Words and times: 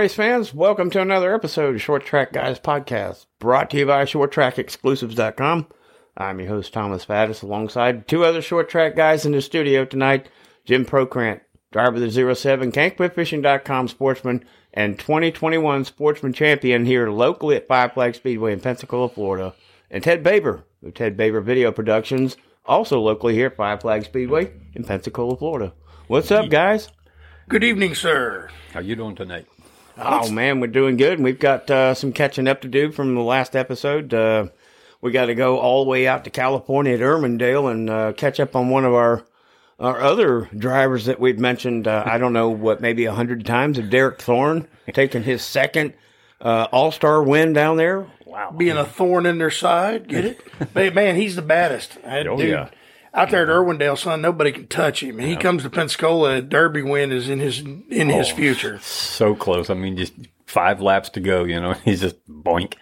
Hello, 0.00 0.06
race 0.06 0.14
fans. 0.14 0.54
Welcome 0.54 0.88
to 0.92 1.02
another 1.02 1.34
episode 1.34 1.74
of 1.74 1.82
Short 1.82 2.06
Track 2.06 2.32
Guys 2.32 2.58
Podcast, 2.58 3.26
brought 3.38 3.68
to 3.68 3.76
you 3.76 3.84
by 3.84 4.06
ShortTrackExclusives.com. 4.06 5.66
I'm 6.16 6.40
your 6.40 6.48
host, 6.48 6.72
Thomas 6.72 7.04
Faddis, 7.04 7.42
alongside 7.42 8.08
two 8.08 8.24
other 8.24 8.40
short 8.40 8.70
track 8.70 8.96
guys 8.96 9.26
in 9.26 9.32
the 9.32 9.42
studio 9.42 9.84
tonight 9.84 10.30
Jim 10.64 10.86
Procrant, 10.86 11.42
driver 11.70 12.02
of 12.02 12.14
the 12.14 12.34
07 12.34 12.72
CankWhipFishing.com 12.72 13.88
sportsman 13.88 14.42
and 14.72 14.98
2021 14.98 15.84
sportsman 15.84 16.32
champion 16.32 16.86
here 16.86 17.10
locally 17.10 17.56
at 17.56 17.68
Five 17.68 17.92
Flag 17.92 18.14
Speedway 18.14 18.54
in 18.54 18.60
Pensacola, 18.60 19.10
Florida, 19.10 19.54
and 19.90 20.02
Ted 20.02 20.22
Baber 20.22 20.64
of 20.82 20.94
Ted 20.94 21.14
Baber 21.14 21.42
Video 21.42 21.70
Productions, 21.72 22.38
also 22.64 22.98
locally 22.98 23.34
here 23.34 23.48
at 23.48 23.56
Five 23.56 23.82
Flag 23.82 24.06
Speedway 24.06 24.50
in 24.74 24.82
Pensacola, 24.82 25.36
Florida. 25.36 25.74
What's 26.06 26.30
up, 26.30 26.48
guys? 26.48 26.88
Good 27.50 27.64
evening, 27.64 27.94
sir. 27.94 28.48
How 28.72 28.80
you 28.80 28.96
doing 28.96 29.14
tonight? 29.14 29.44
Oh 30.02 30.30
man, 30.30 30.60
we're 30.60 30.66
doing 30.68 30.96
good. 30.96 31.14
And 31.14 31.24
we've 31.24 31.38
got 31.38 31.70
uh, 31.70 31.94
some 31.94 32.12
catching 32.12 32.48
up 32.48 32.60
to 32.62 32.68
do 32.68 32.90
from 32.92 33.14
the 33.14 33.20
last 33.20 33.54
episode. 33.54 34.12
Uh, 34.14 34.46
we 35.00 35.10
got 35.12 35.26
to 35.26 35.34
go 35.34 35.58
all 35.58 35.84
the 35.84 35.90
way 35.90 36.06
out 36.06 36.24
to 36.24 36.30
California 36.30 36.94
at 36.94 37.00
Irwindale 37.00 37.70
and 37.70 37.90
uh, 37.90 38.12
catch 38.12 38.40
up 38.40 38.54
on 38.56 38.68
one 38.70 38.84
of 38.84 38.94
our 38.94 39.24
our 39.78 39.98
other 40.00 40.48
drivers 40.56 41.06
that 41.06 41.18
we've 41.20 41.38
mentioned. 41.38 41.88
Uh, 41.88 42.02
I 42.04 42.18
don't 42.18 42.34
know 42.34 42.50
what, 42.50 42.80
maybe 42.82 43.06
a 43.06 43.12
hundred 43.12 43.46
times 43.46 43.78
of 43.78 43.88
Derek 43.88 44.20
Thorne 44.20 44.68
taking 44.92 45.22
his 45.22 45.42
second 45.42 45.94
uh, 46.40 46.66
All 46.70 46.92
Star 46.92 47.22
win 47.22 47.52
down 47.52 47.76
there. 47.76 48.06
Wow. 48.26 48.52
Being 48.56 48.76
a 48.76 48.84
thorn 48.84 49.26
in 49.26 49.38
their 49.38 49.50
side. 49.50 50.06
Get 50.06 50.24
it? 50.24 50.94
Man, 50.94 51.16
he's 51.16 51.34
the 51.34 51.42
baddest. 51.42 52.00
That 52.02 52.26
Oh, 52.28 52.36
dude, 52.36 52.50
yeah. 52.50 52.68
Out 53.12 53.30
there 53.30 53.42
at 53.42 53.48
Irwindale, 53.48 53.98
son, 53.98 54.22
nobody 54.22 54.52
can 54.52 54.68
touch 54.68 55.02
him. 55.02 55.18
And 55.18 55.28
he 55.28 55.36
comes 55.36 55.64
to 55.64 55.70
Pensacola, 55.70 56.36
a 56.36 56.42
Derby 56.42 56.82
win 56.82 57.10
is 57.10 57.28
in 57.28 57.40
his 57.40 57.58
in 57.60 58.08
his 58.08 58.30
Oh. 58.30 58.34
future. 58.34 58.78
So 58.80 59.34
close. 59.34 59.68
I 59.68 59.74
mean, 59.74 59.96
just 59.96 60.12
five 60.46 60.80
laps 60.80 61.08
to 61.10 61.20
go. 61.20 61.44
You 61.44 61.60
know, 61.60 61.72
he's 61.84 62.00
just 62.00 62.16
boink. 62.28 62.74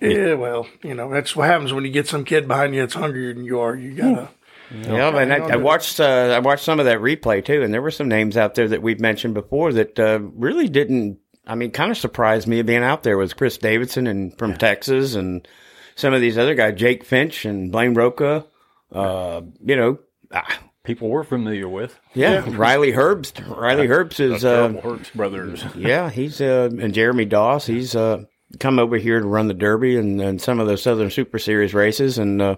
Yeah, 0.00 0.34
well, 0.34 0.66
you 0.82 0.94
know, 0.94 1.10
that's 1.10 1.34
what 1.36 1.46
happens 1.48 1.72
when 1.72 1.84
you 1.84 1.90
get 1.90 2.06
some 2.08 2.24
kid 2.24 2.46
behind 2.48 2.74
you 2.74 2.80
that's 2.82 2.94
hungrier 2.94 3.32
than 3.32 3.44
you 3.44 3.60
are. 3.60 3.74
You 3.76 3.94
gotta 3.94 4.28
Yeah, 4.70 5.16
and 5.16 5.32
I, 5.32 5.36
I 5.36 5.56
watched 5.56 6.00
uh, 6.00 6.32
I 6.34 6.40
watched 6.40 6.64
some 6.64 6.80
of 6.80 6.86
that 6.86 6.98
replay 6.98 7.44
too, 7.44 7.62
and 7.62 7.72
there 7.72 7.80
were 7.80 7.90
some 7.92 8.08
names 8.08 8.36
out 8.36 8.56
there 8.56 8.68
that 8.68 8.82
we've 8.82 9.00
mentioned 9.00 9.34
before 9.34 9.72
that 9.72 9.98
uh, 9.98 10.18
really 10.34 10.68
didn't. 10.68 11.18
I 11.46 11.54
mean, 11.54 11.70
kind 11.70 11.92
of 11.92 11.96
surprised 11.96 12.48
me 12.48 12.60
being 12.62 12.82
out 12.82 13.04
there 13.04 13.16
was 13.16 13.32
Chris 13.32 13.56
Davidson 13.56 14.08
and 14.08 14.36
from 14.36 14.56
Texas, 14.56 15.14
and 15.14 15.46
some 15.94 16.12
of 16.12 16.20
these 16.20 16.36
other 16.36 16.56
guys, 16.56 16.76
Jake 16.76 17.04
Finch 17.04 17.44
and 17.44 17.70
Blaine 17.70 17.94
Rocha. 17.94 18.44
Uh, 18.92 19.42
you 19.64 19.76
know, 19.76 19.98
ah, 20.32 20.60
People 20.86 21.08
we're 21.08 21.24
familiar 21.24 21.68
with. 21.68 21.98
yeah, 22.14 22.44
Riley 22.46 22.92
Herbst. 22.92 23.44
Riley 23.56 23.88
Herbst 23.88 24.20
is 24.20 24.44
uh, 24.44 24.68
Terrible 24.68 24.82
Herbst 24.82 25.14
brothers. 25.14 25.64
yeah, 25.76 26.10
he's 26.10 26.40
uh, 26.40 26.70
and 26.80 26.94
Jeremy 26.94 27.24
Doss. 27.24 27.66
He's 27.66 27.96
uh, 27.96 28.22
come 28.60 28.78
over 28.78 28.96
here 28.96 29.18
to 29.18 29.26
run 29.26 29.48
the 29.48 29.54
Derby 29.54 29.96
and, 29.96 30.20
and 30.20 30.40
some 30.40 30.60
of 30.60 30.68
the 30.68 30.76
Southern 30.78 31.10
Super 31.10 31.40
Series 31.40 31.74
races, 31.74 32.18
and 32.18 32.40
uh, 32.40 32.56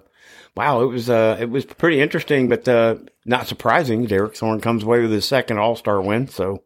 wow, 0.55 0.83
it 0.83 0.88
was 0.88 1.09
uh, 1.09 1.38
it 1.41 1.49
was 1.49 1.65
pretty 1.65 2.03
interesting, 2.03 2.50
but 2.50 2.69
uh, 2.69 2.97
not 3.25 3.47
surprising. 3.47 4.05
Derek 4.05 4.37
Thorne 4.37 4.61
comes 4.61 4.83
away 4.83 5.00
with 5.00 5.11
his 5.11 5.25
second 5.25 5.56
All 5.56 5.75
Star 5.75 5.99
win, 5.99 6.28
so 6.28 6.62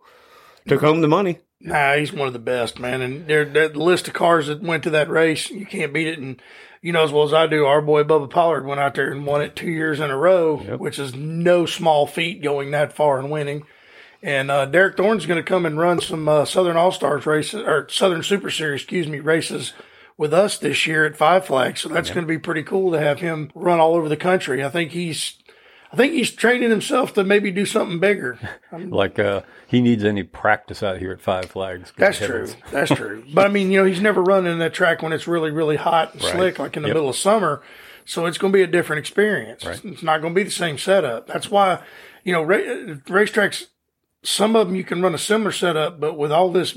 took 0.66 0.80
home 0.80 1.00
the 1.00 1.06
money. 1.06 1.38
Nah, 1.64 1.94
he's 1.94 2.12
one 2.12 2.26
of 2.26 2.32
the 2.32 2.40
best, 2.40 2.80
man. 2.80 3.02
And 3.02 3.28
there, 3.28 3.44
the 3.44 3.68
list 3.68 4.08
of 4.08 4.14
cars 4.14 4.48
that 4.48 4.62
went 4.62 4.82
to 4.82 4.90
that 4.90 5.08
race, 5.08 5.48
you 5.48 5.64
can't 5.64 5.92
beat 5.92 6.08
it. 6.08 6.18
And 6.18 6.42
you 6.80 6.92
know 6.92 7.04
as 7.04 7.12
well 7.12 7.22
as 7.22 7.32
I 7.32 7.46
do, 7.46 7.64
our 7.64 7.80
boy 7.80 8.02
Bubba 8.02 8.28
Pollard 8.28 8.66
went 8.66 8.80
out 8.80 8.96
there 8.96 9.12
and 9.12 9.24
won 9.24 9.42
it 9.42 9.54
two 9.54 9.70
years 9.70 10.00
in 10.00 10.10
a 10.10 10.16
row, 10.16 10.56
which 10.76 10.98
is 10.98 11.14
no 11.14 11.64
small 11.64 12.06
feat 12.08 12.42
going 12.42 12.72
that 12.72 12.92
far 12.92 13.20
and 13.20 13.30
winning. 13.30 13.64
And 14.22 14.50
uh, 14.50 14.66
Derek 14.66 14.96
Thorne's 14.96 15.26
going 15.26 15.42
to 15.42 15.48
come 15.48 15.64
and 15.64 15.78
run 15.78 16.00
some 16.00 16.28
uh, 16.28 16.44
Southern 16.44 16.76
All 16.76 16.92
Stars 16.92 17.26
races 17.26 17.62
or 17.62 17.88
Southern 17.88 18.22
Super 18.24 18.50
Series, 18.50 18.82
excuse 18.82 19.06
me, 19.06 19.20
races 19.20 19.72
with 20.16 20.34
us 20.34 20.58
this 20.58 20.86
year 20.86 21.04
at 21.04 21.16
Five 21.16 21.46
Flags. 21.46 21.80
So 21.80 21.88
that's 21.88 22.10
going 22.10 22.24
to 22.24 22.28
be 22.32 22.38
pretty 22.38 22.62
cool 22.62 22.92
to 22.92 23.00
have 23.00 23.20
him 23.20 23.50
run 23.54 23.80
all 23.80 23.94
over 23.94 24.08
the 24.08 24.16
country. 24.16 24.64
I 24.64 24.68
think 24.68 24.92
he's, 24.92 25.38
I 25.92 25.96
think 25.96 26.14
he's 26.14 26.30
training 26.30 26.70
himself 26.70 27.12
to 27.14 27.24
maybe 27.24 27.50
do 27.50 27.66
something 27.66 28.00
bigger. 28.00 28.38
like 28.72 29.18
uh, 29.18 29.42
he 29.66 29.80
needs 29.82 30.04
any 30.04 30.22
practice 30.22 30.82
out 30.82 30.98
here 30.98 31.12
at 31.12 31.20
Five 31.20 31.46
Flags. 31.50 31.92
That's 31.98 32.18
heavens. 32.18 32.54
true. 32.54 32.62
That's 32.70 32.90
true. 32.90 33.24
But 33.34 33.46
I 33.46 33.48
mean, 33.50 33.70
you 33.70 33.78
know, 33.78 33.84
he's 33.84 34.00
never 34.00 34.22
running 34.22 34.58
that 34.58 34.72
track 34.72 35.02
when 35.02 35.12
it's 35.12 35.26
really, 35.28 35.50
really 35.50 35.76
hot 35.76 36.14
and 36.14 36.22
slick, 36.22 36.58
like 36.58 36.76
in 36.76 36.82
the 36.82 36.88
Yep. 36.88 36.94
middle 36.94 37.10
of 37.10 37.16
summer. 37.16 37.62
So 38.04 38.26
it's 38.26 38.38
going 38.38 38.52
to 38.52 38.56
be 38.56 38.62
a 38.62 38.66
different 38.66 39.00
experience. 39.00 39.64
It's 39.64 40.02
not 40.02 40.20
going 40.22 40.34
to 40.34 40.38
be 40.38 40.42
the 40.44 40.50
same 40.50 40.76
setup. 40.78 41.26
That's 41.28 41.50
why, 41.50 41.80
you 42.24 42.32
know, 42.32 42.42
ra- 42.42 42.56
racetracks, 42.56 43.66
some 44.24 44.56
of 44.56 44.66
them 44.68 44.76
you 44.76 44.82
can 44.84 45.02
run 45.02 45.14
a 45.14 45.18
similar 45.18 45.52
setup, 45.52 46.00
but 46.00 46.18
with 46.18 46.32
all 46.32 46.50
this 46.50 46.72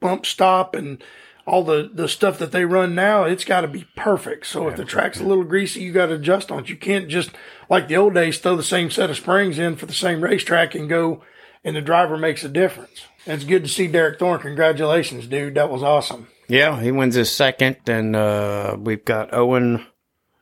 bump 0.00 0.26
stop 0.26 0.74
and 0.76 1.02
all 1.50 1.64
the, 1.64 1.90
the 1.92 2.08
stuff 2.08 2.38
that 2.38 2.52
they 2.52 2.64
run 2.64 2.94
now, 2.94 3.24
it's 3.24 3.44
got 3.44 3.62
to 3.62 3.68
be 3.68 3.84
perfect. 3.96 4.46
So 4.46 4.68
if 4.68 4.76
the 4.76 4.84
track's 4.84 5.18
a 5.18 5.24
little 5.24 5.42
greasy, 5.42 5.80
you 5.80 5.92
got 5.92 6.06
to 6.06 6.14
adjust 6.14 6.52
on 6.52 6.60
it. 6.60 6.68
You 6.68 6.76
can't 6.76 7.08
just, 7.08 7.30
like 7.68 7.88
the 7.88 7.96
old 7.96 8.14
days, 8.14 8.38
throw 8.38 8.54
the 8.54 8.62
same 8.62 8.88
set 8.88 9.10
of 9.10 9.16
springs 9.16 9.58
in 9.58 9.74
for 9.74 9.86
the 9.86 9.92
same 9.92 10.22
racetrack 10.22 10.76
and 10.76 10.88
go, 10.88 11.22
and 11.64 11.74
the 11.74 11.80
driver 11.80 12.16
makes 12.16 12.44
a 12.44 12.48
difference. 12.48 13.04
And 13.26 13.34
it's 13.34 13.44
good 13.44 13.64
to 13.64 13.68
see 13.68 13.88
Derek 13.88 14.20
Thorne. 14.20 14.38
Congratulations, 14.38 15.26
dude. 15.26 15.56
That 15.56 15.70
was 15.70 15.82
awesome. 15.82 16.28
Yeah, 16.48 16.80
he 16.80 16.92
wins 16.92 17.16
his 17.16 17.32
second, 17.32 17.76
and 17.86 18.14
uh, 18.14 18.76
we've 18.78 19.04
got 19.04 19.34
Owen 19.34 19.86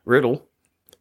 Riddle 0.05 0.45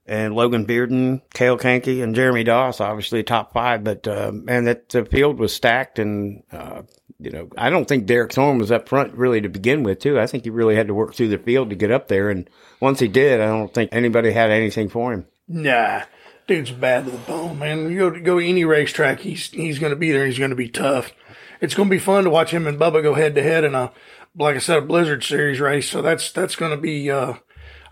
and 0.06 0.34
Logan 0.34 0.66
Bearden, 0.66 1.20
Kale 1.34 1.58
Kankey, 1.58 2.02
and 2.02 2.14
Jeremy 2.14 2.44
Doss, 2.44 2.80
obviously 2.80 3.22
top 3.22 3.52
five. 3.52 3.84
But 3.84 4.08
uh, 4.08 4.32
man, 4.32 4.64
that 4.64 4.88
the 4.88 5.04
field 5.04 5.38
was 5.38 5.54
stacked, 5.54 5.98
and 5.98 6.42
uh, 6.50 6.82
you 7.18 7.30
know, 7.30 7.48
I 7.56 7.70
don't 7.70 7.86
think 7.86 8.06
Derek 8.06 8.32
Thorne 8.32 8.58
was 8.58 8.70
up 8.70 8.88
front 8.88 9.14
really 9.14 9.40
to 9.40 9.48
begin 9.48 9.82
with. 9.82 9.98
Too, 10.00 10.20
I 10.20 10.26
think 10.26 10.44
he 10.44 10.50
really 10.50 10.76
had 10.76 10.86
to 10.86 10.94
work 10.94 11.14
through 11.14 11.28
the 11.28 11.38
field 11.38 11.70
to 11.70 11.76
get 11.76 11.90
up 11.90 12.08
there, 12.08 12.30
and 12.30 12.48
once 12.80 13.00
he 13.00 13.08
did, 13.08 13.40
I 13.40 13.46
don't 13.46 13.74
think 13.74 13.90
anybody 13.92 14.32
had 14.32 14.50
anything 14.50 14.88
for 14.88 15.12
him. 15.12 15.26
Nah, 15.48 16.02
dude's 16.46 16.70
bad 16.70 17.06
to 17.06 17.10
the 17.10 17.18
bone, 17.18 17.58
man. 17.58 17.90
You 17.90 18.10
go 18.10 18.20
go 18.20 18.38
any 18.38 18.64
racetrack, 18.64 19.20
he's 19.20 19.50
he's 19.50 19.78
going 19.78 19.90
to 19.90 19.96
be 19.96 20.12
there. 20.12 20.26
He's 20.26 20.38
going 20.38 20.50
to 20.50 20.56
be 20.56 20.68
tough. 20.68 21.12
It's 21.60 21.74
going 21.74 21.88
to 21.88 21.94
be 21.94 21.98
fun 21.98 22.24
to 22.24 22.30
watch 22.30 22.52
him 22.52 22.66
and 22.66 22.78
Bubba 22.78 23.02
go 23.02 23.14
head 23.14 23.34
to 23.34 23.42
head 23.42 23.64
in 23.64 23.74
a, 23.74 23.92
like 24.36 24.54
I 24.54 24.60
said, 24.60 24.78
a 24.78 24.82
Blizzard 24.82 25.24
Series 25.24 25.60
race. 25.60 25.90
So 25.90 26.02
that's 26.02 26.30
that's 26.30 26.54
going 26.56 26.70
to 26.70 26.76
be 26.76 27.10
uh, 27.10 27.34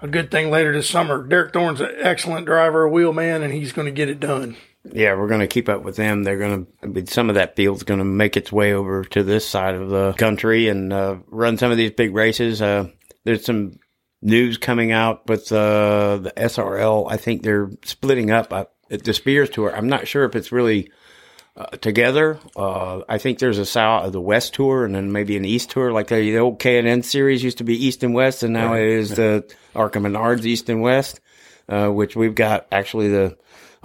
a 0.01 0.09
good 0.09 0.31
thing 0.31 0.51
later 0.51 0.73
this 0.73 0.89
summer. 0.89 1.27
Derek 1.27 1.53
Thorne's 1.53 1.81
an 1.81 1.91
excellent 2.01 2.47
driver, 2.47 2.85
a 2.85 2.91
wheel 2.91 3.13
man, 3.13 3.43
and 3.43 3.53
he's 3.53 3.73
going 3.73 3.87
to 3.87 3.93
get 3.93 4.09
it 4.09 4.21
done. 4.21 4.57
Yeah, 4.93 5.15
we're 5.15 5.29
going 5.29 5.41
to 5.41 5.47
keep 5.47 5.69
up 5.69 5.83
with 5.83 5.97
them. 5.97 6.23
They're 6.23 6.39
going 6.39 6.67
to, 6.95 7.07
some 7.07 7.29
of 7.29 7.35
that 7.35 7.57
field's 7.57 7.83
going 7.83 7.99
to 7.99 8.05
make 8.05 8.37
its 8.37 8.53
way 8.53 8.73
over 8.73 9.05
to 9.05 9.23
this 9.23 9.47
side 9.47 9.75
of 9.75 9.91
the 9.91 10.13
country 10.15 10.69
and 10.69 10.93
uh, 10.93 11.17
run 11.29 11.59
some 11.59 11.71
of 11.71 11.77
these 11.77 11.93
big 11.93 12.15
races. 12.15 12.63
Uh, 12.63 12.89
there's 13.25 13.45
some 13.45 13.79
news 14.23 14.59
coming 14.59 14.93
out 14.93 15.29
with 15.29 15.51
uh, 15.53 16.19
the 16.19 16.33
SRL. 16.37 17.11
I 17.11 17.17
think 17.17 17.43
they're 17.43 17.71
splitting 17.85 18.31
up 18.31 18.53
uh, 18.53 18.65
at 18.91 19.05
the 19.05 19.15
Spears 19.15 19.51
Tour. 19.51 19.75
I'm 19.75 19.89
not 19.89 20.09
sure 20.09 20.25
if 20.25 20.35
it's 20.35 20.53
really 20.53 20.91
uh, 21.57 21.67
together. 21.79 22.39
Uh, 22.55 23.01
I 23.09 23.19
think 23.19 23.39
there's 23.39 23.59
a 23.59 23.67
south, 23.67 24.07
of 24.07 24.13
the 24.13 24.21
West 24.21 24.55
Tour, 24.55 24.85
and 24.85 24.95
then 24.95 25.13
maybe 25.13 25.37
an 25.37 25.45
East 25.45 25.71
Tour. 25.71 25.93
Like 25.93 26.09
the, 26.09 26.17
the 26.17 26.39
old 26.39 26.59
K 26.59 26.79
and 26.79 26.87
N 26.87 27.03
series 27.03 27.43
used 27.43 27.59
to 27.59 27.65
be 27.65 27.87
East 27.87 28.03
and 28.03 28.15
West, 28.15 28.43
and 28.43 28.53
now 28.53 28.75
it 28.75 28.87
is 28.87 29.11
the 29.11 29.51
ARCA 29.75 29.99
Menards 29.99 30.45
East 30.45 30.69
and 30.69 30.83
West, 30.83 31.21
uh, 31.69 31.89
which 31.89 32.15
we've 32.15 32.35
got 32.35 32.67
actually 32.71 33.09
the 33.09 33.37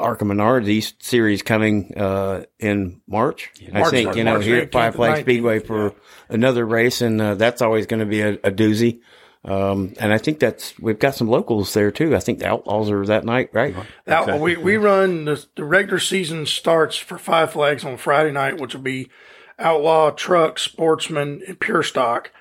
ARCA 0.01 0.25
Menards 0.25 0.67
East 0.67 1.03
series 1.03 1.41
coming 1.41 1.93
uh, 1.97 2.43
in 2.59 3.01
March. 3.07 3.51
I 3.73 3.79
March- 3.79 3.91
think 3.91 4.15
you 4.15 4.23
know 4.23 4.33
March 4.33 4.45
here 4.45 4.57
at 4.57 4.69
18th 4.69 4.71
Five 4.71 4.85
and 4.87 4.95
Flag 4.95 5.21
Speedway 5.21 5.59
for 5.59 5.93
another 6.29 6.65
race, 6.65 7.01
and 7.01 7.21
uh, 7.21 7.35
that's 7.35 7.61
always 7.61 7.85
going 7.85 7.99
to 7.99 8.05
be 8.05 8.21
a, 8.21 8.33
a 8.33 8.51
doozy. 8.51 9.01
Um, 9.43 9.93
and 9.99 10.13
I 10.13 10.19
think 10.19 10.39
that's 10.39 10.77
we've 10.79 10.99
got 10.99 11.15
some 11.15 11.27
locals 11.27 11.73
there 11.73 11.89
too. 11.89 12.15
I 12.15 12.19
think 12.19 12.39
the 12.39 12.47
Outlaws 12.47 12.91
are 12.91 13.05
that 13.07 13.25
night, 13.25 13.49
right? 13.53 13.75
Now 14.05 14.37
we 14.37 14.55
we 14.55 14.77
run 14.77 15.25
the 15.25 15.43
the 15.55 15.63
regular 15.65 15.99
season 15.99 16.45
starts 16.45 16.95
for 16.95 17.17
Five 17.17 17.53
Flags 17.53 17.83
on 17.83 17.97
Friday 17.97 18.31
night, 18.31 18.59
which 18.59 18.75
will 18.75 18.83
be 18.83 19.09
Outlaw, 19.57 20.11
Truck, 20.11 20.59
Sportsman, 20.59 21.41
and 21.47 21.59
Pure 21.59 21.83
Stock, 21.83 22.31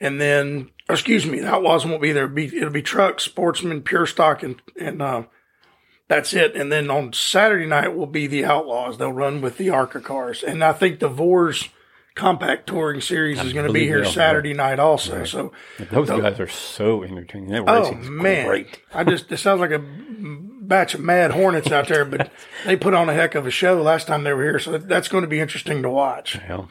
and 0.00 0.20
then 0.20 0.70
excuse 0.90 1.26
me, 1.26 1.40
the 1.40 1.48
Outlaws 1.48 1.86
won't 1.86 2.02
be 2.02 2.12
there. 2.12 2.24
It'll 2.24 2.34
be, 2.34 2.56
it'll 2.56 2.70
be 2.70 2.82
Truck, 2.82 3.20
Sportsman, 3.20 3.82
Pure 3.82 4.06
Stock, 4.06 4.42
and 4.42 4.60
and 4.80 5.00
uh, 5.00 5.22
that's 6.08 6.32
it. 6.32 6.56
And 6.56 6.72
then 6.72 6.90
on 6.90 7.12
Saturday 7.12 7.66
night 7.66 7.94
will 7.94 8.06
be 8.06 8.26
the 8.26 8.44
Outlaws. 8.44 8.98
They'll 8.98 9.12
run 9.12 9.40
with 9.40 9.58
the 9.58 9.70
Arca 9.70 10.00
cars, 10.00 10.42
and 10.42 10.64
I 10.64 10.72
think 10.72 10.98
the 10.98 11.08
Vors 11.08 11.68
Compact 12.14 12.66
Touring 12.66 13.00
Series 13.00 13.40
is 13.40 13.52
going 13.52 13.66
to 13.66 13.72
be 13.72 13.84
here 13.84 14.04
Saturday 14.04 14.52
night 14.52 14.80
also. 14.80 15.24
So 15.24 15.52
Those 15.92 16.08
guys 16.08 16.40
are 16.40 16.48
so 16.48 17.04
entertaining. 17.04 17.50
That 17.50 17.62
Oh 17.68 17.92
man, 17.94 18.46
great. 18.46 18.80
I 18.92 19.04
just 19.04 19.30
it 19.30 19.36
sounds 19.36 19.60
like 19.60 19.70
a 19.70 19.78
batch 19.78 20.94
of 20.94 21.00
mad 21.00 21.30
hornets 21.30 21.70
out 21.70 21.86
there, 21.86 22.04
but 22.04 22.32
they 22.66 22.76
put 22.76 22.92
on 22.92 23.08
a 23.08 23.14
heck 23.14 23.36
of 23.36 23.46
a 23.46 23.52
show 23.52 23.80
last 23.80 24.08
time 24.08 24.24
they 24.24 24.32
were 24.32 24.42
here, 24.42 24.58
so 24.58 24.78
that's 24.78 25.06
going 25.06 25.22
to 25.22 25.28
be 25.28 25.38
interesting 25.38 25.82
to 25.82 25.90
watch. 25.90 26.34
Yeah. 26.34 26.64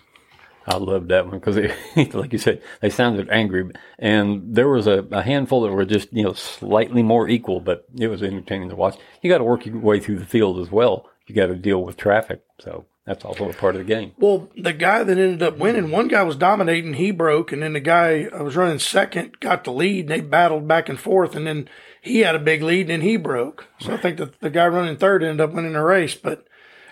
I 0.67 0.77
loved 0.77 1.07
that 1.09 1.25
one 1.25 1.39
because, 1.39 1.57
like 2.13 2.33
you 2.33 2.39
said, 2.39 2.61
they 2.81 2.89
sounded 2.89 3.29
angry, 3.29 3.71
and 3.97 4.53
there 4.53 4.67
was 4.67 4.85
a, 4.85 5.05
a 5.11 5.21
handful 5.21 5.61
that 5.61 5.71
were 5.71 5.85
just 5.85 6.11
you 6.11 6.23
know 6.23 6.33
slightly 6.33 7.01
more 7.03 7.29
equal, 7.29 7.61
but 7.61 7.85
it 7.97 8.07
was 8.07 8.21
entertaining 8.21 8.69
to 8.69 8.75
watch. 8.75 8.97
You 9.21 9.29
got 9.29 9.37
to 9.37 9.45
work 9.45 9.65
your 9.65 9.79
way 9.79 9.99
through 9.99 10.19
the 10.19 10.25
field 10.25 10.59
as 10.59 10.69
well. 10.69 11.09
You 11.25 11.35
got 11.35 11.47
to 11.47 11.55
deal 11.55 11.83
with 11.83 11.97
traffic, 11.97 12.41
so 12.59 12.85
That's 13.05 13.23
also 13.23 13.49
a 13.49 13.53
part 13.53 13.75
of 13.75 13.79
the 13.79 13.93
game. 13.93 14.11
Well, 14.17 14.49
the 14.57 14.73
guy 14.73 15.03
that 15.03 15.17
ended 15.17 15.41
up 15.41 15.57
winning, 15.57 15.91
one 15.91 16.09
guy 16.09 16.23
was 16.23 16.35
dominating, 16.35 16.95
he 16.95 17.11
broke, 17.11 17.53
and 17.53 17.63
then 17.63 17.71
the 17.71 17.79
guy 17.79 18.27
I 18.33 18.41
was 18.41 18.57
running 18.57 18.79
second 18.79 19.39
got 19.39 19.63
the 19.63 19.71
lead, 19.71 20.01
and 20.01 20.09
they 20.09 20.19
battled 20.19 20.67
back 20.67 20.89
and 20.89 20.99
forth, 20.99 21.33
and 21.33 21.47
then 21.47 21.69
he 22.01 22.19
had 22.19 22.35
a 22.35 22.39
big 22.39 22.61
lead, 22.61 22.81
and 22.81 22.89
then 22.89 23.01
he 23.01 23.15
broke. 23.15 23.67
So 23.79 23.93
I 23.93 23.97
think 23.97 24.17
that 24.17 24.39
the 24.41 24.49
guy 24.49 24.67
running 24.67 24.97
third 24.97 25.23
ended 25.23 25.39
up 25.39 25.53
winning 25.53 25.73
the 25.73 25.81
race, 25.81 26.15
but 26.15 26.45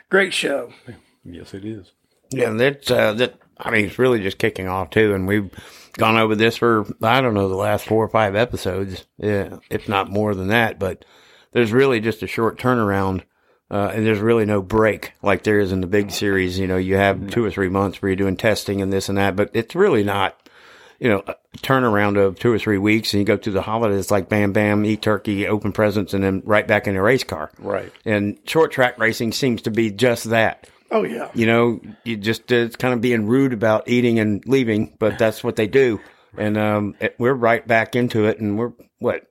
great 0.09 0.33
show. 0.33 0.71
Yes, 1.25 1.53
it 1.53 1.65
is. 1.65 1.91
Yeah, 2.31 2.49
and 2.49 2.59
that's 2.59 2.89
uh, 2.89 3.13
that. 3.13 3.35
I 3.57 3.71
mean, 3.71 3.85
it's 3.85 3.99
really 3.99 4.21
just 4.21 4.37
kicking 4.37 4.67
off 4.67 4.89
too, 4.89 5.13
and 5.13 5.27
we've 5.27 5.49
gone 5.93 6.17
over 6.17 6.35
this 6.35 6.57
for 6.57 6.85
I 7.01 7.21
don't 7.21 7.33
know 7.33 7.49
the 7.49 7.55
last 7.55 7.85
four 7.85 8.03
or 8.03 8.09
five 8.09 8.35
episodes, 8.35 9.05
yeah, 9.17 9.57
if 9.69 9.87
not 9.87 10.09
more 10.09 10.35
than 10.35 10.49
that. 10.49 10.79
But 10.79 11.05
there's 11.51 11.71
really 11.71 11.99
just 11.99 12.23
a 12.23 12.27
short 12.27 12.59
turnaround, 12.59 13.23
uh, 13.71 13.91
and 13.93 14.05
there's 14.05 14.19
really 14.19 14.45
no 14.45 14.61
break 14.61 15.13
like 15.21 15.43
there 15.43 15.59
is 15.59 15.71
in 15.71 15.81
the 15.81 15.87
big 15.87 16.11
series. 16.11 16.59
You 16.59 16.67
know, 16.67 16.77
you 16.77 16.95
have 16.97 17.31
two 17.31 17.45
or 17.45 17.51
three 17.51 17.69
months 17.69 18.01
where 18.01 18.09
you're 18.09 18.17
doing 18.17 18.37
testing 18.37 18.81
and 18.81 18.91
this 18.91 19.09
and 19.09 19.17
that, 19.17 19.35
but 19.35 19.51
it's 19.53 19.75
really 19.75 20.03
not. 20.03 20.39
You 20.97 21.09
know, 21.09 21.23
a 21.27 21.35
turnaround 21.57 22.17
of 22.17 22.39
two 22.39 22.53
or 22.53 22.57
three 22.57 22.77
weeks, 22.77 23.13
and 23.13 23.19
you 23.19 23.25
go 23.25 23.35
through 23.35 23.51
the 23.51 23.61
holidays 23.61 23.99
it's 23.99 24.11
like 24.11 24.29
bam, 24.29 24.53
bam, 24.53 24.85
eat 24.85 25.01
turkey, 25.01 25.45
open 25.45 25.73
presents, 25.73 26.13
and 26.13 26.23
then 26.23 26.41
right 26.45 26.65
back 26.65 26.87
in 26.87 26.95
a 26.95 27.01
race 27.01 27.25
car. 27.25 27.51
Right. 27.59 27.91
And 28.05 28.39
short 28.45 28.71
track 28.71 28.97
racing 28.97 29.33
seems 29.33 29.63
to 29.63 29.71
be 29.71 29.91
just 29.91 30.29
that. 30.29 30.69
Oh 30.95 31.03
yeah, 31.03 31.29
You 31.33 31.45
know, 31.45 31.81
you 32.05 32.15
just 32.15 32.51
uh, 32.51 32.55
it's 32.55 32.75
kind 32.77 32.93
of 32.93 33.01
being 33.01 33.25
rude 33.27 33.51
about 33.53 33.87
eating 33.89 34.17
and 34.19 34.41
leaving, 34.47 34.95
but 34.99 35.19
that's 35.19 35.43
what 35.43 35.55
they 35.57 35.67
do. 35.67 35.99
And 36.37 36.57
um, 36.57 36.95
it, 37.01 37.15
we're 37.19 37.33
right 37.33 37.65
back 37.67 37.95
into 37.95 38.25
it, 38.25 38.39
and 38.39 38.57
we're 38.57 38.71
what 38.99 39.27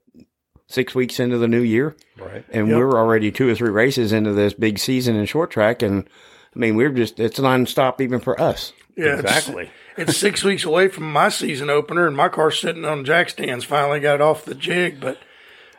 six 0.67 0.95
weeks 0.95 1.21
into 1.21 1.39
the 1.39 1.49
new 1.49 1.61
year, 1.63 1.97
Right. 2.19 2.45
and 2.51 2.69
Yep. 2.69 2.77
we're 2.77 2.99
already 2.99 3.31
two 3.31 3.49
or 3.49 3.55
three 3.55 3.71
races 3.71 4.13
into 4.13 4.33
this 4.33 4.53
big 4.55 4.79
season 4.79 5.17
in 5.17 5.25
short 5.27 5.51
track, 5.51 5.83
and 5.83 6.09
I 6.55 6.59
mean 6.59 6.77
we're 6.77 6.91
just 6.91 7.19
it's 7.21 7.39
nonstop 7.39 8.01
even 8.01 8.21
for 8.21 8.39
us. 8.41 8.73
yeah, 8.97 9.19
it's- 9.21 9.51
It's, 9.97 10.17
six 10.17 10.43
weeks 10.43 10.65
away 10.65 10.89
from 10.89 11.13
my 11.13 11.29
season 11.29 11.71
opener, 11.71 12.07
and 12.07 12.17
my 12.17 12.29
car's 12.29 12.59
sitting 12.59 12.85
on 12.85 13.05
jack 13.05 13.31
stands. 13.31 13.65
Finally 13.65 14.01
got 14.01 14.17
it 14.17 14.21
off 14.21 14.45
the 14.45 14.55
jig, 14.55 14.99
but 15.01 15.19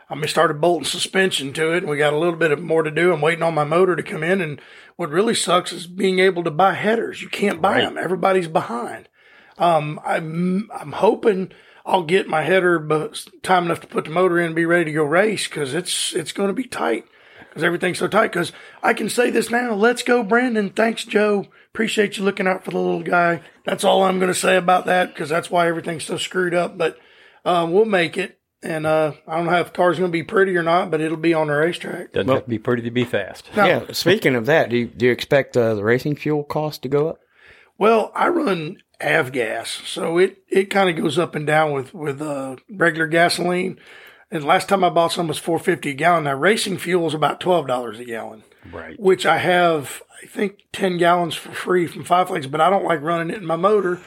I 0.09 0.15
mean, 0.15 0.27
started 0.27 0.61
bolting 0.61 0.85
suspension 0.85 1.51
to 1.53 1.73
it, 1.73 1.77
and 1.77 1.89
we 1.89 1.97
got 1.97 2.13
a 2.13 2.19
little 2.19 2.35
bit 2.35 2.51
of 2.51 2.61
more 2.61 2.83
to 2.83 2.91
do. 2.91 3.11
I'm 3.11 3.21
waiting 3.21 3.43
on 3.43 3.55
my 3.55 3.63
motor 3.63 3.95
to 3.95 4.03
come 4.03 4.23
in, 4.23 4.39
and 4.39 4.61
what 4.97 5.09
really 5.09 5.33
sucks 5.33 5.71
is 5.71 5.87
being 5.87 6.19
able 6.19 6.43
to 6.43 6.51
buy 6.51 6.73
headers. 6.73 7.21
You 7.21 7.29
can't 7.29 7.61
buy 7.61 7.81
them; 7.81 7.97
everybody's 7.97 8.47
behind. 8.47 9.09
Um, 9.57 9.99
I'm 10.05 10.69
I'm 10.73 10.91
hoping 10.91 11.51
I'll 11.85 12.03
get 12.03 12.27
my 12.27 12.41
header 12.41 12.77
but 12.77 13.25
time 13.41 13.65
enough 13.65 13.81
to 13.81 13.87
put 13.87 14.05
the 14.05 14.11
motor 14.11 14.39
in 14.39 14.47
and 14.47 14.55
be 14.55 14.65
ready 14.65 14.85
to 14.85 14.91
go 14.91 15.03
race 15.03 15.47
because 15.47 15.73
it's 15.73 16.13
it's 16.13 16.31
going 16.31 16.49
to 16.49 16.53
be 16.53 16.65
tight 16.65 17.05
because 17.39 17.63
everything's 17.63 17.99
so 17.99 18.07
tight. 18.07 18.31
Because 18.31 18.51
I 18.83 18.93
can 18.93 19.09
say 19.09 19.29
this 19.29 19.49
now: 19.49 19.73
Let's 19.73 20.03
go, 20.03 20.23
Brandon. 20.23 20.69
Thanks, 20.69 21.05
Joe. 21.05 21.47
Appreciate 21.73 22.17
you 22.17 22.23
looking 22.23 22.47
out 22.47 22.63
for 22.63 22.71
the 22.71 22.79
little 22.79 23.03
guy. 23.03 23.41
That's 23.63 23.83
all 23.83 24.03
I'm 24.03 24.19
going 24.19 24.31
to 24.31 24.39
say 24.39 24.55
about 24.55 24.85
that 24.85 25.13
because 25.13 25.29
that's 25.29 25.49
why 25.49 25.67
everything's 25.67 26.05
so 26.05 26.17
screwed 26.17 26.53
up. 26.53 26.77
But 26.77 26.97
uh, 27.43 27.67
we'll 27.69 27.85
make 27.85 28.17
it. 28.17 28.39
And 28.65 28.87
uh, 28.87 29.11
I 29.27 29.37
don't 29.37 29.45
know 29.45 29.59
if 29.59 29.67
the 29.67 29.71
car's 29.73 29.99
going 29.99 30.09
to 30.09 30.11
be 30.11 30.23
pretty 30.23 30.57
or 30.57 30.63
not, 30.63 30.89
but 30.89 30.99
it'll 30.99 31.17
be 31.17 31.35
on 31.35 31.47
the 31.47 31.53
racetrack. 31.53 32.13
Doesn't 32.13 32.27
have 32.33 32.43
to 32.45 32.49
be 32.49 32.57
pretty 32.57 32.81
to 32.81 32.89
be 32.91 33.03
fast. 33.05 33.45
No. 33.55 33.65
Yeah. 33.65 33.91
Speaking 33.91 34.33
of 34.35 34.47
that, 34.47 34.69
do 34.69 34.77
you, 34.77 34.87
do 34.87 35.05
you 35.05 35.11
expect 35.11 35.55
uh, 35.55 35.75
the 35.75 35.83
racing 35.83 36.15
fuel 36.15 36.43
cost 36.43 36.81
to 36.81 36.89
go 36.89 37.09
up? 37.09 37.19
Well, 37.77 38.11
I 38.15 38.29
run 38.29 38.77
avgas, 39.01 39.85
so 39.85 40.17
it, 40.17 40.37
it 40.49 40.65
kind 40.71 40.89
of 40.89 40.95
goes 41.01 41.19
up 41.19 41.35
and 41.35 41.45
down 41.45 41.73
with 41.73 41.93
with 41.93 42.21
uh, 42.21 42.55
regular 42.69 43.05
gasoline. 43.07 43.77
And 44.31 44.43
last 44.43 44.67
time 44.69 44.83
I 44.83 44.89
bought 44.89 45.11
some 45.11 45.27
was 45.27 45.37
four 45.37 45.59
fifty 45.59 45.91
a 45.91 45.93
gallon. 45.93 46.23
Now 46.23 46.33
racing 46.35 46.77
fuel 46.79 47.05
is 47.07 47.13
about 47.13 47.39
twelve 47.39 47.67
dollars 47.67 47.99
a 47.99 48.05
gallon, 48.05 48.43
Right. 48.71 48.99
which 48.99 49.25
I 49.25 49.37
have 49.37 50.01
I 50.23 50.25
think 50.25 50.63
ten 50.73 50.97
gallons 50.97 51.35
for 51.35 51.51
free 51.51 51.85
from 51.85 52.03
Five 52.03 52.29
Flags. 52.29 52.47
But 52.47 52.61
I 52.61 52.69
don't 52.69 52.85
like 52.85 53.01
running 53.01 53.29
it 53.29 53.37
in 53.41 53.45
my 53.45 53.57
motor 53.57 53.99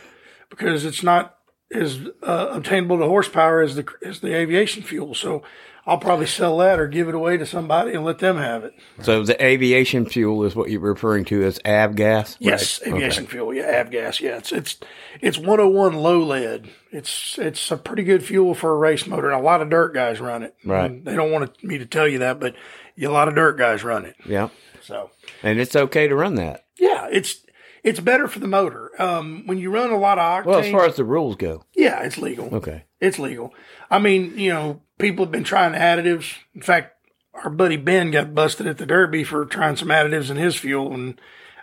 because 0.50 0.84
it's 0.84 1.02
not 1.02 1.37
as 1.73 1.99
uh, 2.23 2.49
obtainable 2.53 2.99
to 2.99 3.05
horsepower 3.06 3.61
as 3.62 3.75
the 3.76 3.87
as 4.05 4.20
the 4.20 4.35
aviation 4.35 4.82
fuel. 4.82 5.15
So 5.15 5.43
I'll 5.87 5.99
probably 5.99 6.26
sell 6.26 6.59
that 6.59 6.79
or 6.79 6.87
give 6.87 7.09
it 7.09 7.15
away 7.15 7.38
to 7.38 7.47
somebody 7.47 7.93
and 7.94 8.05
let 8.05 8.19
them 8.19 8.37
have 8.37 8.62
it. 8.65 8.75
So 9.03 9.23
the 9.23 9.43
aviation 9.43 10.05
fuel 10.05 10.44
is 10.44 10.55
what 10.55 10.69
you're 10.70 10.81
referring 10.81 11.25
to 11.26 11.43
as 11.44 11.59
avgas. 11.61 12.37
Yes, 12.41 12.81
aviation 12.87 13.26
fuel. 13.26 13.55
Yeah, 13.55 13.85
avgas. 13.85 14.20
Yeah, 14.20 14.37
it's 14.37 14.53
it's 14.53 14.76
it's 15.23 15.38
101 15.38 15.94
low 15.94 16.20
lead. 16.20 16.70
It's 16.91 17.38
it's 17.38 17.71
a 17.71 17.76
pretty 17.76 18.03
good 18.03 18.23
fuel 18.23 18.55
for 18.55 18.73
a 18.73 18.76
race 18.76 19.06
motor, 19.06 19.31
and 19.31 19.41
a 19.41 19.43
lot 19.44 19.62
of 19.62 19.71
dirt 19.71 19.94
guys 19.94 20.21
run 20.21 20.43
it. 20.43 20.55
Right. 20.64 20.91
And 20.91 21.05
they 21.05 21.14
don't 21.14 21.31
want 21.32 21.62
me 21.64 21.79
to 21.79 21.87
tell 21.87 22.06
you 22.09 22.19
that, 22.19 22.38
but 22.41 22.55
a 23.00 23.06
lot 23.06 23.29
of 23.29 23.35
dirt 23.35 23.56
guys 23.56 23.82
run 23.85 24.05
it. 24.05 24.17
Yeah. 24.26 24.49
So 24.82 25.11
And 25.43 25.59
it's 25.61 25.76
okay 25.76 26.09
to 26.09 26.14
run 26.14 26.35
that. 26.37 26.64
yeah, 26.79 27.09
it's 27.11 27.44
it's 27.84 28.00
better 28.00 28.28
for 28.28 28.38
the 28.38 28.48
motor. 28.48 28.90
Um, 29.00 29.42
when 29.46 29.58
you 29.58 29.70
run 29.70 29.90
a 29.90 29.98
lot 29.98 30.19
of 30.19 30.44
octane, 30.44 30.46
Well, 30.46 30.58
as 30.60 30.70
far 30.70 30.84
as 30.86 30.96
the 30.96 31.04
rules 31.04 31.36
go. 31.36 31.64
yeah, 31.75 32.02
it's 32.02 32.19
legal. 32.19 32.54
Okay. 32.54 32.84
It's 33.00 33.19
legal. 33.19 33.54
I 33.90 33.98
mean, 33.98 34.38
you 34.38 34.50
know, 34.52 34.82
people 34.98 35.25
have 35.25 35.32
been 35.32 35.44
trying 35.44 35.72
additives. 35.72 36.34
In 36.54 36.62
fact, 36.62 36.94
our 37.34 37.50
buddy 37.50 37.76
Ben 37.76 38.10
got 38.10 38.34
busted 38.34 38.66
at 38.66 38.78
the 38.78 38.86
Derby 38.86 39.22
for 39.25 39.44
trying 39.44 39.76
some 39.76 39.88
additives 39.88 40.30
in 40.30 40.36
his 40.36 40.56
fuel, 40.56 40.92
and 40.92 41.20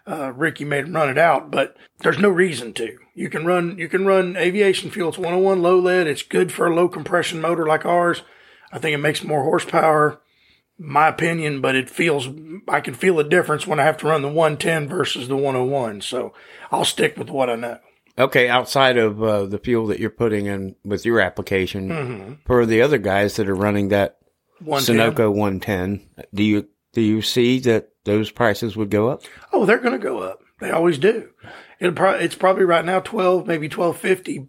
uh, 0.08 0.32
Ricky 0.34 0.64
made 0.64 0.86
him 0.86 0.96
run 0.96 1.10
it 1.10 1.18
out. 1.18 1.52
But 1.52 1.76
there's 2.00 2.20
no 2.20 2.30
reason 2.30 2.72
to. 2.74 2.98
You 3.14 3.30
can 3.30 3.46
run. 3.46 3.78
You 3.78 3.90
can 3.90 4.06
run 4.06 4.38
aviation 4.38 4.90
fuel. 4.90 5.10
It's 5.10 5.18
101 5.18 5.62
low 5.62 5.78
lead. 5.80 6.08
It's 6.08 6.22
good 6.24 6.52
for 6.52 6.68
a 6.68 6.74
low 6.76 6.88
compression 6.88 7.42
motor 7.42 7.66
like 7.66 7.86
ours. 7.86 8.22
I 8.72 8.80
think 8.80 8.94
it 8.94 8.98
makes 9.00 9.24
more 9.24 9.44
horsepower. 9.44 10.22
My 10.78 11.08
opinion, 11.08 11.62
but 11.62 11.76
it 11.76 11.90
feels 11.90 12.28
I 12.68 12.82
can 12.82 12.94
feel 12.96 13.20
a 13.20 13.24
difference 13.24 13.66
when 13.66 13.80
I 13.80 13.84
have 13.84 13.98
to 13.98 14.08
run 14.08 14.22
the 14.22 14.28
110 14.28 14.88
versus 14.90 15.28
the 15.30 15.38
101. 15.38 16.02
So 16.02 16.34
I'll 16.72 16.84
stick 16.86 17.16
with 17.18 17.30
what 17.30 17.50
I 17.50 17.56
know. 17.56 17.80
Okay, 18.18 18.48
outside 18.50 18.98
of 18.98 19.22
uh, 19.24 19.46
the 19.46 19.58
fuel 19.58 19.88
that 19.88 20.00
you're 20.00 20.10
putting 20.10 20.46
in 20.48 20.76
with 20.86 21.06
your 21.06 21.20
application, 21.22 21.90
Mm-hmm. 21.90 22.34
for 22.46 22.66
the 22.66 22.82
other 22.82 22.98
guys 22.98 23.36
that 23.38 23.48
are 23.50 23.56
running 23.56 23.90
that 23.90 24.18
110. 24.64 24.96
Sunoco 25.16 25.30
110, 25.34 26.26
do 26.34 26.44
you 26.44 26.68
do 26.94 27.02
you 27.02 27.22
see 27.22 27.60
that 27.60 27.90
those 28.06 28.32
prices 28.32 28.76
would 28.78 28.90
go 28.90 29.10
up? 29.10 29.24
Oh, 29.54 29.66
they're 29.66 29.80
going 29.80 30.00
to 30.00 30.06
go 30.06 30.20
up. 30.20 30.40
They 30.62 30.72
always 30.72 30.98
do. 30.98 31.30
It'll 31.80 31.94
pro- 31.94 32.12
it's 32.16 32.36
probably 32.36 32.64
right 32.64 32.86
now 32.86 33.02
twelve, 33.02 33.48
maybe 33.48 33.68
twelve 33.68 33.98
fifty 33.98 34.48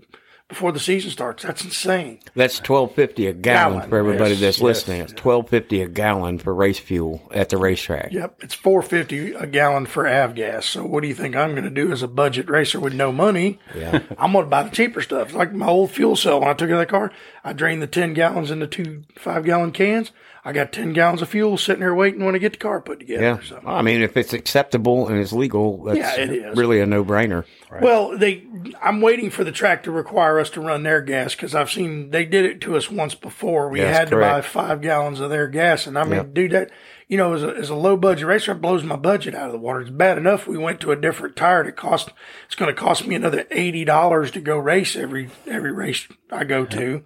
before 0.48 0.70
the 0.70 0.78
season 0.78 1.10
starts. 1.10 1.42
That's 1.42 1.64
insane. 1.64 2.20
That's 2.34 2.60
twelve 2.60 2.94
fifty 2.94 3.26
a 3.26 3.32
gallon, 3.32 3.78
Gallon, 3.78 3.90
for 3.90 3.98
everybody 3.98 4.30
yes, 4.30 4.40
that's 4.40 4.58
yes. 4.58 4.62
listening. 4.62 5.00
It's 5.02 5.12
twelve 5.12 5.48
fifty 5.48 5.82
a 5.82 5.88
gallon 5.88 6.38
for 6.38 6.54
race 6.54 6.78
fuel 6.78 7.28
at 7.32 7.48
the 7.48 7.56
racetrack. 7.56 8.12
Yep, 8.12 8.42
it's 8.42 8.54
four 8.54 8.82
fifty 8.82 9.32
a 9.32 9.46
gallon 9.46 9.86
for 9.86 10.04
avgas. 10.04 10.64
So 10.64 10.84
what 10.84 11.02
do 11.02 11.08
you 11.08 11.14
think 11.14 11.34
I'm 11.34 11.52
going 11.52 11.64
to 11.64 11.70
do 11.70 11.90
as 11.92 12.02
a 12.02 12.08
budget 12.08 12.48
racer 12.48 12.78
with 12.78 12.94
no 12.94 13.10
money? 13.10 13.58
Yeah. 13.74 14.02
I'm 14.18 14.32
going 14.32 14.44
to 14.44 14.50
buy 14.50 14.62
the 14.62 14.70
cheaper 14.70 15.02
stuff, 15.02 15.32
like 15.32 15.52
my 15.52 15.66
old 15.66 15.90
fuel 15.90 16.16
cell. 16.16 16.40
When 16.40 16.48
I 16.48 16.54
took 16.54 16.70
it 16.70 16.74
out 16.74 16.78
that 16.78 16.88
car, 16.88 17.12
I 17.42 17.52
drained 17.52 17.82
the 17.82 17.86
ten 17.86 18.14
gallons 18.14 18.50
into 18.50 18.66
two 18.66 19.02
five 19.16 19.44
gallon 19.44 19.72
cans. 19.72 20.12
I 20.46 20.52
got 20.52 20.70
ten 20.72 20.92
gallons 20.92 21.22
of 21.22 21.28
fuel 21.28 21.58
sitting 21.58 21.80
there 21.80 21.92
waiting 21.94 22.24
when 22.24 22.36
I 22.36 22.38
get 22.38 22.52
the 22.52 22.58
car 22.58 22.80
put 22.80 23.00
together. 23.00 23.22
Yeah, 23.22 23.38
So. 23.40 23.60
I 23.66 23.82
mean, 23.82 24.00
if 24.00 24.16
it's 24.16 24.32
acceptable 24.32 25.08
and 25.08 25.18
it's 25.18 25.32
legal, 25.32 25.82
that's 25.84 25.98
Yeah, 25.98 26.14
it 26.14 26.30
is. 26.30 26.56
really 26.56 26.80
a 26.80 26.86
no-brainer. 26.86 27.44
Well, 27.80 28.16
they. 28.16 28.44
I'm 28.80 29.00
waiting 29.00 29.28
for 29.30 29.42
the 29.42 29.50
track 29.52 29.82
to 29.82 29.90
require 29.90 30.38
us 30.38 30.48
to 30.50 30.60
run 30.60 30.84
their 30.84 31.00
gas 31.02 31.34
because 31.34 31.54
I've 31.54 31.70
seen 31.70 32.10
they 32.10 32.24
did 32.24 32.44
it 32.44 32.60
to 32.62 32.76
us 32.76 32.88
once 32.90 33.14
before. 33.16 33.68
We 33.68 33.80
Yes, 33.80 33.98
had 33.98 34.08
to 34.10 34.16
buy 34.16 34.40
five 34.40 34.80
gallons 34.80 35.18
of 35.20 35.30
their 35.30 35.48
gas, 35.48 35.86
and 35.88 35.98
I 35.98 36.04
mean, 36.04 36.12
Yep. 36.14 36.34
dude, 36.34 36.50
that 36.52 36.70
you 37.08 37.16
know, 37.16 37.34
as 37.34 37.42
a, 37.42 37.48
as 37.54 37.70
a 37.70 37.74
low 37.74 37.96
budget 37.96 38.26
racer, 38.26 38.52
it 38.52 38.60
blows 38.60 38.82
my 38.82 38.96
budget 38.96 39.34
out 39.34 39.46
of 39.46 39.52
the 39.52 39.58
water. 39.58 39.80
It's 39.80 39.90
bad 39.90 40.18
enough 40.18 40.46
we 40.46 40.58
went 40.58 40.80
to 40.80 40.90
a 40.90 40.96
different 40.96 41.36
tire. 41.36 41.62
It 41.64 41.76
cost. 41.76 42.10
It's 42.46 42.56
going 42.56 42.74
to 42.74 42.80
cost 42.80 43.06
me 43.06 43.14
another 43.14 43.46
eighty 43.50 43.84
dollars 43.84 44.30
to 44.32 44.40
go 44.40 44.58
race 44.58 44.96
every 44.96 45.30
every 45.46 45.72
race 45.72 46.06
I 46.32 46.44
go 46.44 46.64
to. 46.66 47.04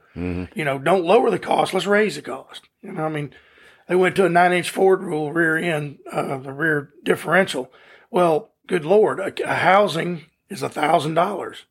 You 0.55 0.65
know, 0.65 0.79
don't 0.79 1.05
lower 1.05 1.31
the 1.31 1.39
cost. 1.39 1.75
Let's 1.75 1.87
raise 1.87 2.17
the 2.17 2.23
cost. 2.23 2.69
You 2.83 2.93
know, 2.93 3.05
I 3.05 3.09
mean, 3.11 3.35
they 3.89 3.95
went 3.95 4.17
to 4.17 4.25
a 4.25 4.31
nine 4.31 4.53
inch 4.53 4.71
Ford 4.71 5.03
rule 5.03 5.33
rear 5.33 5.57
end, 5.57 5.99
uh, 6.11 6.39
the 6.39 6.53
rear 6.53 6.91
differential. 7.05 7.71
Well, 8.11 8.53
good 8.67 8.85
lord, 8.85 9.21
a, 9.21 9.33
a 9.45 9.55
housing 9.55 10.25
is 10.49 10.63
a 10.63 10.69
thousand 10.69 11.15
dollars. 11.15 11.65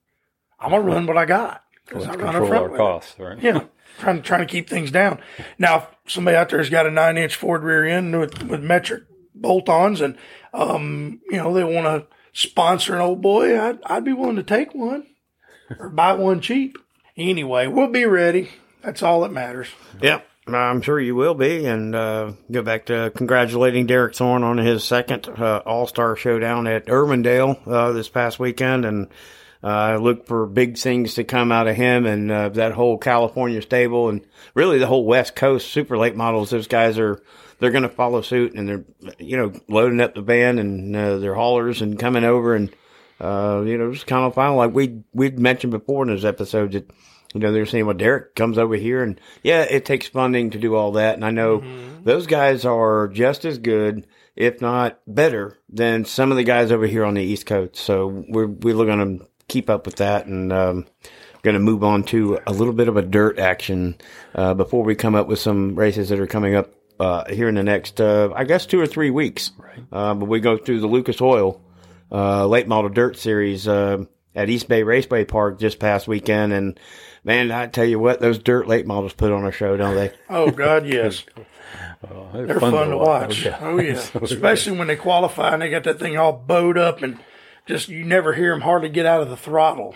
I'm 0.59 0.71
gonna 0.71 0.83
run 0.83 1.07
what 1.07 1.17
I 1.17 1.25
got 1.25 1.63
because 1.86 2.05
I 2.05 2.12
run 2.12 2.19
a 2.19 2.24
Control 2.31 2.48
front 2.48 2.71
our 2.71 2.77
costs, 2.77 3.15
right? 3.17 3.41
Yeah, 3.41 3.63
trying 4.00 4.22
trying 4.22 4.41
to 4.41 4.51
keep 4.51 4.70
things 4.70 4.91
down. 4.91 5.20
Now, 5.58 5.77
if 5.77 6.12
somebody 6.12 6.38
out 6.38 6.50
there's 6.50 6.70
got 6.70 6.88
a 6.88 6.91
nine 6.91 7.18
inch 7.18 7.36
Ford 7.36 7.63
rear 7.63 7.86
end 7.86 8.18
with 8.20 8.44
with 8.44 8.63
metric 8.63 9.03
bolt-ons, 9.36 10.01
and 10.01 10.18
um, 10.53 11.22
you 11.29 11.38
know 11.38 11.53
they 11.53 11.63
want 11.63 11.86
to 11.86 12.08
sponsor 12.34 12.96
an 12.96 13.01
old 13.01 13.22
boy, 13.22 13.60
I'd 13.60 13.79
I'd 13.86 14.06
be 14.06 14.13
willing 14.13 14.38
to 14.38 14.44
take 14.44 14.74
one 14.74 15.06
or 15.77 15.89
buy 15.89 16.13
one 16.13 16.41
cheap. 16.41 16.77
Anyway, 17.15 17.68
we'll 17.68 17.91
be 17.91 18.06
ready. 18.06 18.50
That's 18.82 19.03
all 19.03 19.22
that 19.22 19.32
matters. 19.32 19.68
Yep. 20.01 20.25
I'm 20.56 20.82
sure 20.82 21.00
you 21.00 21.15
will 21.15 21.36
be, 21.36 21.65
and 21.65 21.94
uh, 21.94 22.32
go 22.51 22.63
back 22.63 22.88
to 22.88 23.12
congratulating 23.15 23.86
Derek 23.86 24.15
Thorne 24.15 24.44
on 24.44 24.58
his 24.58 24.84
second 24.84 25.27
uh, 25.27 25.62
All 25.65 25.86
Star 25.86 26.15
Showdown 26.15 26.65
at 26.65 26.88
Irwindale 26.88 27.68
uh, 27.68 27.91
this 27.91 28.10
past 28.10 28.39
weekend, 28.39 28.86
and 28.86 29.08
Uh, 29.62 29.98
look 29.98 30.25
for 30.25 30.46
big 30.46 30.78
things 30.78 31.16
to 31.16 31.24
come 31.24 31.51
out 31.51 31.68
of 31.68 31.75
him 31.75 32.06
and 32.06 32.32
uh, 32.32 32.50
that 32.50 32.72
whole 32.72 32.98
California 32.98 33.62
stable 33.62 34.08
and 34.08 34.25
really 34.54 34.80
the 34.80 34.88
whole 34.88 35.06
West 35.06 35.36
Coast 35.36 35.70
super 35.70 35.98
late 35.98 36.16
models. 36.16 36.50
Those 36.50 36.68
guys 36.68 36.98
are 36.98 37.22
they're 37.60 37.72
going 37.72 37.84
to 37.84 37.89
follow 37.89 38.22
suit 38.22 38.54
and 38.54 38.70
they're 38.70 38.86
you 39.18 39.36
know 39.36 39.51
loading 39.68 40.00
up 40.00 40.16
the 40.16 40.22
van 40.22 40.60
and 40.60 40.96
uh, 40.96 41.18
their 41.18 41.36
haulers 41.36 41.82
and 41.82 42.00
coming 42.00 42.24
over 42.24 42.56
and 42.56 42.74
uh, 43.20 43.62
you 43.66 43.78
know 43.78 43.92
just 43.92 44.08
kind 44.08 44.25
of 44.25 44.34
final 44.34 44.56
like 44.56 44.74
we 44.74 45.01
we'd 45.13 45.38
mentioned 45.38 45.72
before 45.72 46.04
in 46.04 46.10
those 46.10 46.24
episodes 46.24 46.74
that 46.74 46.89
you 47.34 47.42
know 47.42 47.51
they're 47.51 47.66
saying 47.66 47.86
well 47.86 47.98
Derek 47.98 48.36
comes 48.36 48.58
over 48.58 48.75
here 48.75 49.04
and 49.04 49.20
yeah 49.44 49.63
it 49.63 49.84
takes 49.84 50.08
funding 50.08 50.51
to 50.51 50.58
do 50.58 50.75
all 50.75 50.94
that 50.94 51.16
and 51.16 51.25
I 51.25 51.32
know 51.32 51.62
those 52.04 52.28
guys 52.28 52.63
are 52.63 53.10
just 53.10 53.44
as 53.44 53.58
good 53.58 54.08
if 54.39 54.62
not 54.62 55.00
better 55.06 55.60
than 55.68 56.06
some 56.06 56.32
of 56.32 56.38
the 56.38 56.46
guys 56.46 56.72
over 56.72 56.88
here 56.88 57.04
on 57.04 57.16
the 57.16 57.22
East 57.22 57.46
Coast. 57.46 57.75
So 57.75 58.08
we're 58.30 58.48
we're 58.48 58.86
going 58.86 59.20
to 59.20 59.28
keep 59.50 59.70
up 59.70 59.86
with 59.86 59.98
that 59.98 60.25
and. 60.25 60.53
Um, 60.53 60.86
going 61.41 61.53
to 61.53 61.60
move 61.62 61.86
on 61.86 62.03
to 62.03 62.38
a 62.46 62.51
little 62.51 62.74
bit 62.74 62.89
of 62.89 62.98
a 62.98 63.01
dirt 63.01 63.39
action 63.39 63.96
uh, 64.36 64.53
before 64.53 64.84
we 64.84 64.94
come 64.94 65.15
up 65.15 65.25
with 65.25 65.39
some 65.39 65.74
races 65.74 66.10
that 66.10 66.20
are 66.20 66.27
coming 66.27 66.53
up 66.53 66.74
uh, 67.00 67.24
here 67.32 67.48
in 67.48 67.56
the 67.56 67.63
next, 67.63 68.01
uh, 68.01 68.29
I 68.36 68.44
guess, 68.44 68.65
two 68.65 68.77
or 68.77 68.86
three 68.86 69.10
weeks. 69.10 69.51
Right. 69.58 69.86
Uh, 69.89 70.13
but 70.15 70.25
we 70.25 70.41
go 70.41 70.58
through 70.58 70.82
the 70.82 70.88
Lucas 70.88 71.22
Oil 71.22 71.62
uh, 72.12 72.46
late 72.48 72.68
model 72.68 72.89
dirt 72.89 73.18
series 73.18 73.68
uh, 73.68 74.06
at 74.36 74.50
East 74.50 74.68
Bay 74.68 74.84
Raceway 74.84 75.25
Park 75.25 75.60
just 75.60 75.79
past 75.79 76.08
weekend, 76.08 76.53
and 76.53 76.79
man, 77.24 77.51
I 77.51 77.68
tell 77.68 77.86
you 77.86 78.00
what, 78.00 78.20
those 78.20 78.39
dirt 78.39 78.68
late 78.68 78.86
models 78.86 79.13
put 79.13 79.32
on 79.32 79.46
a 79.46 79.51
show, 79.51 79.77
don't 79.77 79.96
they? 79.96 80.12
Oh 80.29 80.51
God, 80.51 80.86
yes. 80.86 81.24
Oh, 82.10 82.29
They're 82.34 82.60
fun, 82.60 82.89
to 82.89 82.98
watch. 82.98 83.46
Oh 83.62 83.79
yeah, 83.79 83.94
especially 84.22 84.77
when 84.77 84.88
they 84.88 84.96
qualify 84.96 85.53
and 85.53 85.62
they 85.62 85.70
got 85.70 85.84
that 85.84 86.00
thing 86.00 86.18
all 86.18 86.34
bowed 86.34 86.77
up 86.77 87.01
and 87.01 87.20
just 87.70 87.88
you 87.88 88.04
never 88.04 88.34
hear 88.34 88.52
them 88.52 88.62
hardly 88.62 88.90
get 88.90 89.06
out 89.06 89.22
of 89.22 89.30
the 89.30 89.38
throttle. 89.38 89.96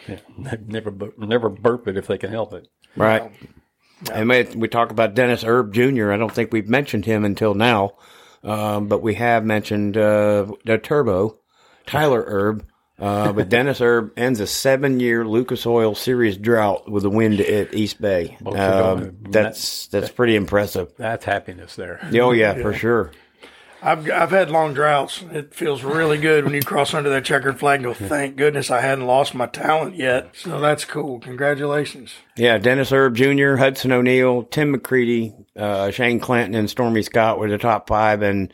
never, 0.65 0.91
bur- 0.91 1.13
never 1.17 1.49
burp 1.49 1.87
it 1.87 1.97
if 1.97 2.07
they 2.07 2.17
can 2.17 2.31
help 2.31 2.53
it. 2.53 2.67
Right. 2.95 3.31
And 4.11 4.29
we, 4.29 4.43
we 4.55 4.67
talk 4.67 4.91
about 4.91 5.15
Dennis 5.15 5.43
Erb 5.43 5.73
Jr. 5.73 6.11
I 6.11 6.17
don't 6.17 6.31
think 6.31 6.53
we've 6.53 6.69
mentioned 6.69 7.05
him 7.05 7.25
until 7.25 7.53
now, 7.55 7.93
um, 8.43 8.87
but 8.87 9.01
we 9.01 9.15
have 9.15 9.43
mentioned 9.43 9.97
uh, 9.97 10.45
the 10.65 10.77
Turbo, 10.77 11.39
Tyler 11.85 12.23
Erb. 12.27 12.67
Uh, 12.99 13.33
but 13.33 13.49
Dennis 13.49 13.81
Erb 13.81 14.11
ends 14.15 14.39
a 14.39 14.45
seven-year 14.45 15.25
Lucas 15.25 15.65
Oil 15.65 15.95
Series 15.95 16.37
drought 16.37 16.89
with 16.89 17.03
a 17.05 17.09
win 17.09 17.41
at 17.41 17.73
East 17.73 17.99
Bay. 17.99 18.37
Both 18.39 18.55
Um, 18.57 19.17
that's 19.29 19.87
that's 19.87 20.11
pretty 20.11 20.35
impressive. 20.35 20.93
That's 20.95 21.25
happiness 21.25 21.75
there. 21.75 21.99
Oh 22.13 22.31
yeah, 22.31 22.53
for 22.53 22.71
sure. 22.71 23.11
I've 23.83 24.09
I've 24.09 24.31
had 24.31 24.49
long 24.49 24.73
droughts. 24.73 25.23
It 25.31 25.53
feels 25.53 25.83
really 25.83 26.17
good 26.17 26.45
when 26.45 26.53
you 26.53 26.61
cross 26.61 26.93
under 26.93 27.09
that 27.09 27.25
checkered 27.25 27.59
flag 27.59 27.83
and 27.83 27.93
go, 27.93 27.93
thank 27.93 28.37
goodness 28.37 28.71
I 28.71 28.79
hadn't 28.79 29.05
lost 29.05 29.35
my 29.35 29.45
talent 29.45 29.95
yet. 29.97 30.29
So 30.33 30.61
that's 30.61 30.85
cool. 30.85 31.19
Congratulations. 31.19 32.13
Yeah, 32.37 32.57
Dennis 32.57 32.93
Erb 32.93 33.15
Jr., 33.15 33.55
Hudson 33.55 33.91
O'Neill, 33.91 34.43
Tim 34.43 34.73
McCreadie, 34.73 35.33
uh, 35.57 35.91
Shane 35.91 36.21
Clanton, 36.21 36.55
and 36.55 36.69
Stormy 36.69 37.01
Scott 37.03 37.39
were 37.39 37.49
the 37.49 37.57
top 37.57 37.87
five. 37.89 38.21
And 38.21 38.53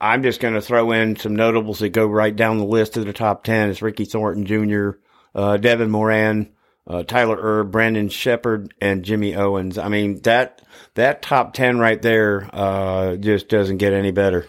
I'm 0.00 0.22
just 0.22 0.40
going 0.40 0.54
to 0.54 0.62
throw 0.62 0.92
in 0.92 1.16
some 1.16 1.36
notables 1.36 1.80
that 1.80 1.90
go 1.90 2.06
right 2.06 2.34
down 2.34 2.56
the 2.56 2.64
list 2.64 2.96
of 2.96 3.04
the 3.04 3.12
top 3.12 3.44
10. 3.44 3.68
It's 3.68 3.82
Ricky 3.82 4.06
Thornton 4.06 4.46
Jr., 4.46 4.98
uh, 5.34 5.58
Devin 5.58 5.90
Moran, 5.90 6.48
uh, 6.86 7.02
Tyler 7.02 7.38
Erb, 7.40 7.70
Brandon 7.70 8.08
Sheppard, 8.08 8.74
and 8.80 9.04
Jimmy 9.04 9.34
Owens. 9.36 9.78
I 9.78 9.88
mean, 9.88 10.20
that, 10.22 10.62
that 10.94 11.22
top 11.22 11.54
10 11.54 11.78
right 11.78 12.00
there, 12.00 12.48
uh, 12.52 13.16
just 13.16 13.48
doesn't 13.48 13.78
get 13.78 13.92
any 13.92 14.10
better. 14.10 14.46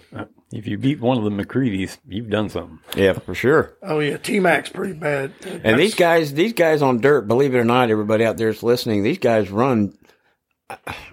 If 0.54 0.68
you 0.68 0.78
beat 0.78 1.00
one 1.00 1.18
of 1.18 1.24
the 1.24 1.30
McCreadie's, 1.30 1.98
you've 2.08 2.30
done 2.30 2.50
something. 2.50 2.80
Yeah, 2.96 3.14
for 3.14 3.34
sure. 3.34 3.78
Oh 3.82 4.00
yeah, 4.00 4.18
T 4.18 4.40
Mac's 4.42 4.70
pretty 4.70 4.94
bad. 4.94 5.32
And 5.64 5.80
these 5.80 5.96
guys, 5.96 6.34
these 6.34 6.52
guys 6.54 6.82
on 6.82 7.00
dirt, 7.00 7.28
believe 7.28 7.56
it 7.56 7.60
or 7.60 7.64
not, 7.64 7.90
everybody 7.90 8.26
out 8.26 8.36
there 8.36 8.50
is 8.50 8.62
listening. 8.62 9.02
These 9.04 9.20
guys 9.20 9.50
run, 9.50 9.98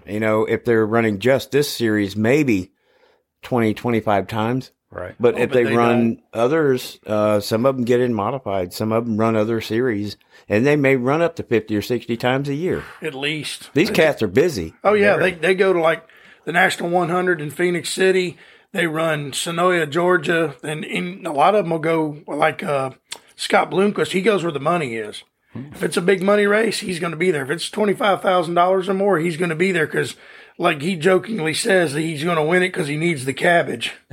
you 0.06 0.18
know, 0.18 0.44
if 0.44 0.64
they're 0.64 0.84
running 0.84 1.20
just 1.20 1.52
this 1.52 1.70
series, 1.70 2.16
maybe 2.16 2.72
20, 3.42 3.74
25 3.74 4.26
times. 4.26 4.72
Right. 4.90 5.14
But 5.20 5.34
Oh, 5.34 5.38
if 5.38 5.50
but 5.50 5.54
they, 5.54 5.64
they 5.64 5.76
run 5.76 6.22
others, 6.32 6.98
uh, 7.06 7.40
some 7.40 7.66
of 7.66 7.76
them 7.76 7.84
get 7.84 8.00
in 8.00 8.14
modified. 8.14 8.72
Some 8.72 8.90
of 8.90 9.04
them 9.04 9.18
run 9.18 9.36
other 9.36 9.60
series, 9.60 10.16
and 10.48 10.64
they 10.64 10.76
may 10.76 10.96
run 10.96 11.20
up 11.20 11.36
to 11.36 11.42
50 11.42 11.76
or 11.76 11.82
60 11.82 12.16
times 12.16 12.48
a 12.48 12.54
year. 12.54 12.82
at 13.02 13.14
least. 13.14 13.70
These 13.74 13.90
cats 13.90 14.22
are 14.22 14.28
busy. 14.28 14.72
Oh 14.82 14.94
yeah, 14.94 15.16
they 15.18 15.32
they 15.32 15.54
go 15.54 15.72
to 15.74 15.80
like 15.80 16.08
the 16.46 16.52
National 16.52 16.88
100 16.88 17.40
in 17.40 17.50
Phenix 17.50 17.90
City. 17.90 18.38
They 18.72 18.86
run 18.86 19.32
Senoia, 19.32 19.88
Georgia, 19.88 20.54
and 20.62 20.84
in, 20.84 21.24
a 21.26 21.32
lot 21.32 21.54
of 21.54 21.64
them 21.64 21.70
will 21.70 21.78
go 21.78 22.22
like 22.26 22.62
uh, 22.62 22.90
Scott 23.36 23.70
Bloomquist. 23.70 24.12
He 24.12 24.22
goes 24.22 24.42
where 24.42 24.52
the 24.52 24.60
money 24.60 24.96
is. 24.96 25.22
If 25.54 25.82
it's 25.82 25.96
a 25.96 26.02
big 26.02 26.22
money 26.22 26.44
race, 26.46 26.80
he's 26.80 27.00
going 27.00 27.10
to 27.10 27.16
be 27.16 27.30
there. 27.30 27.42
If 27.42 27.50
it's 27.50 27.68
twenty 27.70 27.94
five 27.94 28.22
thousand 28.22 28.54
dollars 28.54 28.88
or 28.88 28.94
more, 28.94 29.18
he's 29.18 29.36
going 29.36 29.48
to 29.48 29.56
be 29.56 29.72
there 29.72 29.86
because, 29.86 30.14
like 30.58 30.82
he 30.82 30.96
jokingly 30.96 31.54
says, 31.54 31.92
that 31.94 32.00
he's 32.00 32.24
going 32.24 32.36
to 32.36 32.42
win 32.44 32.62
it 32.62 32.68
because 32.68 32.88
he 32.88 32.96
needs 32.96 33.24
the 33.24 33.32
cabbage. 33.34 33.94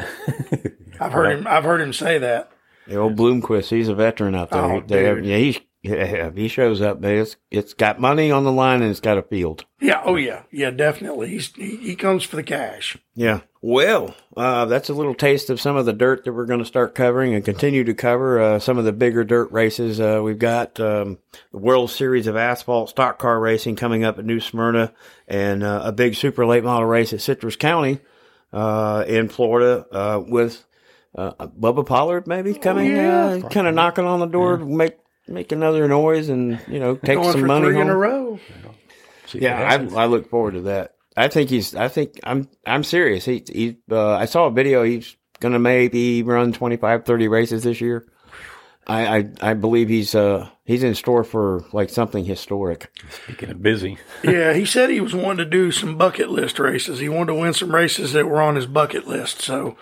I've 1.00 1.12
heard 1.12 1.32
him. 1.40 1.48
I've 1.48 1.64
heard 1.64 1.82
him 1.82 1.92
say 1.94 2.18
that. 2.20 2.52
The 2.88 2.96
old 2.98 3.16
Bloomquist, 3.18 3.70
he's 3.70 3.88
a 3.90 3.96
veteran 3.96 4.36
out 4.36 4.52
there. 4.52 4.62
Oh, 4.62 4.82
They- 4.82 5.22
yeah, 5.22 5.38
he, 5.38 5.60
yeah, 5.82 6.32
he 6.32 6.48
shows 6.48 6.82
up. 6.82 7.00
man. 7.02 7.18
It's, 7.18 7.36
it's 7.52 7.74
got 7.74 8.00
money 8.00 8.32
on 8.32 8.44
the 8.44 8.52
line 8.52 8.82
and 8.82 8.92
it's 8.92 9.00
got 9.00 9.18
a 9.18 9.24
field. 9.24 9.66
Yeah. 9.82 10.02
Oh 10.06 10.16
yeah. 10.16 10.44
Yeah. 10.52 10.70
Definitely. 10.72 11.30
He's 11.30 11.54
he, 11.56 11.78
he 11.78 11.96
comes 11.96 12.24
for 12.24 12.36
the 12.36 12.44
cash. 12.44 12.98
Yeah. 13.16 13.42
Well, 13.68 14.14
uh, 14.38 14.66
that's 14.66 14.90
a 14.90 14.94
little 14.94 15.16
taste 15.16 15.50
of 15.50 15.60
some 15.60 15.76
of 15.76 15.88
the 15.88 15.92
dirt 15.92 16.24
that 16.24 16.34
we're 16.34 16.46
going 16.46 16.60
to 16.60 16.68
start 16.68 16.94
covering 16.94 17.34
and 17.34 17.44
continue 17.44 17.84
to 17.86 17.96
cover. 17.96 18.40
Uh, 18.40 18.60
some 18.60 18.78
of 18.78 18.86
the 18.86 18.94
bigger 18.94 19.24
dirt 19.24 19.52
races. 19.52 20.00
Uh, 20.00 20.22
we've 20.24 20.38
got 20.38 20.80
um, 20.80 21.18
the 21.52 21.58
World 21.58 21.90
Series 21.90 22.28
of 22.28 22.36
Asphalt 22.36 22.90
Stock 22.90 23.18
Car 23.18 23.40
Racing 23.40 23.76
coming 23.76 24.04
up 24.04 24.20
at 24.20 24.26
New 24.26 24.40
Smyrna 24.40 24.94
and 25.28 25.64
uh, 25.64 25.82
a 25.84 25.92
big 25.92 26.14
super 26.14 26.46
late 26.46 26.64
model 26.64 26.88
race 26.88 27.12
at 27.12 27.22
Citrus 27.22 27.56
County 27.56 28.02
uh, 28.54 29.04
in 29.08 29.30
Florida 29.30 29.88
uh, 29.92 30.20
with 30.24 30.64
uh, 31.16 31.32
Bubba 31.48 31.88
Pollard 31.88 32.28
maybe 32.28 32.54
coming, 32.54 32.92
yeah. 32.92 33.42
uh, 33.44 33.50
kind 33.50 33.66
of 33.66 33.74
knocking 33.74 34.06
on 34.06 34.20
the 34.20 34.28
door 34.28 34.58
to 34.58 34.64
make 34.64 35.00
make 35.28 35.52
another 35.52 35.88
noise 35.88 36.30
and 36.30 36.62
you 36.68 36.80
know 36.80 36.98
take 36.98 37.16
Going 37.18 37.32
some 37.32 37.42
for 37.42 37.48
money 37.48 37.66
three 37.70 37.82
in 37.82 37.90
a 37.90 37.98
row. 37.98 38.40
Yeah, 39.34 39.60
I, 39.60 40.04
I 40.04 40.06
look 40.06 40.30
forward 40.30 40.54
to 40.54 40.62
that. 40.62 40.95
I 41.18 41.28
think 41.28 41.50
he's. 41.50 41.76
I 41.76 41.88
think 41.88 42.20
I'm. 42.24 42.50
I'm 42.66 42.84
serious. 42.84 43.26
He. 43.26 43.44
He. 43.48 43.78
Uh, 43.90 44.14
I 44.16 44.26
saw 44.26 44.46
a 44.46 44.52
video. 44.52 44.84
He's 44.84 45.16
gonna 45.40 45.60
maybe 45.60 46.24
run 46.24 46.54
25, 46.54 47.06
30 47.06 47.28
races 47.28 47.64
this 47.64 47.82
year. 47.82 48.06
I. 48.88 49.18
I, 49.18 49.30
I 49.42 49.54
believe 49.54 49.90
he's. 49.90 50.14
Uh. 50.16 50.50
He's 50.66 50.82
in 50.82 50.96
store 50.96 51.24
for 51.24 51.64
like 51.74 51.90
something 51.92 52.26
historic. 52.26 52.90
speaking 53.12 53.52
of 53.52 53.62
busy, 53.62 54.00
Yeah, 54.24 54.54
he 54.54 54.66
said 54.66 54.90
he 54.90 55.00
was 55.00 55.14
wanting 55.14 55.46
to 55.46 55.46
do 55.46 55.72
some 55.72 55.96
bucket 55.96 56.32
list 56.32 56.58
races. 56.58 56.98
He 56.98 57.08
wanted 57.08 57.34
to 57.34 57.40
win 57.40 57.54
some 57.54 57.74
races 57.74 58.14
that 58.14 58.26
were 58.26 58.42
on 58.42 58.56
his 58.56 58.66
bucket 58.66 59.08
list. 59.08 59.44
So 59.44 59.78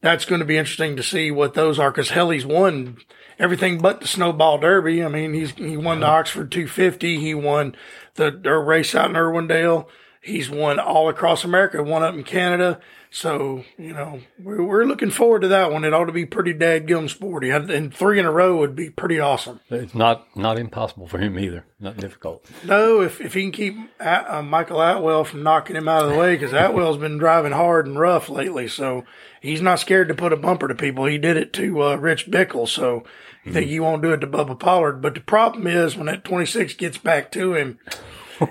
that's 0.00 0.24
going 0.24 0.38
to 0.38 0.44
be 0.44 0.56
interesting 0.56 0.94
to 0.96 1.02
see 1.02 1.32
what 1.32 1.54
those 1.54 1.80
are 1.80 1.90
because 1.90 2.10
hell, 2.10 2.30
he's 2.30 2.46
won 2.46 2.98
everything 3.40 3.78
but 3.78 4.00
the 4.00 4.06
Snowball 4.06 4.58
Derby. 4.58 5.02
I 5.02 5.08
mean, 5.08 5.34
he's 5.34 5.50
he 5.50 5.76
won 5.76 5.98
the 5.98 6.06
Oxford 6.06 6.52
250. 6.52 7.18
He 7.18 7.34
won 7.34 7.74
the 8.14 8.30
dirt 8.30 8.62
race 8.62 8.94
out 8.94 9.10
in 9.10 9.16
Irwindale. 9.16 9.86
He's 10.22 10.50
won 10.50 10.78
all 10.78 11.08
across 11.08 11.44
America, 11.44 11.82
one 11.82 12.02
up 12.02 12.14
in 12.14 12.24
Canada. 12.24 12.78
So, 13.12 13.64
you 13.78 13.92
know, 13.92 14.20
we're, 14.38 14.62
we're 14.62 14.84
looking 14.84 15.10
forward 15.10 15.40
to 15.42 15.48
that 15.48 15.72
one. 15.72 15.82
It 15.84 15.92
ought 15.94 16.04
to 16.04 16.12
be 16.12 16.26
pretty 16.26 16.52
dadgum 16.54 17.08
sporty. 17.08 17.50
And 17.50 17.92
three 17.92 18.20
in 18.20 18.26
a 18.26 18.30
row 18.30 18.58
would 18.58 18.76
be 18.76 18.90
pretty 18.90 19.18
awesome. 19.18 19.60
it's 19.70 19.94
not 19.94 20.26
not 20.36 20.58
impossible 20.58 21.08
for 21.08 21.18
him 21.18 21.38
either. 21.38 21.64
Not 21.80 21.96
difficult. 21.96 22.44
No, 22.64 23.00
if 23.00 23.20
if 23.20 23.34
he 23.34 23.42
can 23.42 23.50
keep 23.52 23.76
A- 23.98 24.36
uh, 24.36 24.42
Michael 24.42 24.80
Atwell 24.82 25.24
from 25.24 25.42
knocking 25.42 25.74
him 25.74 25.88
out 25.88 26.04
of 26.04 26.10
the 26.12 26.18
way, 26.18 26.36
because 26.36 26.52
Atwell's 26.52 26.98
been 26.98 27.18
driving 27.18 27.52
hard 27.52 27.86
and 27.86 27.98
rough 27.98 28.28
lately, 28.28 28.68
so 28.68 29.04
he's 29.40 29.62
not 29.62 29.80
scared 29.80 30.08
to 30.08 30.14
put 30.14 30.32
a 30.34 30.36
bumper 30.36 30.68
to 30.68 30.74
people. 30.74 31.06
He 31.06 31.18
did 31.18 31.36
it 31.38 31.52
to 31.54 31.82
uh, 31.82 31.96
Rich 31.96 32.30
Bickle, 32.30 32.68
so 32.68 33.02
you 33.44 33.52
think 33.52 33.68
he 33.70 33.80
won't 33.80 34.02
do 34.02 34.12
it 34.12 34.18
to 34.18 34.26
Bubba 34.28 34.56
Pollard. 34.58 35.00
But 35.00 35.14
the 35.14 35.20
problem 35.20 35.66
is 35.66 35.96
when 35.96 36.06
that 36.06 36.22
26 36.24 36.74
gets 36.74 36.98
back 36.98 37.32
to 37.32 37.54
him, 37.54 37.78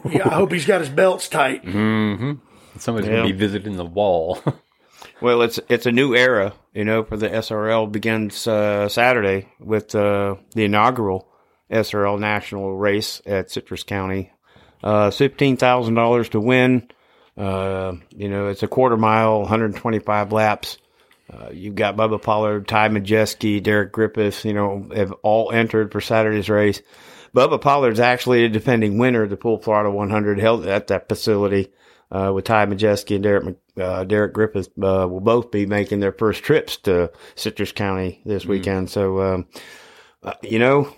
yeah, 0.10 0.27
I 0.29 0.36
hope 0.36 0.51
he's 0.51 0.65
got 0.65 0.81
his 0.81 0.89
belts 0.89 1.27
tight. 1.29 1.63
Somebody's 1.63 2.39
Yeah. 3.10 3.15
going 3.17 3.27
to 3.27 3.34
be 3.34 3.39
visiting 3.39 3.77
the 3.77 3.86
wall. 3.86 4.39
Well, 5.22 5.41
it's 5.41 5.60
it's 5.69 5.86
a 5.86 5.91
new 5.91 6.15
era, 6.15 6.53
you 6.74 6.86
know, 6.86 7.03
for 7.03 7.17
the 7.17 7.27
SRL 7.29 7.91
begins 7.91 8.48
uh, 8.48 8.88
Saturday 8.88 9.50
with 9.60 9.93
uh, 9.93 10.36
the 10.55 10.63
inaugural 10.65 11.27
SRL 11.69 12.17
national 12.19 12.75
race 12.77 13.22
at 13.25 13.51
Citrus 13.51 13.84
County. 13.84 14.31
Uh, 14.81 15.12
fifteen 15.12 15.58
thousand 15.58 15.96
dollars 15.96 16.29
to 16.29 16.39
win. 16.39 16.88
Uh, 17.38 17.96
you 18.15 18.29
know, 18.29 18.48
it's 18.48 18.63
a 18.63 18.67
quarter 18.67 18.96
mile, 18.98 19.39
125 19.41 20.31
laps. 20.31 20.77
Uh, 21.31 21.50
you've 21.51 21.75
got 21.75 21.98
Bubba 21.98 22.22
Pollard, 22.22 22.65
Ty 22.67 22.88
Majeski, 22.89 23.62
Derek 23.62 23.91
Griffiths, 23.91 24.43
you 24.46 24.53
know, 24.53 24.89
have 24.96 25.12
all 25.22 25.51
entered 25.51 25.91
for 25.91 26.00
Saturday's 26.01 26.50
race. 26.50 26.81
Bubba 27.36 27.59
Pollard's 27.62 28.00
actually 28.00 28.43
a 28.43 28.50
defending 28.50 28.98
winner 28.98 29.24
of 29.24 29.29
the 29.29 29.38
Full 29.38 29.59
Florida 29.59 29.91
100 29.91 30.39
held 30.39 30.65
at 30.65 30.88
that 30.88 31.09
facility 31.09 31.71
uh, 32.12 32.31
with 32.33 32.45
Ty 32.45 32.65
Majeski 32.65 33.15
and 33.15 33.24
Derek 33.24 33.57
uh, 33.77 34.03
Derek 34.03 34.33
Griffith 34.33 34.67
uh, 34.81 35.07
will 35.09 35.21
both 35.21 35.51
be 35.51 35.65
making 35.65 36.00
their 36.00 36.12
first 36.12 36.43
trips 36.43 36.77
to 36.77 37.12
Citrus 37.36 37.71
County 37.71 38.21
this 38.25 38.45
weekend. 38.45 38.89
So, 38.89 39.21
um, 39.21 39.48
uh, 40.24 40.33
you 40.41 40.59
know, 40.59 40.93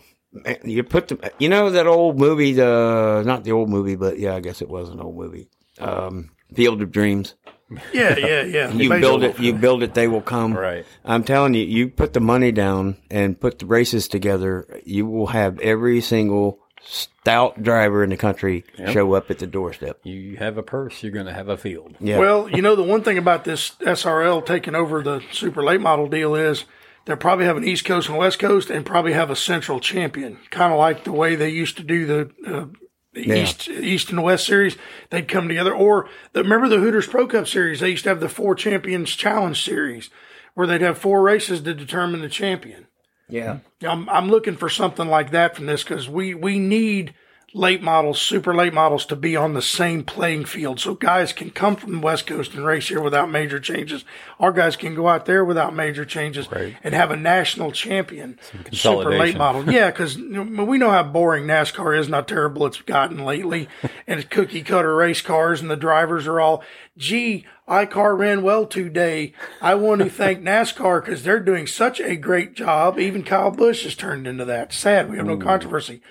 you 0.64 0.84
put 0.84 1.10
the, 1.10 1.32
you 1.38 1.50
know 1.50 1.70
that 1.70 1.88
old 1.88 2.18
movie, 2.18 2.54
the 2.54 3.24
not 3.26 3.44
the 3.44 3.52
old 3.52 3.70
movie, 3.70 3.96
but 3.96 4.18
yeah, 4.18 4.36
I 4.36 4.40
guess 4.40 4.62
it 4.62 4.70
was 4.70 4.90
an 4.90 5.02
old 5.02 5.16
movie. 5.16 5.50
Um, 5.80 6.32
Field 6.54 6.82
of 6.82 6.92
Dreams. 6.92 7.36
Yeah, 7.94 8.18
yeah, 8.18 8.42
yeah. 8.44 8.72
You 8.72 8.90
Baseball. 8.90 9.00
build 9.00 9.24
it, 9.24 9.40
you 9.40 9.54
build 9.54 9.84
it, 9.84 9.94
they 9.94 10.08
will 10.08 10.22
come. 10.22 10.54
Right. 10.54 10.86
I'm 11.06 11.24
telling 11.24 11.54
you, 11.54 11.64
you 11.64 11.90
put 11.90 12.14
the 12.14 12.20
money 12.20 12.52
down 12.52 12.98
and 13.10 13.40
put 13.40 13.60
the 13.60 13.66
races 13.66 14.08
together, 14.08 14.82
you 14.86 15.06
will 15.06 15.28
have 15.28 15.60
every 15.60 16.02
single 16.02 16.60
stout 16.84 17.62
driver 17.62 18.04
in 18.04 18.10
the 18.10 18.18
country 18.18 18.64
show 18.92 19.14
up 19.14 19.30
at 19.30 19.40
the 19.40 19.48
doorstep. 19.48 20.00
You 20.04 20.38
have 20.38 20.58
a 20.58 20.64
purse, 20.64 21.04
you're 21.04 21.12
going 21.12 21.28
to 21.28 21.34
have 21.34 21.50
a 21.50 21.58
field. 21.58 21.96
Yeah. 22.00 22.18
Well, 22.18 22.50
you 22.50 22.62
know, 22.62 22.76
the 22.76 22.84
one 22.84 23.04
thing 23.04 23.18
about 23.18 23.44
this 23.44 23.72
SRL 23.82 24.46
taking 24.46 24.76
over 24.76 25.02
the 25.02 25.22
super 25.32 25.64
late 25.64 25.82
model 25.82 26.08
deal 26.08 26.36
is 26.36 26.66
they'll 27.06 27.18
probably 27.18 27.46
have 27.46 27.58
an 27.58 27.64
East 27.64 27.86
Coast 27.86 28.10
and 28.10 28.18
West 28.18 28.40
Coast 28.40 28.70
and 28.70 28.86
probably 28.86 29.14
have 29.14 29.30
a 29.30 29.36
central 29.36 29.80
champion, 29.80 30.40
kind 30.50 30.74
of 30.74 30.80
like 30.80 31.04
the 31.04 31.12
way 31.12 31.36
they 31.36 31.50
used 31.50 31.78
to 31.78 31.84
do 31.84 32.06
the, 32.06 32.32
uh, 32.48 32.66
the 33.14 33.30
East 33.42 33.68
East 33.68 34.10
and 34.10 34.24
West 34.24 34.46
series. 34.46 34.78
They'd 35.10 35.28
come 35.28 35.48
together. 35.48 35.74
Or 35.74 36.10
the, 36.34 36.44
remember 36.44 36.70
the 36.70 36.78
Hooters 36.80 37.08
Pro 37.08 37.28
Cup 37.28 37.48
series? 37.48 37.80
They 37.80 37.90
used 37.90 38.04
to 38.04 38.10
have 38.10 38.20
the 38.20 38.30
Four 38.30 38.56
Champions 38.56 39.12
Challenge 39.12 39.62
series 39.62 40.10
where 40.54 40.68
they'd 40.68 40.82
have 40.82 40.98
four 40.98 41.22
races 41.22 41.62
to 41.62 41.74
determine 41.74 42.22
the 42.22 42.30
champion. 42.30 42.88
yeah. 43.30 43.60
I'm 43.82 44.10
I'm 44.10 44.30
looking 44.30 44.56
for 44.56 44.70
something 44.70 45.08
like 45.08 45.32
that 45.32 45.56
from 45.56 45.66
this 45.66 45.84
because 45.84 46.10
we 46.10 46.34
we 46.34 46.60
need 46.60 47.14
late 47.54 47.82
models, 47.82 48.22
super 48.22 48.54
late 48.56 48.74
models, 48.74 49.06
to 49.08 49.16
be 49.16 49.36
on 49.36 49.54
the 49.54 49.62
same 49.62 50.04
playing 50.04 50.46
field, 50.46 50.80
so 50.80 50.94
guys 50.94 51.34
can 51.34 51.50
come 51.50 51.76
from 51.76 51.92
the 51.94 52.00
West 52.00 52.26
Coast 52.26 52.54
and 52.54 52.66
race 52.66 52.88
here 52.88 53.02
without 53.02 53.30
major 53.30 53.60
changes. 53.60 54.06
Our 54.40 54.52
guys 54.52 54.76
can 54.76 54.96
go 54.96 55.08
out 55.10 55.26
there 55.26 55.44
without 55.44 55.76
major 55.76 56.06
changes 56.06 56.50
Right. 56.52 56.78
and 56.84 56.94
have 56.94 57.12
a 57.12 57.18
national 57.18 57.72
champion, 57.72 58.40
super 58.72 59.18
late 59.18 59.38
model. 59.38 59.70
Yeah, 59.72 59.92
because 59.92 60.18
we 60.18 60.78
know 60.78 60.90
how 60.92 61.04
boring 61.04 61.46
NASCAR 61.46 61.98
is, 62.00 62.06
and 62.08 62.16
how 62.16 62.22
terrible 62.22 62.66
it's 62.66 62.82
gotten 62.82 63.24
lately, 63.26 63.68
and 64.08 64.20
it's 64.20 64.30
cookie 64.30 64.64
cutter 64.64 64.96
race 64.96 65.22
cars, 65.22 65.62
and 65.62 65.70
the 65.70 65.76
drivers 65.76 66.28
are 66.28 66.40
all, 66.40 66.64
gee. 66.98 67.46
iCar 67.68 68.18
ran 68.18 68.44
well 68.44 68.66
today. 68.66 69.34
I 69.62 69.76
want 69.76 70.02
to 70.02 70.10
thank 70.10 70.40
NASCAR 70.44 71.04
because 71.04 71.24
they're 71.24 71.40
doing 71.40 71.68
such 71.68 72.00
a 72.00 72.16
great 72.16 72.54
job. 72.54 72.98
Even 73.00 73.24
Kyle 73.24 73.52
Busch 73.52 73.84
has 73.84 73.96
turned 73.96 74.26
into 74.28 74.46
that. 74.46 74.72
Sad. 74.74 75.10
We 75.10 75.18
have 75.18 75.26
no 75.26 75.38
controversy. 75.38 76.02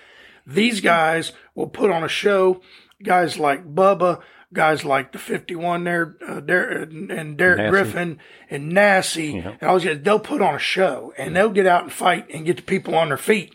These 0.51 0.81
guys 0.81 1.33
will 1.55 1.69
put 1.69 1.91
on 1.91 2.03
a 2.05 2.09
show. 2.09 2.61
Guys 3.03 3.39
like 3.39 3.75
Bubba, 3.75 4.21
guys 4.53 4.85
like 4.85 5.13
the 5.13 5.19
51 5.19 5.85
there, 5.85 6.17
uh, 6.27 6.41
Der- 6.41 6.83
and 6.83 7.37
Derek 7.39 7.59
Nasse. 7.59 7.71
Griffin 7.71 8.19
and 8.51 8.69
Nasse, 8.71 9.17
and 9.17 9.63
all 9.63 9.79
these 9.79 9.87
guys, 9.89 10.03
they'll 10.03 10.19
put 10.19 10.43
on 10.43 10.55
a 10.55 10.59
show 10.59 11.15
and 11.17 11.35
they'll 11.35 11.49
get 11.51 11.67
out 11.67 11.85
and 11.85 11.93
fight 11.93 12.27
and 12.35 12.45
get 12.45 12.57
the 12.57 12.63
people 12.63 12.95
on 12.95 13.09
their 13.09 13.17
feet. 13.17 13.55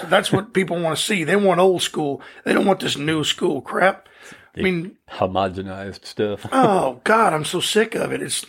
So 0.00 0.06
that's 0.06 0.30
what 0.30 0.52
people 0.52 0.78
want 0.80 0.96
to 0.96 1.02
see. 1.02 1.24
They 1.24 1.34
want 1.36 1.58
old 1.58 1.82
school. 1.82 2.20
They 2.44 2.52
don't 2.52 2.66
want 2.66 2.80
this 2.80 2.96
new 2.96 3.24
school 3.24 3.60
crap. 3.62 4.08
I 4.56 4.60
mean, 4.60 4.98
Homogenized 5.10 6.04
stuff. 6.04 6.46
oh 6.52 7.00
God, 7.04 7.32
I'm 7.32 7.44
so 7.44 7.60
sick 7.60 7.94
of 7.94 8.12
it. 8.12 8.20
It's 8.22 8.44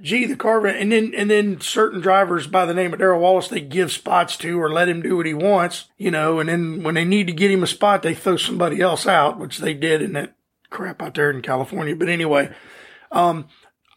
gee, 0.00 0.26
the 0.26 0.36
car 0.36 0.66
and 0.66 0.92
then 0.92 1.12
and 1.14 1.30
then 1.30 1.60
certain 1.60 2.00
drivers 2.00 2.46
by 2.46 2.64
the 2.64 2.74
name 2.74 2.92
of 2.92 2.98
Darrell 2.98 3.20
Wallace 3.20 3.48
they 3.48 3.60
give 3.60 3.92
spots 3.92 4.36
to 4.38 4.60
or 4.60 4.70
let 4.70 4.88
him 4.88 5.02
do 5.02 5.16
what 5.16 5.26
he 5.26 5.34
wants, 5.34 5.88
you 5.96 6.10
know, 6.10 6.40
and 6.40 6.48
then 6.48 6.82
when 6.82 6.94
they 6.94 7.04
need 7.04 7.26
to 7.26 7.32
get 7.32 7.50
him 7.50 7.62
a 7.62 7.66
spot, 7.66 8.02
they 8.02 8.14
throw 8.14 8.36
somebody 8.36 8.80
else 8.80 9.06
out, 9.06 9.38
which 9.38 9.58
they 9.58 9.74
did 9.74 10.02
in 10.02 10.12
that 10.14 10.34
crap 10.70 11.02
out 11.02 11.14
there 11.14 11.30
in 11.30 11.42
California. 11.42 11.96
But 11.96 12.08
anyway, 12.08 12.54
um, 13.10 13.48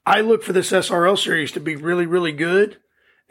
I 0.05 0.21
look 0.21 0.43
for 0.43 0.53
this 0.53 0.71
SRL 0.71 1.17
series 1.17 1.51
to 1.53 1.59
be 1.59 1.75
really, 1.75 2.05
really 2.05 2.31
good. 2.31 2.77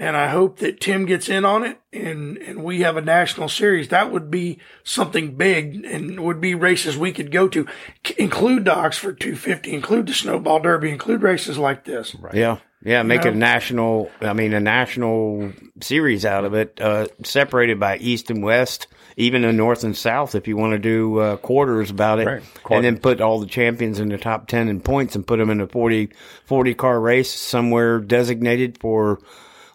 And 0.00 0.16
I 0.16 0.28
hope 0.28 0.60
that 0.60 0.80
Tim 0.80 1.04
gets 1.04 1.28
in 1.28 1.44
on 1.44 1.62
it 1.62 1.78
and, 1.92 2.38
and 2.38 2.64
we 2.64 2.80
have 2.80 2.96
a 2.96 3.02
national 3.02 3.50
series. 3.50 3.88
That 3.88 4.10
would 4.10 4.30
be 4.30 4.58
something 4.82 5.36
big 5.36 5.84
and 5.84 6.20
would 6.20 6.40
be 6.40 6.54
races 6.54 6.96
we 6.96 7.12
could 7.12 7.30
go 7.30 7.48
to. 7.48 7.66
C- 8.06 8.14
include 8.16 8.64
the 8.64 8.74
Oxford 8.74 9.20
250, 9.20 9.74
include 9.74 10.06
the 10.06 10.14
Snowball 10.14 10.60
Derby, 10.60 10.88
include 10.90 11.20
races 11.20 11.58
like 11.58 11.84
this. 11.84 12.16
Yeah. 12.32 12.56
Yeah. 12.82 13.02
Make 13.02 13.24
know? 13.24 13.32
a 13.32 13.34
national, 13.34 14.10
I 14.22 14.32
mean, 14.32 14.54
a 14.54 14.60
national 14.60 15.52
series 15.82 16.24
out 16.24 16.46
of 16.46 16.54
it, 16.54 16.80
uh, 16.80 17.08
separated 17.22 17.78
by 17.78 17.98
East 17.98 18.30
and 18.30 18.42
West, 18.42 18.86
even 19.18 19.44
a 19.44 19.52
North 19.52 19.84
and 19.84 19.94
South 19.94 20.34
if 20.34 20.48
you 20.48 20.56
want 20.56 20.72
to 20.72 20.78
do 20.78 21.18
uh, 21.18 21.36
quarters 21.36 21.90
about 21.90 22.20
it. 22.20 22.26
Right. 22.26 22.42
And 22.70 22.82
then 22.82 22.96
put 22.96 23.20
all 23.20 23.38
the 23.38 23.46
champions 23.46 24.00
in 24.00 24.08
the 24.08 24.16
top 24.16 24.48
10 24.48 24.70
in 24.70 24.80
points 24.80 25.14
and 25.14 25.26
put 25.26 25.36
them 25.36 25.50
in 25.50 25.60
a 25.60 25.66
40, 25.66 26.08
40 26.46 26.72
car 26.72 26.98
race 26.98 27.30
somewhere 27.30 27.98
designated 27.98 28.78
for 28.78 29.20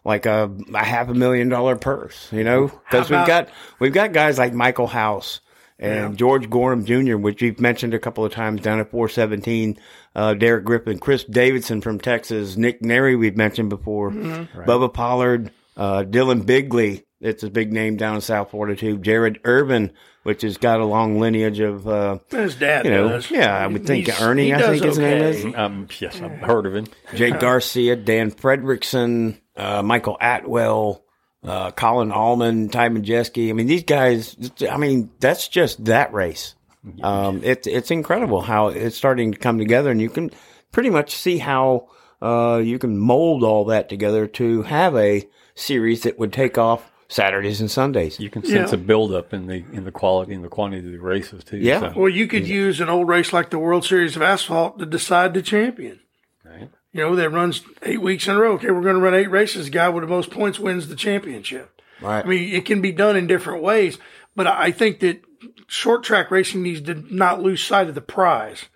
like 0.05 0.25
a, 0.25 0.49
a 0.73 0.83
half 0.85 1.09
a 1.09 1.13
million 1.13 1.49
dollar 1.49 1.75
purse, 1.75 2.29
you 2.31 2.43
know? 2.45 2.67
Because 2.67 3.09
we've 3.09 3.27
got, 3.27 3.49
we've 3.79 3.91
got 3.93 4.13
guys 4.13 4.37
like 4.37 4.53
Michael 4.53 4.87
House. 4.87 5.41
And 5.77 6.17
George 6.17 6.49
Gorham 6.49 6.85
Jr., 6.85 7.17
which 7.17 7.41
you've 7.41 7.59
mentioned 7.59 7.93
a 7.93 7.99
couple 7.99 8.23
of 8.23 8.31
times 8.31 8.61
down 8.61 8.79
at 8.79 8.91
417, 8.91 9.77
uh, 10.15 10.33
Derek 10.35 10.63
Griffin, 10.63 10.99
Chris 10.99 11.25
Davidson 11.25 11.81
from 11.81 11.99
Texas, 11.99 12.55
Nick 12.55 12.81
Neri, 12.81 13.17
we've 13.17 13.35
mentioned 13.35 13.69
before, 13.69 14.09
Bubba 14.11 14.93
Pollard, 14.93 15.51
uh, 15.75 16.03
Dylan 16.07 16.45
Bigley, 16.45 17.03
it's 17.19 17.43
a 17.43 17.49
big 17.49 17.73
name 17.73 17.97
down 17.97 18.15
in 18.15 18.21
South 18.21 18.51
Florida 18.51 18.77
too, 18.77 18.97
Jared 18.99 19.41
Irvin, 19.43 19.91
which 20.23 20.43
has 20.43 20.55
got 20.55 20.79
a 20.79 20.85
long 20.85 21.19
lineage 21.19 21.59
of, 21.59 21.85
uh, 21.89 22.19
His 22.31 22.55
dad 22.55 22.85
you 22.85 22.91
know, 22.91 23.09
does. 23.09 23.29
yeah, 23.29 23.53
I 23.53 23.67
would 23.67 23.85
think 23.85 24.05
He's- 24.05 24.21
Ernie, 24.21 24.53
I 24.53 24.61
think 24.61 24.81
his 24.81 24.97
name 24.97 25.23
is. 25.23 25.55
Um, 25.57 25.87
yes, 25.99 26.21
I've 26.21 26.31
heard 26.39 26.67
of 26.67 26.73
him. 26.73 26.87
Jake 27.15 27.37
Garcia, 27.41 27.97
Dan 27.97 28.31
Fredrickson, 28.31 29.39
uh, 29.57 29.81
Michael 29.83 30.17
Atwell, 30.21 31.03
uh, 31.43 31.71
Colin 31.71 32.11
Allman, 32.11 32.69
Ty 32.69 32.89
Majeski. 32.89 33.49
I 33.49 33.53
mean, 33.53 33.67
these 33.67 33.83
guys, 33.83 34.35
I 34.69 34.77
mean, 34.77 35.11
that's 35.19 35.47
just 35.47 35.85
that 35.85 36.13
race. 36.13 36.55
Um, 37.01 37.41
it's, 37.43 37.65
it's 37.65 37.89
incredible 37.89 38.41
how 38.41 38.67
it's 38.67 38.95
starting 38.95 39.31
to 39.31 39.39
come 39.39 39.57
together 39.57 39.89
and 39.89 39.99
you 39.99 40.09
can 40.09 40.29
pretty 40.71 40.91
much 40.91 41.15
see 41.15 41.39
how, 41.39 41.87
uh, 42.21 42.61
you 42.63 42.77
can 42.77 42.97
mold 42.97 43.43
all 43.43 43.65
that 43.65 43.89
together 43.89 44.27
to 44.27 44.61
have 44.63 44.95
a 44.95 45.27
series 45.55 46.03
that 46.03 46.19
would 46.19 46.31
take 46.31 46.57
off 46.59 46.91
Saturdays 47.07 47.59
and 47.61 47.69
Sundays. 47.71 48.19
You 48.19 48.29
can 48.29 48.43
sense 48.43 48.71
Yeah. 48.71 48.75
a 48.75 48.81
buildup 48.81 49.33
in 49.33 49.47
the 49.47 49.63
in 49.73 49.83
the 49.83 49.91
quality 49.91 50.33
and 50.33 50.43
the 50.43 50.47
quantity 50.49 50.85
of 50.85 50.91
the 50.91 50.99
races 50.99 51.43
too. 51.43 51.57
Yeah. 51.57 51.79
so, 51.79 51.93
Well, 51.95 52.09
you 52.09 52.27
could 52.27 52.47
use 52.47 52.79
an 52.81 52.89
old 52.89 53.07
race 53.07 53.31
like 53.31 53.51
the 53.51 53.59
World 53.59 53.85
Series 53.85 54.15
of 54.15 54.21
Asphalt 54.21 54.79
to 54.79 54.85
decide 54.85 55.33
the 55.33 55.41
champion. 55.43 55.99
You 56.95 57.01
know, 57.01 57.15
that 57.17 57.29
runs 57.29 57.61
eight 57.83 58.01
weeks 58.01 58.25
in 58.25 58.37
a 58.37 58.39
row. 58.39 58.53
Okay, 58.53 58.71
we're 58.71 58.79
going 58.81 58.95
to 58.95 59.01
run 59.01 59.13
eight 59.13 59.29
races. 59.29 59.65
The 59.65 59.71
guy 59.71 59.89
with 59.89 60.05
the 60.05 60.07
most 60.07 60.31
points 60.31 60.59
wins 60.59 60.87
the 60.87 60.95
championship. 60.95 61.81
Right. 61.99 62.23
I 62.23 62.25
mean, 62.25 62.53
it 62.55 62.63
can 62.63 62.79
be 62.81 62.93
done 62.93 63.17
in 63.17 63.27
different 63.27 63.61
ways, 63.61 63.97
but 64.33 64.47
I 64.47 64.71
think 64.71 65.01
that 65.01 65.21
short 65.67 66.03
track 66.05 66.31
racing 66.31 66.63
needs 66.63 66.79
to 66.83 66.93
not 67.13 67.41
lose 67.41 67.61
sight 67.61 67.89
of 67.89 67.95
the 67.95 68.01
prize. 68.01 68.67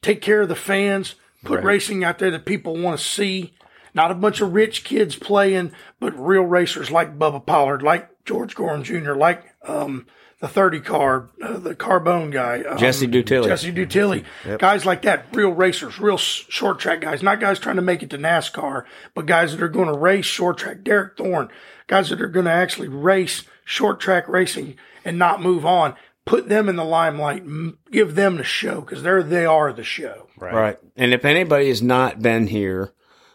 Take 0.00 0.22
care 0.22 0.40
of 0.40 0.48
the 0.48 0.54
fans, 0.56 1.16
put 1.44 1.56
Right. 1.56 1.64
racing 1.64 2.02
out 2.02 2.18
there 2.18 2.30
that 2.30 2.46
people 2.46 2.78
want 2.78 2.98
to 2.98 3.04
see. 3.04 3.52
Not 3.92 4.10
a 4.10 4.14
bunch 4.14 4.40
of 4.40 4.54
rich 4.54 4.82
kids 4.82 5.14
playing, 5.14 5.72
but 6.00 6.18
real 6.18 6.44
racers 6.44 6.90
like 6.90 7.18
Bubba 7.18 7.44
Pollard, 7.44 7.82
like 7.82 8.08
George 8.24 8.54
Gorham 8.54 8.84
Jr., 8.84 9.12
like 9.12 9.52
um, 9.68 10.06
the 10.40 10.48
30 10.48 10.80
car, 10.80 11.30
uh, 11.42 11.58
the 11.58 11.74
Carbone 11.74 12.30
guy. 12.30 12.62
Um, 12.62 12.76
Jesse 12.76 13.08
Dutilly. 13.08 13.46
Jesse 13.46 13.72
Dutilly. 13.72 14.24
Guys 14.58 14.84
like 14.84 15.02
that, 15.02 15.26
real 15.32 15.50
racers, 15.50 15.98
real 15.98 16.18
short 16.18 16.78
track 16.78 17.00
guys, 17.00 17.22
not 17.22 17.40
guys 17.40 17.58
trying 17.58 17.76
to 17.76 17.82
make 17.82 18.02
it 18.02 18.10
to 18.10 18.18
NASCAR, 18.18 18.84
but 19.14 19.26
guys 19.26 19.52
that 19.52 19.62
are 19.62 19.68
going 19.68 19.88
to 19.88 19.98
race 19.98 20.26
short 20.26 20.58
track. 20.58 20.82
Derek 20.82 21.16
Thorne, 21.16 21.48
guys 21.86 22.10
that 22.10 22.20
are 22.20 22.28
going 22.28 22.46
to 22.46 22.52
actually 22.52 22.88
race 22.88 23.44
short 23.64 23.98
track 23.98 24.28
racing 24.28 24.76
and 25.04 25.18
not 25.18 25.40
move 25.40 25.64
on. 25.64 25.94
Put 26.26 26.48
them 26.48 26.68
in 26.68 26.74
the 26.74 26.84
limelight, 26.84 27.44
give 27.92 28.16
them 28.16 28.36
the 28.36 28.42
show 28.44 28.80
because 28.80 29.04
they're 29.04 29.22
they 29.22 29.46
are 29.46 29.72
the 29.72 29.84
show. 29.84 30.26
Right. 30.36 30.76
And 30.96 31.14
if 31.14 31.24
anybody 31.24 31.68
has 31.68 31.82
not 31.82 32.20
been 32.20 32.48
here, 32.48 32.92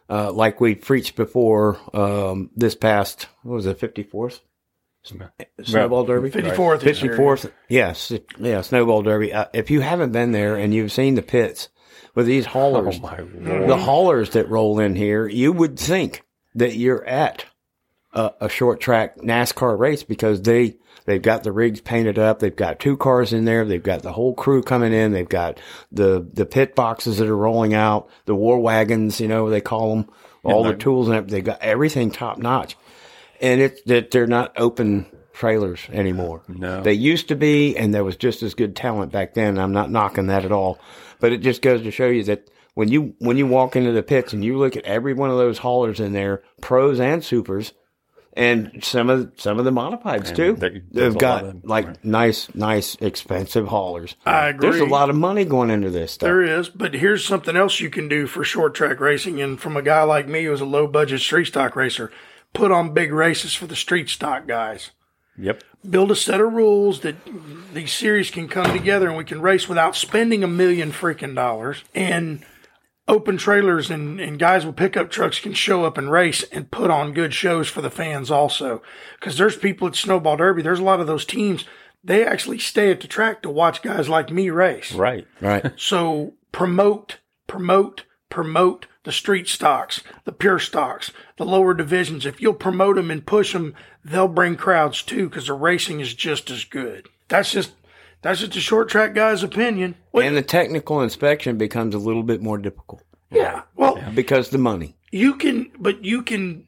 uh, 0.10 0.30
like 0.34 0.60
we 0.60 0.76
preached 0.76 1.16
before, 1.16 1.80
um, 1.96 2.50
this 2.54 2.76
past, 2.76 3.28
what 3.44 3.56
was 3.56 3.66
it, 3.66 3.80
54th? 3.80 4.42
Snowball 5.64 6.06
Derby? 6.06 6.30
fifty 6.30 6.52
fourth, 6.52 6.84
fifty 6.84 7.10
fourth. 7.10 7.52
Yes. 7.70 8.12
Yeah. 8.38 8.62
Snowball 8.62 9.02
Derby. 9.02 9.34
Uh, 9.34 9.46
if 9.54 9.72
you 9.72 9.82
haven't 9.82 10.12
been 10.12 10.32
there 10.32 10.56
and 10.56 10.74
you've 10.74 10.92
seen 10.92 11.16
the 11.16 11.22
pits 11.22 11.70
with 12.16 12.26
these 12.28 12.46
haulers, 12.46 12.98
Oh 12.98 13.02
my 13.02 13.20
lord! 13.20 13.70
the 13.70 13.78
haulers 13.78 14.32
that 14.32 14.50
roll 14.50 14.80
in 14.80 14.96
here, 14.96 15.28
you 15.28 15.52
would 15.54 15.80
think 15.80 16.24
that 16.56 16.76
you're 16.76 17.06
at 17.06 17.46
a, 18.14 18.32
a 18.42 18.50
short 18.50 18.80
track 18.82 19.18
NASCAR 19.18 19.78
race 19.80 20.04
because 20.04 20.42
they 20.42 20.76
they've 21.06 21.22
got 21.22 21.44
the 21.44 21.52
rigs 21.52 21.82
painted 21.82 22.20
up. 22.20 22.40
They've 22.40 22.56
got 22.56 22.80
two 22.80 22.98
cars 22.98 23.34
in 23.34 23.46
there. 23.46 23.66
They've 23.66 23.82
got 23.82 24.04
the 24.04 24.12
whole 24.12 24.34
crew 24.36 24.62
coming 24.62 24.94
in. 24.94 25.14
They've 25.14 25.28
got 25.28 25.60
the 25.92 26.28
the 26.34 26.46
pit 26.46 26.76
boxes 26.76 27.18
that 27.18 27.28
are 27.28 27.38
rolling 27.38 27.74
out, 27.74 28.10
the 28.26 28.36
war 28.36 28.60
wagons, 28.60 29.20
you 29.20 29.28
know 29.28 29.50
they 29.50 29.62
call 29.62 29.96
them, 29.96 30.10
all 30.44 30.64
the 30.64 30.76
tools 30.76 31.08
and 31.08 31.16
everything. 31.18 31.38
They 31.38 31.42
got 31.52 31.62
everything 31.62 32.12
top 32.12 32.38
notch, 32.38 32.76
and 33.42 33.60
it's 33.62 33.82
that 33.84 34.12
they're 34.12 34.28
not 34.28 34.54
open 34.58 35.06
trailers 35.34 35.80
anymore. 35.92 36.44
No. 36.48 36.82
They 36.82 36.94
used 36.94 37.28
to 37.30 37.36
be, 37.36 37.76
and 37.76 37.94
there 37.94 38.04
was 38.04 38.16
just 38.16 38.44
as 38.44 38.54
good 38.54 38.76
talent 38.76 39.12
back 39.12 39.34
then. 39.34 39.58
I'm 39.58 39.72
not 39.74 39.90
knocking 39.92 40.28
that 40.28 40.46
at 40.46 40.52
all, 40.52 40.80
but 41.20 41.32
it 41.32 41.40
just 41.40 41.62
goes 41.62 41.82
to 41.82 41.92
show 41.92 42.08
you 42.08 42.24
that 42.26 42.50
when 42.74 42.90
you 42.90 43.16
when 43.20 43.38
you 43.38 43.48
walk 43.48 43.76
into 43.76 43.92
the 43.92 44.04
pits 44.04 44.34
and 44.34 44.46
you 44.46 44.58
look 44.58 44.76
at 44.78 44.86
every 44.86 45.14
one 45.14 45.30
of 45.30 45.38
those 45.38 45.58
haulers 45.58 46.00
in 46.00 46.14
there, 46.14 46.42
pros 46.62 47.00
and 47.00 47.24
supers, 47.24 47.74
and 48.34 48.80
some 48.82 49.10
of 49.10 49.32
some 49.36 49.60
of 49.60 49.66
the 49.66 49.72
modifieds 49.72 50.34
too. 50.34 50.54
there- 50.54 50.82
They've 50.92 51.18
got 51.18 51.44
lot 51.44 51.56
of- 51.56 51.66
like 51.66 52.06
nice, 52.06 52.48
nice, 52.56 52.96
expensive 53.02 53.68
haulers. 53.68 54.16
I 54.26 54.50
agree. 54.50 54.70
There's 54.70 54.82
a 54.82 54.86
lot 54.86 55.10
of 55.10 55.16
money 55.18 55.44
going 55.44 55.70
into 55.70 55.90
this 55.90 56.14
stuff. 56.14 56.28
There 56.28 56.44
is, 56.44 56.70
but 56.70 56.94
here's 56.94 57.26
something 57.26 57.58
else 57.58 57.80
you 57.82 57.90
can 57.90 58.08
do 58.08 58.28
for 58.28 58.44
short 58.46 58.74
track 58.74 59.00
racing. 59.02 59.42
And 59.42 59.60
from 59.60 59.76
a 59.76 59.82
guy 59.82 60.04
like 60.04 60.28
me 60.30 60.46
who's 60.46 60.62
a 60.62 60.66
low 60.66 60.88
budget 60.88 61.20
street 61.20 61.46
stock 61.48 61.76
racer, 61.76 62.10
put 62.54 62.72
on 62.72 62.94
big 62.94 63.12
races 63.12 63.54
for 63.54 63.68
the 63.68 63.76
street 63.76 64.10
stock 64.10 64.48
guys. 64.48 64.92
Yep. 65.38 65.64
Build 65.90 66.12
a 66.12 66.16
set 66.16 66.42
of 66.42 66.54
rules 66.54 67.00
that 67.02 67.16
these 67.74 67.92
series 67.92 68.30
can 68.30 68.48
come 68.48 68.72
together 68.72 69.08
and 69.08 69.18
we 69.18 69.24
can 69.24 69.42
race 69.42 69.68
without 69.68 69.96
spending 69.96 70.44
a 70.44 70.48
million 70.48 70.92
freaking 70.92 71.36
dollars. 71.36 71.84
And 71.96 72.46
open 73.08 73.38
trailers 73.38 73.90
and, 73.90 74.20
and 74.20 74.38
guys 74.38 74.66
with 74.66 74.76
pickup 74.76 75.10
trucks 75.10 75.40
can 75.40 75.54
show 75.54 75.84
up 75.84 75.98
and 75.98 76.12
race 76.12 76.44
and 76.44 76.72
put 76.72 76.92
on 76.92 77.14
good 77.14 77.34
shows 77.34 77.68
for 77.68 77.82
the 77.82 77.90
fans 77.90 78.30
also. 78.30 78.82
Because 79.20 79.38
there's 79.38 79.58
people 79.58 79.88
at 79.88 79.96
Snowball 79.96 80.38
Derby, 80.38 80.62
there's 80.62 80.80
a 80.80 80.84
lot 80.84 81.00
of 81.00 81.08
those 81.08 81.26
teams, 81.26 81.66
they 82.04 82.26
actually 82.26 82.60
stay 82.60 82.92
at 82.92 83.02
the 83.02 83.08
track 83.08 83.42
to 83.42 83.50
watch 83.50 83.82
guys 83.82 84.10
like 84.10 84.32
me 84.32 84.50
race. 84.50 84.94
Right. 84.94 85.28
Right. 85.40 85.72
So 85.78 86.34
promote, 86.52 87.18
promote, 87.48 88.04
promote 88.32 88.88
the 89.04 89.12
street 89.12 89.48
stocks, 89.48 90.02
the 90.26 90.32
pure 90.32 90.58
stocks, 90.58 91.12
the 91.38 91.46
lower 91.46 91.76
divisions. 91.76 92.26
If 92.26 92.42
you'll 92.42 92.54
promote 92.54 92.96
them 92.96 93.12
and 93.12 93.26
push 93.26 93.54
them, 93.54 93.76
they'll 94.04 94.28
bring 94.28 94.56
crowds 94.56 95.04
too 95.04 95.30
because 95.30 95.48
the 95.48 95.54
racing 95.54 96.00
is 96.00 96.16
just 96.16 96.50
as 96.50 96.64
good. 96.64 97.08
That's 97.28 97.52
just 97.52 97.74
that's 98.24 98.40
just 98.40 98.56
a 98.56 98.62
short 98.62 98.90
track 98.90 99.14
guy's 99.14 99.44
opinion. 99.44 99.96
Well, 100.12 100.26
And 100.26 100.36
the 100.36 100.42
technical 100.42 101.02
inspection 101.02 101.58
becomes 101.58 101.94
a 101.94 102.00
little 102.00 102.24
bit 102.24 102.42
more 102.42 102.58
difficult 102.58 103.04
yeah. 103.32 103.62
Well, 103.76 104.02
because 104.14 104.50
the 104.50 104.58
money. 104.58 104.96
you 105.12 105.36
can, 105.36 105.72
but 105.80 106.04
you 106.04 106.22
can 106.22 106.68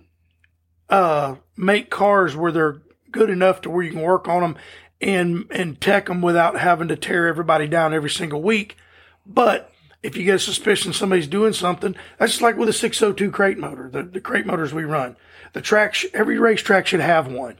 uh, 0.89 1.35
make 1.57 1.89
cars 1.89 2.35
where 2.35 2.51
they're 2.51 2.81
good 3.11 3.29
enough 3.29 3.61
to 3.61 3.69
where 3.69 3.83
you 3.83 3.91
can 3.91 4.01
work 4.01 4.27
on 4.27 4.41
them 4.41 4.55
and 4.99 5.45
and 5.51 5.79
tech 5.79 6.05
them 6.07 6.21
without 6.21 6.57
having 6.57 6.87
to 6.87 6.95
tear 6.95 7.27
everybody 7.27 7.67
down 7.67 7.93
every 7.93 8.09
single 8.09 8.41
week. 8.41 8.77
But 9.25 9.72
if 10.03 10.17
you 10.17 10.25
get 10.25 10.35
a 10.35 10.39
suspicion 10.39 10.93
somebody's 10.93 11.27
doing 11.27 11.53
something, 11.53 11.95
that's 12.19 12.33
just 12.33 12.41
like 12.41 12.57
with 12.57 12.69
a 12.69 12.73
602 12.73 13.31
crate 13.31 13.57
motor, 13.57 13.89
the, 13.89 14.03
the 14.03 14.21
crate 14.21 14.45
motors 14.45 14.73
we 14.73 14.83
run. 14.83 15.15
The 15.53 15.61
track, 15.61 15.95
every 16.13 16.37
racetrack 16.37 16.85
should 16.85 16.99
have 16.99 17.31
one 17.31 17.59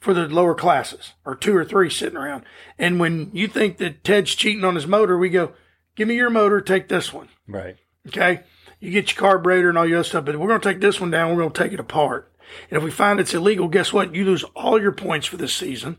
for 0.00 0.12
the 0.12 0.28
lower 0.28 0.54
classes 0.54 1.14
or 1.24 1.34
two 1.34 1.56
or 1.56 1.64
three 1.64 1.88
sitting 1.88 2.18
around. 2.18 2.44
And 2.78 2.98
when 2.98 3.30
you 3.32 3.46
think 3.46 3.78
that 3.78 4.02
Ted's 4.02 4.34
cheating 4.34 4.64
on 4.64 4.74
his 4.74 4.86
motor, 4.86 5.16
we 5.16 5.30
go, 5.30 5.52
give 5.94 6.08
me 6.08 6.16
your 6.16 6.30
motor, 6.30 6.60
take 6.60 6.88
this 6.88 7.12
one. 7.12 7.28
Right. 7.46 7.76
Okay. 8.08 8.42
You 8.80 8.90
get 8.90 9.14
your 9.14 9.20
carburetor 9.20 9.68
and 9.68 9.78
all 9.78 9.86
your 9.86 9.98
other 9.98 10.08
stuff, 10.08 10.24
but 10.24 10.38
we're 10.38 10.48
going 10.48 10.60
to 10.60 10.68
take 10.68 10.80
this 10.80 11.00
one 11.00 11.10
down. 11.10 11.30
We're 11.30 11.42
going 11.42 11.52
to 11.52 11.62
take 11.62 11.72
it 11.72 11.80
apart. 11.80 12.30
And 12.70 12.76
if 12.76 12.82
we 12.82 12.90
find 12.90 13.20
it's 13.20 13.32
illegal, 13.32 13.68
guess 13.68 13.92
what? 13.92 14.14
You 14.14 14.24
lose 14.24 14.44
all 14.54 14.80
your 14.80 14.92
points 14.92 15.26
for 15.26 15.36
this 15.36 15.54
season 15.54 15.96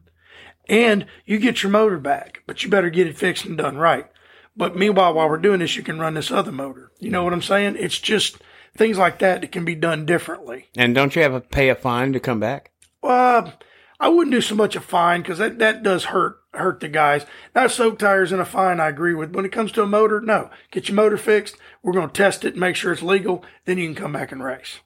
and 0.67 1.05
you 1.25 1.39
get 1.39 1.63
your 1.63 1.71
motor 1.71 1.97
back, 1.97 2.43
but 2.45 2.63
you 2.63 2.69
better 2.69 2.89
get 2.89 3.07
it 3.07 3.17
fixed 3.17 3.45
and 3.45 3.57
done 3.57 3.77
right. 3.77 4.07
But 4.57 4.75
meanwhile, 4.75 5.13
while 5.13 5.29
we're 5.29 5.37
doing 5.37 5.59
this, 5.59 5.75
you 5.75 5.83
can 5.83 5.99
run 5.99 6.13
this 6.13 6.31
other 6.31 6.51
motor. 6.51 6.91
You 6.99 7.11
know 7.11 7.23
what 7.23 7.33
I'm 7.33 7.41
saying? 7.41 7.75
It's 7.77 7.99
just 7.99 8.37
things 8.75 8.97
like 8.97 9.19
that 9.19 9.41
that 9.41 9.51
can 9.51 9.65
be 9.65 9.75
done 9.75 10.05
differently. 10.05 10.67
And 10.77 10.95
don't 10.95 11.15
you 11.15 11.21
have 11.21 11.33
to 11.33 11.41
pay 11.41 11.69
a 11.69 11.75
fine 11.75 12.13
to 12.13 12.19
come 12.19 12.39
back? 12.39 12.71
Uh, 13.03 13.51
I 13.99 14.09
wouldn't 14.09 14.33
do 14.33 14.41
so 14.41 14.55
much 14.55 14.75
a 14.75 14.81
fine 14.81 15.21
because 15.21 15.37
that, 15.37 15.59
that 15.59 15.83
does 15.83 16.05
hurt 16.05 16.39
hurt 16.53 16.79
the 16.79 16.87
guys. 16.87 17.25
Now, 17.53 17.67
soak 17.67 17.99
tires 17.99 18.31
and 18.31 18.41
a 18.41 18.45
fine, 18.45 18.79
I 18.79 18.87
agree 18.87 19.13
with. 19.13 19.35
When 19.35 19.43
it 19.43 19.51
comes 19.51 19.73
to 19.73 19.83
a 19.83 19.87
motor, 19.87 20.21
no. 20.21 20.49
Get 20.71 20.87
your 20.87 20.95
motor 20.95 21.17
fixed. 21.17 21.57
We're 21.83 21.91
going 21.91 22.07
to 22.07 22.13
test 22.13 22.45
it 22.45 22.53
and 22.53 22.61
make 22.61 22.77
sure 22.77 22.93
it's 22.93 23.01
legal. 23.01 23.43
Then 23.65 23.77
you 23.77 23.87
can 23.87 23.95
come 23.95 24.13
back 24.13 24.31
and 24.31 24.41
race. 24.41 24.79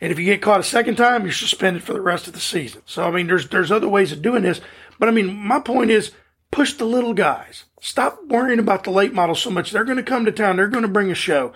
And 0.00 0.12
if 0.12 0.18
you 0.18 0.26
get 0.26 0.42
caught 0.42 0.60
a 0.60 0.64
second 0.64 0.96
time, 0.96 1.24
you're 1.24 1.32
suspended 1.32 1.82
for 1.82 1.94
the 1.94 2.02
rest 2.02 2.26
of 2.26 2.34
the 2.34 2.40
season. 2.40 2.82
So 2.84 3.04
I 3.04 3.10
mean, 3.10 3.26
there's 3.26 3.48
there's 3.48 3.72
other 3.72 3.88
ways 3.88 4.12
of 4.12 4.20
doing 4.20 4.42
this. 4.42 4.60
But 4.98 5.08
I 5.08 5.12
mean, 5.12 5.34
my 5.34 5.58
point 5.58 5.90
is 5.90 6.12
push 6.56 6.72
the 6.72 6.86
little 6.86 7.14
guys. 7.14 7.64
Stop 7.80 8.18
worrying 8.26 8.58
about 8.58 8.82
the 8.84 8.90
late 8.90 9.12
models 9.12 9.42
so 9.42 9.50
much. 9.50 9.70
They're 9.70 9.84
going 9.84 9.98
to 9.98 10.02
come 10.02 10.24
to 10.24 10.32
town. 10.32 10.56
They're 10.56 10.68
going 10.68 10.82
to 10.82 10.88
bring 10.88 11.10
a 11.10 11.14
show. 11.14 11.52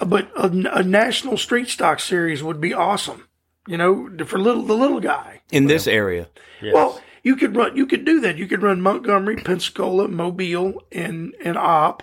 Uh, 0.00 0.06
But 0.06 0.30
a, 0.36 0.78
a 0.78 0.82
national 0.82 1.36
street 1.36 1.68
stock 1.68 2.00
series 2.00 2.42
would 2.42 2.60
be 2.60 2.72
awesome. 2.74 3.28
You 3.66 3.76
know, 3.76 4.08
for 4.24 4.38
little 4.38 4.62
the 4.62 4.74
little 4.74 5.00
guy. 5.00 5.42
In 5.52 5.66
this 5.66 5.86
area. 5.86 6.28
Well, 6.72 7.00
you 7.22 7.36
could 7.36 7.54
run. 7.54 7.76
You 7.76 7.84
could 7.86 8.06
do 8.06 8.18
that. 8.20 8.38
You 8.38 8.46
could 8.46 8.62
run 8.62 8.80
Montgomery, 8.80 9.36
Pensacola, 9.36 10.08
Mobile, 10.08 10.82
and 10.90 11.34
and 11.44 11.58
Opp, 11.58 12.02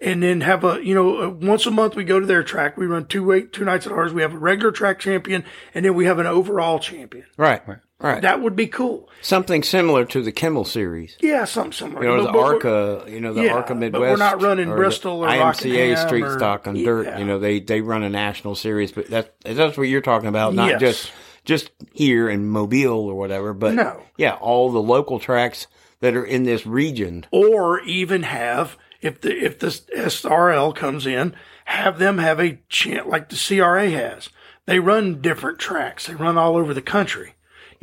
and 0.00 0.24
then 0.24 0.40
have 0.40 0.64
a 0.64 0.84
you 0.84 0.92
know 0.92 1.22
uh, 1.22 1.28
once 1.28 1.66
a 1.66 1.70
month 1.70 1.94
we 1.94 2.02
go 2.02 2.18
to 2.18 2.26
their 2.26 2.42
track. 2.42 2.76
We 2.76 2.86
run 2.86 3.06
two 3.06 3.22
week 3.22 3.52
two 3.52 3.64
nights 3.64 3.86
at 3.86 3.92
ours. 3.92 4.12
We 4.12 4.22
have 4.22 4.34
a 4.34 4.38
regular 4.38 4.72
track 4.72 4.98
champion, 4.98 5.44
and 5.72 5.84
then 5.84 5.94
we 5.94 6.06
have 6.06 6.18
an 6.18 6.26
overall 6.26 6.80
champion. 6.80 7.26
Right. 7.36 7.62
Right. 7.68 7.78
That 8.00 8.42
would 8.42 8.54
be 8.56 8.66
cool. 8.66 9.08
Something 9.22 9.62
similar 9.62 10.04
to 10.06 10.20
the 10.22 10.32
Kimmel 10.32 10.64
series. 10.64 11.16
Yeah, 11.20 11.44
something 11.46 11.72
similar. 11.72 12.02
You 12.04 12.16
know, 12.16 12.22
the 12.24 12.38
ARCA, 12.38 13.04
you 13.08 13.20
know, 13.20 13.32
the 13.32 13.44
Yeah, 13.44 13.54
ARCA 13.54 13.74
but 13.74 13.92
we're 14.00 14.16
not 14.16 14.42
running 14.42 14.68
the 14.68 14.74
Bristol 14.76 15.24
or 15.24 15.28
IMCA 15.28 15.40
Rockingham 15.40 15.96
Street 16.08 16.24
or- 16.24 16.36
Stock 16.38 16.66
on 16.66 16.74
dirt. 16.74 17.18
You 17.18 17.24
know, 17.24 17.38
they, 17.38 17.60
they 17.60 17.80
run 17.80 18.02
a 18.02 18.10
national 18.10 18.56
series, 18.56 18.92
but 18.92 19.08
that, 19.08 19.34
that's 19.42 19.78
what 19.78 19.84
you're 19.88 20.02
talking 20.02 20.28
about, 20.28 20.54
not 20.54 20.68
Yes. 20.68 20.80
just, 20.80 21.12
just 21.44 21.70
here 21.92 22.28
in 22.28 22.46
Mobile 22.46 23.06
or 23.08 23.14
whatever, 23.14 23.54
but 23.54 23.74
No. 23.74 24.02
yeah, 24.18 24.34
all 24.34 24.70
the 24.70 24.82
local 24.82 25.18
tracks 25.18 25.66
that 26.00 26.14
are 26.14 26.24
in 26.24 26.42
this 26.42 26.66
region. 26.66 27.24
or 27.30 27.80
even 27.80 28.24
have 28.24 28.76
if 29.00 29.20
the 29.20 29.30
if 29.44 29.58
the 29.58 29.68
SRL 29.96 30.74
comes 30.74 31.06
in, 31.06 31.34
have 31.66 31.98
them 31.98 32.18
have 32.18 32.40
a 32.40 32.58
chant 32.68 33.08
like 33.08 33.28
the 33.28 33.36
CRA 33.36 33.88
has. 33.90 34.28
They 34.66 34.78
run 34.78 35.20
different 35.20 35.58
tracks. 35.58 36.06
They 36.06 36.14
run 36.14 36.38
all 36.38 36.56
over 36.56 36.72
the 36.72 36.80
country. 36.82 37.33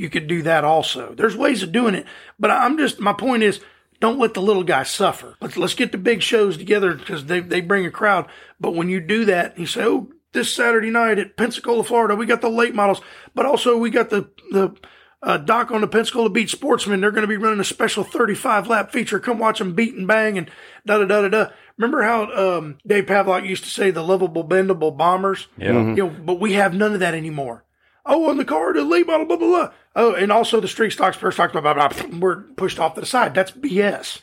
You 0.01 0.09
could 0.09 0.25
do 0.25 0.41
that 0.41 0.63
also. 0.63 1.13
There's 1.13 1.37
ways 1.37 1.61
of 1.61 1.71
doing 1.71 1.93
it, 1.93 2.07
but 2.39 2.49
I'm 2.49 2.75
just 2.75 2.99
my 2.99 3.13
point 3.13 3.43
is 3.43 3.59
don't 3.99 4.17
let 4.17 4.33
the 4.33 4.41
little 4.41 4.63
guy 4.63 4.81
suffer. 4.81 5.37
Let's 5.39 5.57
let's 5.57 5.75
get 5.75 5.91
the 5.91 5.99
big 5.99 6.23
shows 6.23 6.57
together 6.57 6.95
because 6.95 7.27
they 7.27 7.39
they 7.39 7.61
bring 7.61 7.85
a 7.85 7.91
crowd. 7.91 8.25
But 8.59 8.73
when 8.73 8.89
you 8.89 8.99
do 8.99 9.25
that, 9.25 9.59
you 9.59 9.67
say, 9.67 9.83
oh, 9.83 10.09
this 10.31 10.51
Saturday 10.51 10.89
night 10.89 11.19
at 11.19 11.37
Pensacola, 11.37 11.83
Florida, 11.83 12.15
we 12.15 12.25
got 12.25 12.41
the 12.41 12.49
late 12.49 12.73
models, 12.73 12.99
but 13.35 13.45
also 13.45 13.77
we 13.77 13.91
got 13.91 14.09
the 14.09 14.27
the 14.49 14.75
uh, 15.21 15.37
Doc 15.37 15.69
on 15.69 15.81
the 15.81 15.87
Pensacola 15.87 16.31
Beach 16.31 16.49
Sportsman. 16.49 16.99
They're 16.99 17.11
going 17.11 17.21
to 17.21 17.27
be 17.27 17.37
running 17.37 17.59
a 17.59 17.63
special 17.63 18.03
35 18.03 18.65
lap 18.65 18.91
feature. 18.91 19.19
Come 19.19 19.37
watch 19.37 19.59
them 19.59 19.75
beat 19.75 19.93
and 19.93 20.07
bang 20.07 20.35
and 20.35 20.49
da 20.83 20.97
da 20.97 21.05
da 21.05 21.21
da 21.21 21.27
da. 21.27 21.51
Remember 21.77 22.01
how 22.01 22.57
um, 22.57 22.79
Dave 22.87 23.05
Pavlock 23.05 23.45
used 23.45 23.65
to 23.65 23.69
say 23.69 23.91
the 23.91 24.01
lovable, 24.01 24.43
bendable 24.43 24.97
bombers? 24.97 25.47
Yeah. 25.57 25.73
You 25.73 25.95
know, 25.95 26.09
but 26.09 26.39
we 26.39 26.53
have 26.53 26.73
none 26.73 26.95
of 26.95 27.01
that 27.01 27.13
anymore. 27.13 27.65
Oh, 28.05 28.29
on 28.29 28.37
the 28.37 28.45
car, 28.45 28.73
the 28.73 28.83
late 28.83 29.07
model, 29.07 29.25
blah, 29.25 29.37
blah, 29.37 29.47
blah. 29.47 29.73
Oh, 29.95 30.13
and 30.13 30.31
also 30.31 30.59
the 30.59 30.67
street 30.67 30.91
stocks, 30.91 31.17
per 31.17 31.31
stocks, 31.31 31.51
blah, 31.51 31.61
blah, 31.61 31.73
blah. 31.73 32.19
We're 32.19 32.41
pushed 32.41 32.79
off 32.79 32.95
to 32.95 33.01
the 33.01 33.05
side. 33.05 33.33
That's 33.35 33.51
BS. 33.51 34.21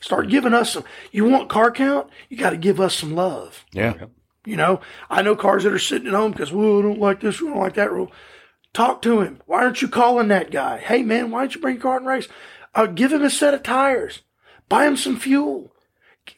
Start 0.00 0.28
giving 0.28 0.54
us 0.54 0.72
some. 0.72 0.84
You 1.12 1.26
want 1.26 1.48
car 1.48 1.70
count? 1.70 2.08
You 2.28 2.36
got 2.36 2.50
to 2.50 2.56
give 2.56 2.80
us 2.80 2.94
some 2.94 3.14
love. 3.14 3.64
Yeah. 3.72 3.94
You 4.44 4.56
know, 4.56 4.80
I 5.10 5.22
know 5.22 5.36
cars 5.36 5.64
that 5.64 5.72
are 5.72 5.78
sitting 5.78 6.08
at 6.08 6.14
home 6.14 6.32
because, 6.32 6.52
well, 6.52 6.78
I 6.78 6.82
don't 6.82 6.98
like 6.98 7.20
this, 7.20 7.36
I 7.40 7.44
don't 7.44 7.58
like 7.58 7.74
that 7.74 7.92
rule. 7.92 8.10
Talk 8.72 9.02
to 9.02 9.20
him. 9.20 9.42
Why 9.46 9.62
aren't 9.62 9.82
you 9.82 9.88
calling 9.88 10.28
that 10.28 10.50
guy? 10.50 10.78
Hey, 10.78 11.02
man, 11.02 11.30
why 11.30 11.40
don't 11.40 11.54
you 11.54 11.60
bring 11.60 11.74
your 11.76 11.82
car 11.82 11.98
and 11.98 12.06
race? 12.06 12.28
Uh, 12.74 12.86
give 12.86 13.12
him 13.12 13.22
a 13.22 13.30
set 13.30 13.52
of 13.52 13.62
tires. 13.62 14.22
Buy 14.68 14.86
him 14.86 14.96
some 14.96 15.18
fuel. 15.18 15.74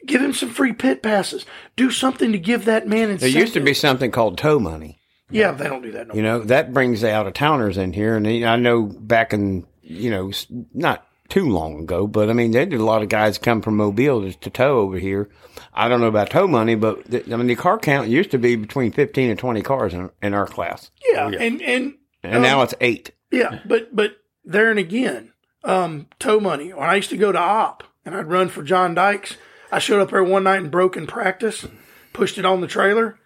Give 0.05 0.21
him 0.21 0.33
some 0.33 0.49
free 0.49 0.73
pit 0.73 1.03
passes. 1.03 1.45
Do 1.75 1.91
something 1.91 2.31
to 2.31 2.39
give 2.39 2.65
that 2.65 2.87
man 2.87 3.15
There 3.17 3.29
used 3.29 3.53
to 3.53 3.59
be 3.59 3.73
something 3.73 4.11
called 4.11 4.37
tow 4.37 4.59
money. 4.59 4.99
Yeah, 5.33 5.51
they 5.51 5.65
don't 5.65 5.81
do 5.81 5.91
that 5.91 6.07
no 6.07 6.13
You 6.13 6.21
know, 6.21 6.39
that 6.43 6.73
brings 6.73 7.01
the 7.01 7.11
out 7.11 7.27
of 7.27 7.33
towners 7.33 7.77
in 7.77 7.93
here. 7.93 8.15
And 8.15 8.27
I 8.27 8.55
know 8.55 8.83
back 8.83 9.33
in, 9.33 9.65
you 9.81 10.11
know, 10.11 10.31
not 10.73 11.07
too 11.29 11.49
long 11.49 11.79
ago, 11.79 12.05
but 12.05 12.29
I 12.29 12.33
mean, 12.33 12.51
they 12.51 12.65
did 12.65 12.79
a 12.79 12.85
lot 12.85 13.01
of 13.01 13.09
guys 13.09 13.37
come 13.37 13.61
from 13.61 13.77
Mobile 13.77 14.21
to, 14.21 14.39
to 14.39 14.49
tow 14.49 14.79
over 14.79 14.99
here. 14.99 15.29
I 15.73 15.87
don't 15.87 15.99
know 16.01 16.07
about 16.07 16.29
tow 16.29 16.47
money, 16.47 16.75
but 16.75 17.03
the, 17.05 17.23
I 17.33 17.37
mean, 17.37 17.47
the 17.47 17.55
car 17.55 17.79
count 17.79 18.07
used 18.07 18.31
to 18.31 18.37
be 18.37 18.55
between 18.55 18.91
15 18.91 19.31
and 19.31 19.39
20 19.39 19.61
cars 19.63 19.93
in, 19.93 20.11
in 20.21 20.33
our 20.33 20.45
class. 20.45 20.91
Yeah, 21.11 21.27
and 21.27 21.61
and 21.61 21.95
And 22.21 22.43
now 22.43 22.61
it's 22.61 22.75
eight. 22.79 23.11
Yeah, 23.31 23.59
but 23.65 23.95
but 23.95 24.17
there 24.45 24.69
and 24.69 24.79
again, 24.79 25.33
um, 25.63 26.07
tow 26.19 26.39
money. 26.39 26.71
When 26.71 26.87
I 26.87 26.95
used 26.95 27.09
to 27.09 27.17
go 27.17 27.31
to 27.31 27.39
Opp 27.39 27.83
and 28.05 28.15
I'd 28.15 28.27
run 28.29 28.49
for 28.49 28.61
John 28.61 28.93
Dykes, 28.93 29.37
I 29.71 29.79
showed 29.79 30.01
up 30.01 30.11
there 30.11 30.23
one 30.23 30.43
night 30.43 30.61
and 30.61 30.69
broke 30.69 30.95
in 30.95 31.05
broken 31.05 31.13
practice, 31.21 31.65
pushed 32.13 32.37
it 32.37 32.45
on 32.45 32.61
the 32.61 32.67
trailer, 32.67 33.17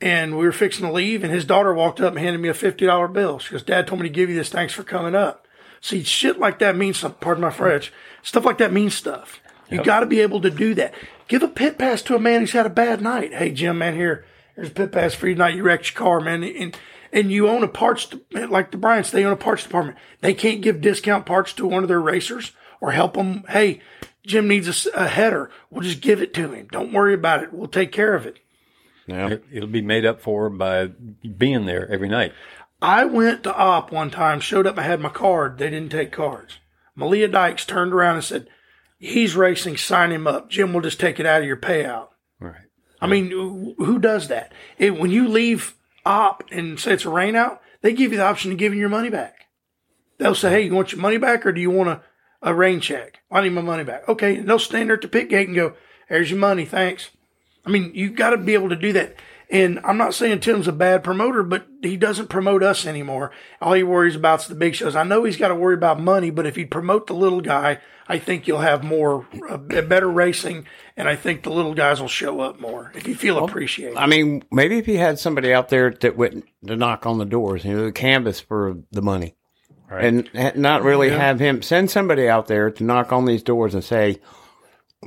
and 0.00 0.36
we 0.36 0.44
were 0.44 0.52
fixing 0.52 0.86
to 0.86 0.92
leave, 0.92 1.22
and 1.22 1.32
his 1.32 1.44
daughter 1.44 1.72
walked 1.72 2.00
up 2.00 2.14
and 2.14 2.18
handed 2.18 2.40
me 2.40 2.48
a 2.48 2.54
fifty 2.54 2.86
dollar 2.86 3.08
bill. 3.08 3.38
She 3.38 3.52
goes, 3.52 3.62
"Dad 3.62 3.86
told 3.86 4.00
me 4.00 4.08
to 4.08 4.14
give 4.14 4.28
you 4.28 4.36
this. 4.36 4.50
Thanks 4.50 4.72
for 4.72 4.82
coming 4.82 5.14
up." 5.14 5.46
See, 5.80 6.02
shit 6.02 6.38
like 6.38 6.58
that 6.60 6.76
means 6.76 6.98
something. 6.98 7.20
Pardon 7.20 7.42
my 7.42 7.50
French. 7.50 7.92
Stuff 8.22 8.44
like 8.44 8.58
that 8.58 8.72
means 8.72 8.94
stuff. 8.94 9.40
You 9.70 9.82
got 9.82 10.00
to 10.00 10.06
be 10.06 10.20
able 10.20 10.40
to 10.40 10.50
do 10.50 10.74
that. 10.74 10.94
Give 11.28 11.42
a 11.42 11.48
pit 11.48 11.78
pass 11.78 12.02
to 12.02 12.16
a 12.16 12.20
man 12.20 12.40
who's 12.40 12.52
had 12.52 12.66
a 12.66 12.70
bad 12.70 13.00
night. 13.00 13.34
Hey, 13.34 13.50
Jim, 13.50 13.78
man, 13.78 13.94
here, 13.94 14.24
here's 14.54 14.68
a 14.68 14.72
pit 14.72 14.92
pass 14.92 15.14
for 15.14 15.26
you 15.26 15.34
tonight. 15.34 15.54
You 15.54 15.62
wrecked 15.62 15.92
your 15.92 15.98
car, 15.98 16.20
man, 16.20 16.42
and 16.42 16.76
and 17.12 17.30
you 17.30 17.48
own 17.48 17.62
a 17.62 17.68
parts 17.68 18.12
like 18.32 18.70
the 18.70 18.76
Bryants. 18.76 19.10
They 19.10 19.24
own 19.24 19.32
a 19.32 19.36
parts 19.36 19.62
department. 19.62 19.98
They 20.20 20.34
can't 20.34 20.60
give 20.60 20.80
discount 20.80 21.26
parts 21.26 21.52
to 21.54 21.66
one 21.66 21.82
of 21.82 21.88
their 21.88 22.00
racers 22.00 22.52
or 22.80 22.90
help 22.90 23.14
them. 23.14 23.44
Hey, 23.48 23.80
Jim 24.26 24.48
needs 24.48 24.86
a 24.86 25.08
header. 25.08 25.50
We'll 25.70 25.82
just 25.82 26.00
give 26.00 26.20
it 26.20 26.34
to 26.34 26.52
him. 26.52 26.68
Don't 26.72 26.92
worry 26.92 27.14
about 27.14 27.42
it. 27.42 27.52
We'll 27.52 27.68
take 27.68 27.92
care 27.92 28.14
of 28.14 28.26
it. 28.26 28.40
Yeah. 29.06 29.28
It, 29.28 29.44
it'll 29.52 29.68
be 29.68 29.82
made 29.82 30.06
up 30.06 30.20
for 30.20 30.48
by 30.48 30.86
being 30.86 31.66
there 31.66 31.90
every 31.90 32.08
night. 32.08 32.32
I 32.80 33.04
went 33.04 33.44
to 33.44 33.54
Opp 33.54 33.92
one 33.92 34.10
time, 34.10 34.40
showed 34.40 34.66
up, 34.66 34.78
I 34.78 34.82
had 34.82 35.00
my 35.00 35.08
card. 35.08 35.58
They 35.58 35.70
didn't 35.70 35.92
take 35.92 36.12
cards. 36.12 36.58
Malia 36.94 37.28
Dykes 37.28 37.66
turned 37.66 37.92
around 37.92 38.16
and 38.16 38.24
said, 38.24 38.48
"He's 38.98 39.36
racing. 39.36 39.76
Sign 39.76 40.12
him 40.12 40.26
up. 40.26 40.50
Jim 40.50 40.72
will 40.72 40.80
just 40.80 41.00
take 41.00 41.18
it 41.18 41.26
out 41.26 41.40
of 41.40 41.46
your 41.46 41.56
payout." 41.56 42.08
Right. 42.38 42.62
I 43.00 43.06
mean, 43.06 43.30
who 43.30 43.74
who 43.78 43.98
does 43.98 44.28
that? 44.28 44.52
It, 44.78 44.98
when 44.98 45.10
you 45.10 45.28
leave 45.28 45.74
Opp 46.06 46.44
and 46.52 46.78
say 46.78 46.92
it's 46.92 47.04
a 47.04 47.10
rain 47.10 47.34
out, 47.34 47.60
they 47.80 47.92
give 47.92 48.12
you 48.12 48.18
the 48.18 48.24
option 48.24 48.52
of 48.52 48.58
giving 48.58 48.78
your 48.78 48.88
money 48.88 49.10
back. 49.10 49.46
They'll 50.18 50.34
say, 50.34 50.50
"Hey, 50.50 50.62
you 50.62 50.74
want 50.74 50.92
your 50.92 51.00
money 51.00 51.18
back, 51.18 51.44
or 51.44 51.52
do 51.52 51.60
you 51.60 51.70
want 51.70 51.88
a, 51.88 52.02
a 52.42 52.54
rain 52.54 52.80
check? 52.80 53.18
I 53.30 53.42
need 53.42 53.50
my 53.50 53.60
money 53.60 53.84
back." 53.84 54.08
Okay, 54.08 54.36
and 54.36 54.48
they'll 54.48 54.58
stand 54.58 54.88
there 54.88 54.96
at 54.96 55.02
the 55.02 55.08
pit 55.08 55.28
gate 55.28 55.48
and 55.48 55.56
go, 55.56 55.74
"There's 56.08 56.30
your 56.30 56.38
money, 56.38 56.64
thanks." 56.64 57.10
I 57.66 57.70
mean, 57.70 57.92
you've 57.94 58.14
got 58.16 58.30
to 58.30 58.36
be 58.36 58.54
able 58.54 58.68
to 58.70 58.76
do 58.76 58.92
that. 58.94 59.16
And 59.50 59.78
I'm 59.84 59.98
not 59.98 60.14
saying 60.14 60.40
Tim's 60.40 60.66
a 60.66 60.72
bad 60.72 61.04
promoter, 61.04 61.42
but 61.42 61.66
he 61.82 61.96
doesn't 61.96 62.28
promote 62.28 62.62
us 62.62 62.86
anymore. 62.86 63.30
All 63.60 63.74
he 63.74 63.82
worries 63.82 64.16
about 64.16 64.40
is 64.40 64.48
the 64.48 64.54
big 64.54 64.74
shows. 64.74 64.96
I 64.96 65.04
know 65.04 65.24
he's 65.24 65.36
got 65.36 65.48
to 65.48 65.54
worry 65.54 65.74
about 65.74 66.00
money, 66.00 66.30
but 66.30 66.46
if 66.46 66.56
he'd 66.56 66.70
promote 66.70 67.06
the 67.06 67.14
little 67.14 67.42
guy, 67.42 67.78
I 68.08 68.18
think 68.18 68.48
you'll 68.48 68.60
have 68.60 68.82
more, 68.82 69.26
uh, 69.48 69.56
better 69.58 70.10
racing, 70.10 70.66
and 70.96 71.08
I 71.08 71.14
think 71.16 71.42
the 71.42 71.50
little 71.52 71.74
guys 71.74 72.00
will 72.00 72.08
show 72.08 72.40
up 72.40 72.58
more 72.58 72.90
if 72.94 73.06
you 73.06 73.14
feel 73.14 73.42
appreciated. 73.44 73.96
I 73.96 74.06
mean, 74.06 74.44
maybe 74.50 74.78
if 74.78 74.88
you 74.88 74.98
had 74.98 75.18
somebody 75.18 75.52
out 75.52 75.68
there 75.68 75.90
that 75.90 76.16
went 76.16 76.44
to 76.66 76.76
knock 76.76 77.06
on 77.06 77.18
the 77.18 77.24
doors, 77.24 77.64
you 77.64 77.74
know, 77.76 77.84
the 77.84 77.92
canvas 77.92 78.40
for 78.40 78.76
the 78.92 79.02
money, 79.02 79.36
Right. 79.90 80.04
and 80.32 80.56
not 80.56 80.82
really 80.82 81.10
have 81.10 81.38
him 81.38 81.62
send 81.62 81.90
somebody 81.90 82.28
out 82.28 82.46
there 82.46 82.70
to 82.70 82.84
knock 82.84 83.12
on 83.12 83.26
these 83.26 83.42
doors 83.42 83.74
and 83.74 83.84
say, 83.84 84.18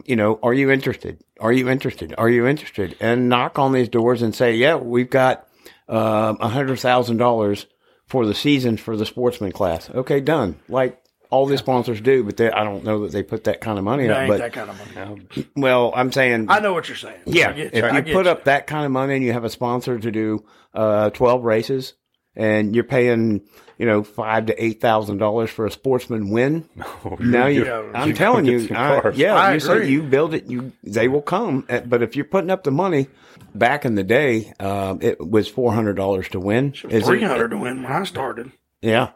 you 0.05 0.15
know, 0.15 0.39
are 0.43 0.53
you 0.53 0.71
interested? 0.71 1.23
Are 1.39 1.51
you 1.51 1.69
interested? 1.69 2.13
Are 2.17 2.29
you 2.29 2.47
interested? 2.47 2.95
And 2.99 3.29
knock 3.29 3.59
on 3.59 3.71
these 3.71 3.89
doors 3.89 4.21
and 4.21 4.33
say, 4.33 4.55
yeah, 4.55 4.75
we've 4.75 5.09
got 5.09 5.47
um, 5.87 6.37
a 6.39 6.49
hundred 6.49 6.79
thousand 6.79 7.17
dollars 7.17 7.65
for 8.05 8.25
the 8.25 8.33
season 8.33 8.77
for 8.77 8.95
the 8.95 9.05
sportsman 9.05 9.51
class. 9.51 9.89
Okay, 9.89 10.19
done. 10.19 10.57
Like 10.69 11.01
all 11.29 11.45
the 11.45 11.57
sponsors 11.57 12.01
do, 12.01 12.23
but 12.23 12.37
they, 12.37 12.49
I 12.49 12.63
don't 12.63 12.83
know 12.83 13.01
that 13.01 13.11
they 13.11 13.23
put 13.23 13.45
that 13.45 13.61
kind 13.61 13.77
of 13.77 13.83
money 13.83 14.07
up. 14.07 14.27
But 14.27 14.39
that 14.39 14.53
kind 14.53 14.69
of 14.69 14.95
money. 14.95 15.47
well, 15.55 15.91
I'm 15.95 16.11
saying 16.11 16.47
I 16.49 16.59
know 16.59 16.73
what 16.73 16.87
you're 16.87 16.97
saying. 16.97 17.19
yeah, 17.25 17.51
get 17.51 17.73
if 17.73 18.07
you 18.07 18.13
put 18.13 18.27
up 18.27 18.45
that 18.45 18.67
kind 18.67 18.85
of 18.85 18.91
money 18.91 19.15
and 19.15 19.23
you 19.23 19.33
have 19.33 19.43
a 19.43 19.49
sponsor 19.49 19.99
to 19.99 20.11
do 20.11 20.45
uh, 20.73 21.09
twelve 21.11 21.43
races, 21.43 21.93
and 22.35 22.75
you're 22.75 22.83
paying 22.83 23.41
you 23.77 23.85
know 23.85 24.03
five 24.03 24.45
to 24.47 24.63
eight 24.63 24.81
thousand 24.81 25.17
dollars 25.17 25.49
for 25.49 25.65
a 25.65 25.71
sportsman 25.71 26.29
win, 26.29 26.67
now 27.19 27.45
you, 27.47 27.65
Yeah, 27.65 27.91
I'm 27.93 28.07
you 28.09 28.13
telling 28.13 28.45
you, 28.45 28.63
I, 28.71 29.01
cars. 29.01 29.17
yeah, 29.17 29.35
I 29.35 29.53
you 29.55 29.59
say 29.59 29.73
agree. 29.73 29.89
you 29.91 30.03
build 30.03 30.33
it, 30.33 30.45
you 30.47 30.71
they 30.83 31.07
will 31.07 31.21
come. 31.21 31.65
Uh, 31.69 31.81
But 31.81 32.01
if 32.01 32.15
you're 32.15 32.25
putting 32.25 32.49
up 32.49 32.63
the 32.63 32.71
money, 32.71 33.07
back 33.55 33.85
in 33.85 33.95
the 33.95 34.03
day, 34.03 34.53
um, 34.59 34.99
it 35.01 35.19
was 35.19 35.47
four 35.47 35.73
hundred 35.73 35.95
dollars 35.95 36.27
to 36.29 36.39
win. 36.39 36.71
Three 36.73 37.21
hundred 37.23 37.49
to 37.49 37.57
win 37.57 37.83
when 37.83 37.91
I 37.91 38.03
started. 38.03 38.51
yeah, 38.81 39.11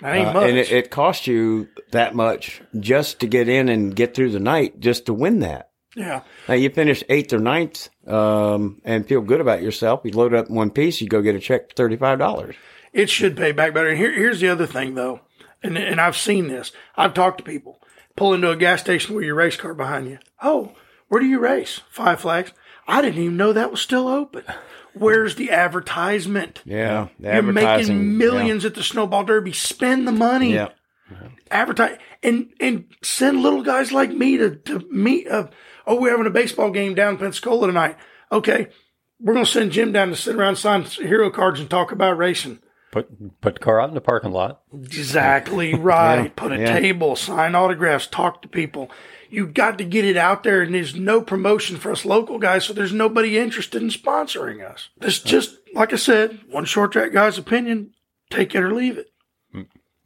That 0.00 0.14
ain't 0.16 0.28
uh, 0.28 0.32
much. 0.34 0.48
and 0.48 0.58
it, 0.58 0.72
it 0.72 0.90
cost 0.90 1.26
you 1.26 1.68
that 1.92 2.14
much 2.14 2.60
just 2.80 3.20
to 3.20 3.26
get 3.26 3.48
in 3.48 3.68
and 3.68 3.94
get 3.94 4.14
through 4.14 4.30
the 4.32 4.40
night, 4.40 4.80
just 4.80 5.06
to 5.06 5.14
win 5.14 5.40
that. 5.40 5.70
yeah. 5.94 6.22
Now 6.48 6.54
you 6.54 6.70
finish 6.70 7.04
eighth 7.08 7.32
or 7.32 7.38
ninth, 7.38 7.88
um, 8.06 8.80
and 8.84 9.06
feel 9.06 9.20
good 9.20 9.40
about 9.40 9.62
yourself. 9.62 10.00
You 10.04 10.10
load 10.12 10.34
up 10.34 10.48
in 10.48 10.54
one 10.54 10.70
piece, 10.70 11.00
you 11.00 11.08
go 11.08 11.20
get 11.22 11.34
a 11.36 11.40
check 11.40 11.68
for 11.68 11.74
thirty 11.76 11.96
five 11.96 12.18
dollars. 12.18 12.56
It 12.92 13.08
should 13.08 13.36
pay 13.36 13.52
back 13.52 13.74
better. 13.74 13.88
And 13.88 13.98
here, 13.98 14.12
here's 14.12 14.40
the 14.40 14.48
other 14.48 14.66
thing, 14.66 14.94
though, 14.94 15.20
and 15.62 15.78
and 15.78 16.00
I've 16.00 16.16
seen 16.16 16.48
this. 16.48 16.72
I've 16.96 17.14
talked 17.14 17.38
to 17.38 17.44
people. 17.44 17.78
Pull 18.16 18.34
into 18.34 18.50
a 18.50 18.56
gas 18.56 18.80
station 18.80 19.14
with 19.14 19.24
your 19.24 19.34
race 19.34 19.56
car 19.56 19.72
behind 19.72 20.08
you. 20.08 20.18
Oh, 20.42 20.74
where 21.08 21.20
do 21.20 21.26
you 21.26 21.38
race? 21.38 21.80
Five 21.90 22.20
Flags. 22.20 22.52
I 22.86 23.00
didn't 23.00 23.22
even 23.22 23.36
know 23.36 23.52
that 23.52 23.70
was 23.70 23.80
still 23.80 24.08
open. 24.08 24.44
Where's 24.94 25.36
the 25.36 25.50
advertisement? 25.50 26.60
Yeah, 26.66 27.08
the 27.18 27.32
You're 27.32 27.42
making 27.42 28.18
millions 28.18 28.64
at 28.66 28.74
the 28.74 28.82
Snowball 28.82 29.24
Derby. 29.24 29.52
Spend 29.52 30.06
the 30.06 30.12
money. 30.12 30.54
Yeah, 30.54 30.68
advertise 31.50 31.98
and 32.22 32.50
and 32.60 32.84
send 33.02 33.42
little 33.42 33.62
guys 33.62 33.92
like 33.92 34.10
me 34.10 34.36
to 34.36 34.56
to 34.56 34.80
meet. 34.90 35.28
Uh, 35.28 35.48
oh, 35.86 36.00
we're 36.00 36.10
having 36.10 36.26
a 36.26 36.30
baseball 36.30 36.70
game 36.70 36.94
down 36.94 37.14
in 37.14 37.18
Pensacola 37.18 37.66
tonight. 37.66 37.96
Okay, 38.30 38.68
we're 39.18 39.34
gonna 39.34 39.46
send 39.46 39.72
Jim 39.72 39.92
down 39.92 40.08
to 40.08 40.16
sit 40.16 40.36
around, 40.36 40.56
sign 40.56 40.82
hero 40.82 41.30
cards, 41.30 41.60
and 41.60 41.70
talk 41.70 41.92
about 41.92 42.18
racing. 42.18 42.60
Put 42.92 43.40
put 43.40 43.54
the 43.54 43.60
car 43.60 43.80
out 43.80 43.88
in 43.88 43.94
the 43.94 44.00
parking 44.00 44.30
lot. 44.32 44.60
Exactly 44.72 45.74
right. 45.78 46.24
Yeah, 46.24 46.30
Put 46.36 46.52
a 46.52 46.58
yeah. 46.58 46.78
table, 46.78 47.16
sign 47.16 47.54
autographs, 47.56 48.06
talk 48.06 48.42
to 48.42 48.48
people. 48.48 48.90
You 49.30 49.46
got 49.46 49.78
to 49.78 49.84
get 49.84 50.04
it 50.04 50.18
out 50.18 50.42
there, 50.42 50.60
and 50.60 50.74
there's 50.74 50.94
no 50.94 51.22
promotion 51.22 51.78
for 51.78 51.90
us 51.90 52.04
local 52.04 52.38
guys, 52.38 52.66
so 52.66 52.74
there's 52.74 52.92
nobody 52.92 53.38
interested 53.38 53.82
in 53.82 53.88
sponsoring 53.88 54.62
us. 54.62 54.90
This 54.98 55.18
just 55.20 55.56
like 55.74 55.92
I 55.92 55.96
said, 55.96 56.40
one 56.50 56.66
short 56.66 56.92
track 56.92 57.12
guy's 57.12 57.38
opinion. 57.38 57.94
Take 58.30 58.54
it 58.54 58.62
or 58.62 58.72
leave 58.72 58.98
it. 58.98 59.11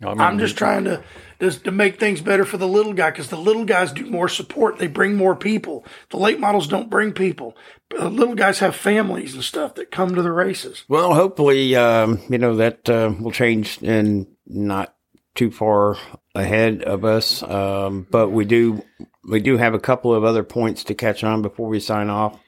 I 0.02 0.08
mean, 0.08 0.20
I'm 0.20 0.38
just 0.38 0.58
trying 0.58 0.84
to 0.84 1.02
just 1.40 1.64
to 1.64 1.70
make 1.70 1.98
things 1.98 2.20
better 2.20 2.44
for 2.44 2.58
the 2.58 2.68
little 2.68 2.92
guy 2.92 3.10
because 3.10 3.28
the 3.28 3.38
little 3.38 3.64
guys 3.64 3.92
do 3.92 4.04
more 4.04 4.28
support. 4.28 4.78
They 4.78 4.88
bring 4.88 5.16
more 5.16 5.34
people. 5.34 5.86
The 6.10 6.18
late 6.18 6.38
models 6.38 6.68
don't 6.68 6.90
bring 6.90 7.12
people. 7.12 7.56
The 7.90 8.10
little 8.10 8.34
guys 8.34 8.58
have 8.58 8.76
families 8.76 9.34
and 9.34 9.42
stuff 9.42 9.74
that 9.76 9.90
come 9.90 10.14
to 10.14 10.22
the 10.22 10.32
races. 10.32 10.84
Well, 10.88 11.14
hopefully, 11.14 11.74
um, 11.76 12.20
you 12.28 12.36
know 12.36 12.56
that 12.56 12.88
uh, 12.90 13.14
will 13.18 13.30
change 13.30 13.78
and 13.82 14.26
not 14.46 14.94
too 15.34 15.50
far 15.50 15.96
ahead 16.34 16.82
of 16.82 17.04
us. 17.04 17.42
Um, 17.42 18.06
but 18.10 18.28
we 18.30 18.44
do 18.44 18.82
we 19.24 19.40
do 19.40 19.56
have 19.56 19.72
a 19.72 19.78
couple 19.78 20.14
of 20.14 20.24
other 20.24 20.42
points 20.42 20.84
to 20.84 20.94
catch 20.94 21.24
on 21.24 21.40
before 21.40 21.68
we 21.68 21.80
sign 21.80 22.10
off. 22.10 22.38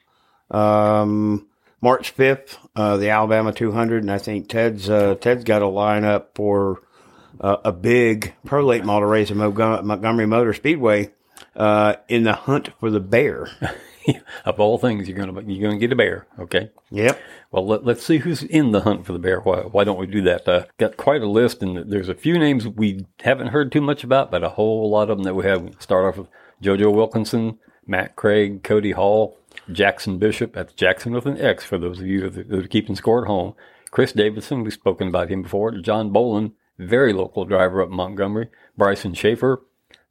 Um, 0.51 1.47
March 1.81 2.11
fifth, 2.11 2.57
uh, 2.75 2.97
the 2.97 3.09
Alabama 3.09 3.53
200, 3.53 4.03
and 4.03 4.11
I 4.11 4.17
think 4.17 4.49
Ted's 4.49 4.89
uh, 4.89 5.15
Ted's 5.15 5.43
got 5.43 5.61
a 5.61 5.65
lineup 5.65 6.27
for 6.35 6.81
uh, 7.39 7.57
a 7.63 7.71
big 7.71 8.35
pro 8.45 8.65
late 8.65 8.85
model 8.85 9.07
race 9.07 9.31
at 9.31 9.37
Montgomery 9.37 10.25
Motor 10.25 10.53
Speedway 10.53 11.11
uh, 11.55 11.95
in 12.07 12.23
the 12.23 12.33
hunt 12.33 12.69
for 12.79 12.89
the 12.89 12.99
bear. 12.99 13.49
of 14.45 14.59
all 14.59 14.77
things, 14.77 15.07
you're 15.07 15.17
gonna 15.17 15.41
you're 15.41 15.67
gonna 15.67 15.79
get 15.79 15.91
a 15.91 15.95
bear. 15.95 16.27
Okay. 16.39 16.71
yep. 16.89 17.19
Well, 17.51 17.65
let, 17.65 17.85
let's 17.85 18.05
see 18.05 18.17
who's 18.17 18.43
in 18.43 18.71
the 18.71 18.81
hunt 18.81 19.05
for 19.05 19.13
the 19.13 19.19
bear. 19.19 19.39
Why, 19.39 19.61
why 19.61 19.83
don't 19.83 19.99
we 19.99 20.07
do 20.07 20.21
that? 20.23 20.47
Uh, 20.47 20.65
got 20.77 20.97
quite 20.97 21.21
a 21.21 21.29
list, 21.29 21.61
and 21.63 21.91
there's 21.91 22.09
a 22.09 22.15
few 22.15 22.37
names 22.37 22.67
we 22.67 23.05
haven't 23.21 23.47
heard 23.47 23.71
too 23.71 23.81
much 23.81 24.03
about, 24.03 24.31
but 24.31 24.43
a 24.43 24.49
whole 24.49 24.89
lot 24.89 25.09
of 25.09 25.17
them 25.17 25.23
that 25.25 25.35
we 25.35 25.45
have. 25.45 25.75
Start 25.79 26.05
off 26.05 26.17
with 26.17 26.27
JoJo 26.61 26.93
Wilkinson, 26.93 27.57
Matt 27.87 28.15
Craig, 28.15 28.63
Cody 28.63 28.91
Hall, 28.91 29.37
Jackson 29.71 30.17
Bishop. 30.17 30.53
That's 30.53 30.73
Jackson 30.73 31.13
with 31.13 31.25
an 31.25 31.39
X 31.39 31.65
for 31.65 31.77
those 31.77 31.99
of 31.99 32.07
you 32.07 32.29
that 32.29 32.49
that 32.49 32.65
are 32.65 32.67
keeping 32.67 32.95
score 32.95 33.23
at 33.23 33.27
home. 33.27 33.55
Chris 33.91 34.13
Davidson, 34.13 34.63
we've 34.63 34.73
spoken 34.73 35.07
about 35.07 35.29
him 35.29 35.41
before. 35.41 35.71
John 35.71 36.11
Bolin, 36.11 36.51
very 36.79 37.13
local 37.13 37.45
driver 37.45 37.81
up 37.81 37.89
Montgomery. 37.89 38.49
Bryson 38.77 39.13
Schaefer. 39.13 39.61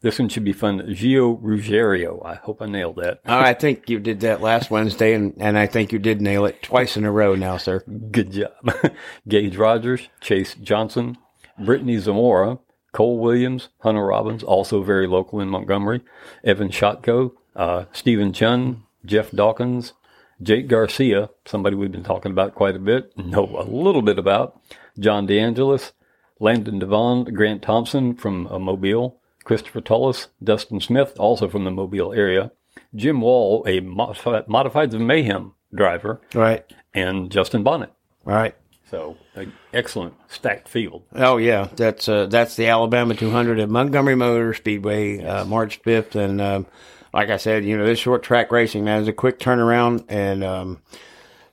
This 0.00 0.18
one 0.20 0.28
should 0.28 0.44
be 0.44 0.52
fun. 0.52 0.80
Gio 0.82 1.38
Ruggiero. 1.40 2.22
I 2.24 2.36
hope 2.36 2.62
I 2.62 2.66
nailed 2.66 2.96
that. 2.96 3.20
I 3.26 3.52
think 3.54 3.90
you 3.90 3.98
did 3.98 4.20
that 4.20 4.40
last 4.40 4.70
Wednesday, 4.70 5.12
and, 5.12 5.34
and 5.40 5.58
I 5.58 5.66
think 5.66 5.92
you 5.92 5.98
did 5.98 6.20
nail 6.20 6.44
it 6.46 6.62
twice 6.62 6.96
in 6.96 7.04
a 7.04 7.10
row 7.10 7.34
now, 7.34 7.56
sir. 7.56 7.80
Good 7.80 8.30
job. 8.30 8.92
Gage 9.28 9.56
Rogers, 9.56 10.08
Chase 10.20 10.54
Johnson, 10.54 11.18
Brittany 11.58 11.98
Zamora, 11.98 12.58
Cole 12.92 13.18
Williams, 13.18 13.70
Hunter 13.80 14.06
Robbins, 14.06 14.44
also 14.44 14.82
very 14.82 15.08
local 15.08 15.40
in 15.40 15.48
Montgomery, 15.48 16.02
Evan 16.44 16.68
Shotko, 16.68 17.32
uh, 17.56 17.86
Stephen 17.92 18.32
Chun, 18.32 18.84
Jeff 19.04 19.32
Dawkins, 19.32 19.94
Jake 20.40 20.68
Garcia, 20.68 21.30
somebody 21.44 21.74
we've 21.74 21.90
been 21.90 22.04
talking 22.04 22.30
about 22.30 22.54
quite 22.54 22.76
a 22.76 22.80
bit, 22.80 23.16
know 23.18 23.44
a 23.44 23.64
little 23.64 24.02
bit 24.02 24.18
about, 24.18 24.60
John 24.98 25.26
DeAngelis, 25.26 25.92
Landon 26.40 26.78
Devon, 26.78 27.24
Grant 27.34 27.62
Thompson 27.62 28.14
from 28.14 28.46
uh, 28.48 28.58
Mobile, 28.58 29.20
Christopher 29.44 29.80
Tullis, 29.80 30.28
Dustin 30.42 30.80
Smith, 30.80 31.14
also 31.18 31.48
from 31.48 31.64
the 31.64 31.70
Mobile 31.70 32.12
area, 32.12 32.52
Jim 32.94 33.20
Wall, 33.20 33.64
a 33.66 33.80
modified, 33.80 34.48
modified 34.48 34.92
Mayhem 34.92 35.54
driver, 35.74 36.20
Right. 36.34 36.64
and 36.94 37.30
Justin 37.30 37.62
Bonnet. 37.62 37.92
Right. 38.24 38.54
So, 38.90 39.16
an 39.34 39.52
excellent 39.74 40.14
stacked 40.28 40.66
field. 40.68 41.02
Oh 41.14 41.36
yeah, 41.36 41.68
that's 41.76 42.08
uh, 42.08 42.24
that's 42.26 42.56
the 42.56 42.68
Alabama 42.68 43.14
200 43.14 43.60
at 43.60 43.68
Montgomery 43.68 44.14
Motor 44.14 44.54
Speedway, 44.54 45.22
uh, 45.22 45.44
March 45.44 45.82
5th, 45.82 46.14
and 46.14 46.40
um, 46.40 46.66
like 47.12 47.28
I 47.28 47.36
said, 47.36 47.66
you 47.66 47.76
know 47.76 47.84
this 47.84 47.98
short 47.98 48.22
track 48.22 48.50
racing 48.50 48.84
now 48.86 48.98
is 48.98 49.06
a 49.08 49.12
quick 49.12 49.38
turnaround, 49.38 50.04
and 50.08 50.42
um, 50.42 50.80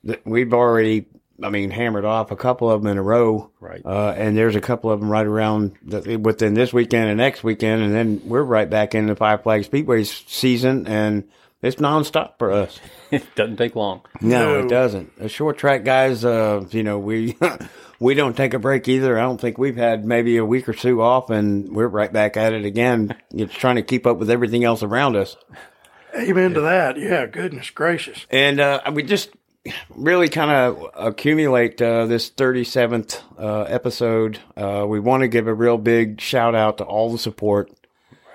th- 0.07 0.21
we've 0.23 0.53
already, 0.53 1.07
I 1.43 1.49
mean, 1.49 1.69
hammered 1.71 2.05
off 2.05 2.31
a 2.31 2.35
couple 2.35 2.69
of 2.71 2.81
them 2.81 2.91
in 2.91 2.97
a 2.97 3.03
row, 3.03 3.51
Right. 3.59 3.81
Uh, 3.85 4.13
and 4.15 4.37
there's 4.37 4.55
a 4.55 4.61
couple 4.61 4.89
of 4.91 4.99
them 4.99 5.09
right 5.09 5.25
around 5.25 5.73
the, 5.83 6.15
within 6.17 6.53
this 6.53 6.71
weekend 6.71 7.09
and 7.09 7.17
next 7.17 7.43
weekend, 7.43 7.81
and 7.83 7.93
then 7.93 8.21
we're 8.25 8.43
right 8.43 8.69
back 8.69 8.95
in 8.95 9.07
the 9.07 9.15
Five 9.15 9.43
Flag 9.43 9.65
Speedway 9.65 10.03
season, 10.05 10.87
and 10.87 11.27
it's 11.61 11.75
nonstop 11.77 12.37
for 12.39 12.51
us. 12.51 12.79
It 13.11 13.23
doesn't 13.35 13.57
take 13.57 13.75
long. 13.75 14.01
No, 14.19 14.55
No. 14.55 14.65
it 14.65 14.69
doesn't. 14.69 15.17
The 15.17 15.29
short 15.29 15.57
track 15.57 15.83
guys, 15.85 16.25
uh, 16.25 16.65
you 16.71 16.83
know, 16.83 16.97
we 16.99 17.37
we 17.99 18.13
don't 18.15 18.35
take 18.35 18.53
a 18.53 18.59
break 18.59 18.87
either. 18.89 19.17
I 19.17 19.21
don't 19.21 19.39
think 19.39 19.57
we've 19.57 19.75
had 19.77 20.03
maybe 20.03 20.37
a 20.37 20.43
week 20.43 20.67
or 20.67 20.73
two 20.73 21.01
off, 21.01 21.29
and 21.29 21.73
we're 21.73 21.87
right 21.87 22.11
back 22.11 22.35
at 22.35 22.51
it 22.53 22.65
again. 22.65 23.15
It's 23.31 23.53
trying 23.53 23.75
to 23.75 23.83
keep 23.83 24.05
up 24.07 24.17
with 24.17 24.29
everything 24.31 24.63
else 24.63 24.81
around 24.83 25.15
us. 25.15 25.37
Amen 26.17 26.53
to 26.55 26.61
that. 26.61 26.97
Yeah, 26.97 27.25
goodness 27.27 27.69
gracious. 27.69 28.25
And 28.31 28.59
uh, 28.59 28.81
we 28.93 29.03
just 29.03 29.29
really 29.95 30.29
kind 30.29 30.51
of 30.51 30.91
accumulate 30.95 31.81
uh, 31.81 32.05
this 32.05 32.29
37th 32.29 33.21
uh, 33.37 33.61
episode, 33.63 34.39
uh, 34.55 34.85
we 34.87 34.99
want 34.99 35.21
to 35.21 35.27
give 35.27 35.47
a 35.47 35.53
real 35.53 35.77
big 35.77 36.21
shout 36.21 36.55
out 36.55 36.77
to 36.77 36.83
all 36.83 37.11
the 37.11 37.17
support 37.17 37.71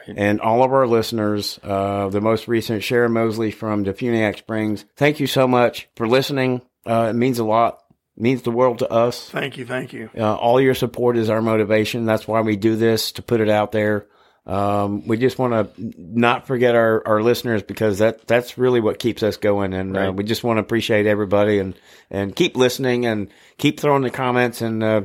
and 0.07 0.40
all 0.40 0.62
of 0.62 0.73
our 0.73 0.87
listeners. 0.87 1.59
Uh, 1.62 2.09
the 2.09 2.21
most 2.21 2.49
recent 2.49 2.83
Sharon 2.83 3.12
Mosley 3.12 3.51
from 3.51 3.85
DeFuniak 3.85 4.38
Springs. 4.38 4.85
Thank 4.97 5.21
you 5.21 5.27
so 5.27 5.47
much 5.47 5.88
for 5.97 6.09
listening. 6.09 6.62
Uh, 6.87 7.09
it 7.11 7.14
means 7.14 7.38
a 7.38 7.45
lot. 7.45 7.85
It 8.16 8.23
means 8.23 8.43
the 8.43 8.51
world 8.51 8.79
to 8.81 8.90
us. 8.90 9.29
Thank 9.31 9.57
you, 9.57 9.66
thank 9.66 9.93
you. 9.93 10.11
Uh, 10.16 10.35
all 10.35 10.61
your 10.61 10.75
support 10.75 11.16
is 11.16 11.31
our 11.31 11.43
motivation. 11.43 12.07
That's 12.07 12.27
why 12.27 12.40
we 12.40 12.57
do 12.57 12.77
this 12.77 13.12
to 13.12 13.23
put 13.23 13.40
it 13.40 13.49
out 13.49 13.73
there. 13.73 14.07
Um, 14.51 15.07
we 15.07 15.17
just 15.17 15.39
want 15.39 15.53
to 15.77 15.93
not 15.97 16.47
forget 16.49 16.75
our, 16.75 17.07
our 17.07 17.23
listeners 17.23 17.63
because 17.63 17.99
that 17.99 18.27
that's 18.27 18.59
really 18.59 18.81
what 18.81 18.99
keeps 18.99 19.23
us 19.23 19.37
going, 19.37 19.73
and 19.75 19.97
uh, 19.97 20.13
we 20.13 20.25
just 20.25 20.43
want 20.43 20.57
to 20.57 20.61
appreciate 20.63 21.07
everybody 21.07 21.59
and 21.61 21.79
and 22.11 22.35
keep 22.35 22.57
listening 22.57 23.07
and 23.07 23.29
keep 23.59 23.79
throwing 23.79 24.03
the 24.03 24.11
comments 24.11 24.61
and 24.61 24.83
uh, 24.83 25.03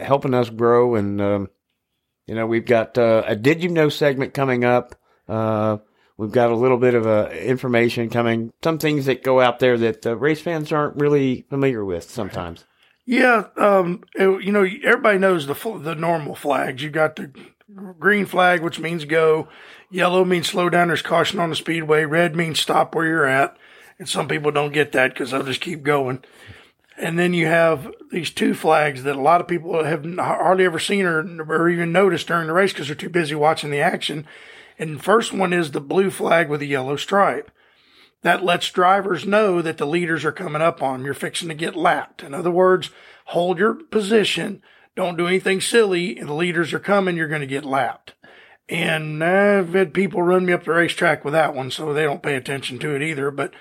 helping 0.00 0.34
us 0.34 0.50
grow. 0.50 0.96
And 0.96 1.20
um, 1.20 1.48
you 2.26 2.34
know, 2.34 2.46
we've 2.46 2.66
got 2.66 2.98
uh, 2.98 3.22
a 3.26 3.36
Did 3.36 3.62
You 3.62 3.68
Know 3.68 3.88
segment 3.88 4.34
coming 4.34 4.64
up. 4.64 4.96
Uh, 5.28 5.76
we've 6.16 6.32
got 6.32 6.50
a 6.50 6.56
little 6.56 6.78
bit 6.78 6.94
of 6.94 7.06
uh, 7.06 7.28
information 7.30 8.10
coming, 8.10 8.50
some 8.64 8.78
things 8.78 9.06
that 9.06 9.22
go 9.22 9.40
out 9.40 9.60
there 9.60 9.78
that 9.78 10.04
uh, 10.06 10.16
race 10.16 10.40
fans 10.40 10.72
aren't 10.72 10.96
really 10.96 11.46
familiar 11.48 11.84
with 11.84 12.10
sometimes. 12.10 12.64
Yeah, 13.06 13.44
um, 13.56 14.02
it- 14.16 14.42
you 14.44 14.50
know, 14.50 14.66
everybody 14.82 15.18
knows 15.18 15.46
the 15.46 15.54
fl- 15.54 15.76
the 15.78 15.94
normal 15.94 16.34
flags. 16.34 16.82
You 16.82 16.90
got 16.90 17.14
the 17.16 17.30
green 17.98 18.26
flag, 18.26 18.62
which 18.62 18.78
means 18.78 19.04
go. 19.04 19.48
Yellow 19.90 20.24
means 20.24 20.48
slow 20.48 20.68
down. 20.68 20.88
There's 20.88 21.02
caution 21.02 21.40
on 21.40 21.50
the 21.50 21.56
speedway. 21.56 22.04
Red 22.04 22.36
means 22.36 22.60
stop 22.60 22.94
where 22.94 23.06
you're 23.06 23.26
at. 23.26 23.56
And 23.98 24.08
some 24.08 24.28
people 24.28 24.50
don't 24.50 24.72
get 24.72 24.92
that 24.92 25.12
because 25.12 25.30
they'll 25.30 25.42
just 25.42 25.60
keep 25.60 25.82
going. 25.82 26.24
And 26.96 27.18
then 27.18 27.32
you 27.32 27.46
have 27.46 27.92
these 28.10 28.30
two 28.30 28.54
flags 28.54 29.04
that 29.04 29.16
a 29.16 29.20
lot 29.20 29.40
of 29.40 29.48
people 29.48 29.84
have 29.84 30.04
hardly 30.16 30.64
ever 30.64 30.78
seen 30.78 31.04
or, 31.04 31.20
or 31.42 31.68
even 31.68 31.92
noticed 31.92 32.26
during 32.26 32.48
the 32.48 32.52
race 32.52 32.72
because 32.72 32.88
they're 32.88 32.96
too 32.96 33.08
busy 33.08 33.34
watching 33.34 33.70
the 33.70 33.80
action. 33.80 34.26
And 34.78 34.98
the 34.98 35.02
first 35.02 35.32
one 35.32 35.52
is 35.52 35.70
the 35.70 35.80
blue 35.80 36.10
flag 36.10 36.48
with 36.48 36.62
a 36.62 36.66
yellow 36.66 36.96
stripe. 36.96 37.50
That 38.22 38.44
lets 38.44 38.70
drivers 38.70 39.26
know 39.26 39.62
that 39.62 39.78
the 39.78 39.86
leaders 39.86 40.24
are 40.24 40.32
coming 40.32 40.62
up 40.62 40.82
on. 40.82 41.04
You're 41.04 41.14
fixing 41.14 41.48
to 41.48 41.54
get 41.54 41.76
lapped. 41.76 42.22
In 42.24 42.34
other 42.34 42.50
words, 42.50 42.90
hold 43.26 43.58
your 43.58 43.74
position. 43.74 44.60
Don't 44.98 45.16
do 45.16 45.28
anything 45.28 45.60
silly. 45.60 46.14
The 46.14 46.34
leaders 46.34 46.74
are 46.74 46.80
coming. 46.80 47.16
You're 47.16 47.28
going 47.28 47.40
to 47.40 47.46
get 47.46 47.64
lapped. 47.64 48.14
And 48.68 49.22
I've 49.22 49.72
had 49.72 49.94
people 49.94 50.24
run 50.24 50.44
me 50.44 50.52
up 50.52 50.64
the 50.64 50.72
racetrack 50.72 51.24
with 51.24 51.34
that 51.34 51.54
one, 51.54 51.70
so 51.70 51.92
they 51.92 52.02
don't 52.02 52.20
pay 52.20 52.34
attention 52.34 52.80
to 52.80 52.96
it 52.96 53.02
either. 53.02 53.30
But 53.30 53.54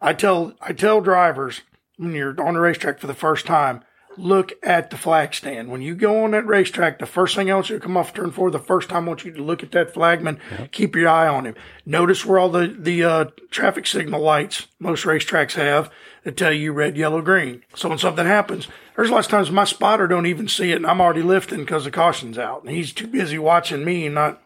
I 0.00 0.12
tell 0.12 0.54
I 0.60 0.72
tell 0.72 1.00
drivers 1.00 1.62
when 1.96 2.12
you're 2.12 2.40
on 2.40 2.54
the 2.54 2.60
racetrack 2.60 3.00
for 3.00 3.08
the 3.08 3.14
first 3.14 3.46
time, 3.46 3.82
look 4.18 4.52
at 4.62 4.90
the 4.90 4.96
flag 4.96 5.34
stand. 5.34 5.70
When 5.70 5.82
you 5.82 5.94
go 5.94 6.24
on 6.24 6.32
that 6.32 6.46
racetrack, 6.46 6.98
the 6.98 7.06
first 7.06 7.34
thing 7.34 7.50
I 7.50 7.54
want 7.54 7.70
you 7.70 7.76
to 7.76 7.82
come 7.82 7.96
off 7.96 8.14
turn 8.14 8.30
four, 8.30 8.50
the 8.50 8.58
first 8.58 8.88
time 8.88 9.04
I 9.04 9.08
want 9.08 9.24
you 9.24 9.32
to 9.32 9.42
look 9.42 9.62
at 9.62 9.72
that 9.72 9.94
flagman, 9.94 10.40
keep 10.72 10.96
your 10.96 11.08
eye 11.08 11.28
on 11.28 11.46
him. 11.46 11.54
Notice 11.84 12.24
where 12.24 12.38
all 12.38 12.48
the, 12.48 12.66
the 12.66 13.04
uh, 13.04 13.24
traffic 13.50 13.86
signal 13.86 14.20
lights 14.20 14.66
most 14.78 15.04
racetracks 15.04 15.54
have 15.54 15.90
that 16.24 16.36
tell 16.36 16.52
you 16.52 16.72
red, 16.72 16.96
yellow, 16.96 17.22
green. 17.22 17.62
So 17.74 17.88
when 17.88 17.98
something 17.98 18.26
happens, 18.26 18.68
there's 18.96 19.10
lots 19.10 19.26
of 19.26 19.30
times 19.30 19.50
my 19.50 19.64
spotter 19.64 20.06
don't 20.06 20.26
even 20.26 20.48
see 20.48 20.72
it 20.72 20.76
and 20.76 20.86
I'm 20.86 21.00
already 21.00 21.22
lifting 21.22 21.60
because 21.60 21.84
the 21.84 21.90
caution's 21.90 22.38
out. 22.38 22.62
And 22.62 22.70
he's 22.70 22.92
too 22.92 23.06
busy 23.06 23.38
watching 23.38 23.84
me 23.84 24.06
and 24.06 24.14
not 24.14 24.42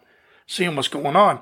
seeing 0.46 0.76
what's 0.76 0.88
going 0.88 1.16
on. 1.16 1.40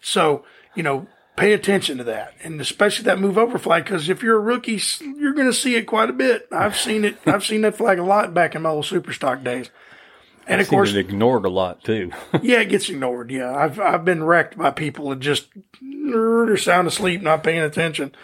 So, 0.00 0.44
you 0.74 0.82
know, 0.82 1.06
pay 1.36 1.52
attention 1.52 1.98
to 1.98 2.04
that. 2.04 2.34
And 2.42 2.60
especially 2.60 3.04
that 3.04 3.18
move 3.18 3.38
over 3.38 3.58
flag, 3.58 3.84
because 3.84 4.08
if 4.08 4.22
you're 4.22 4.36
a 4.36 4.40
rookie, 4.40 4.80
you're 5.00 5.34
going 5.34 5.48
to 5.48 5.52
see 5.52 5.74
it 5.76 5.84
quite 5.84 6.10
a 6.10 6.14
bit. 6.14 6.48
I've 6.52 6.76
seen 6.76 7.04
it. 7.04 7.18
I've 7.26 7.44
seen 7.44 7.62
that 7.62 7.76
flag 7.76 7.98
a 7.98 8.04
lot 8.04 8.34
back 8.34 8.54
in 8.54 8.62
my 8.62 8.70
old 8.70 8.86
super 8.86 9.12
stock 9.12 9.42
days. 9.42 9.70
And 10.46 10.60
of 10.60 10.66
Seen 10.66 10.76
course, 10.76 10.94
ignored 10.94 11.46
a 11.46 11.48
lot 11.48 11.82
too. 11.82 12.12
yeah, 12.42 12.60
it 12.60 12.68
gets 12.68 12.90
ignored. 12.90 13.30
Yeah. 13.30 13.54
I've, 13.54 13.80
I've 13.80 14.04
been 14.04 14.24
wrecked 14.24 14.58
by 14.58 14.70
people 14.72 15.08
that 15.10 15.20
just, 15.20 15.48
they're 15.80 16.56
sound 16.58 16.86
asleep, 16.86 17.22
not 17.22 17.42
paying 17.42 17.62
attention. 17.62 18.14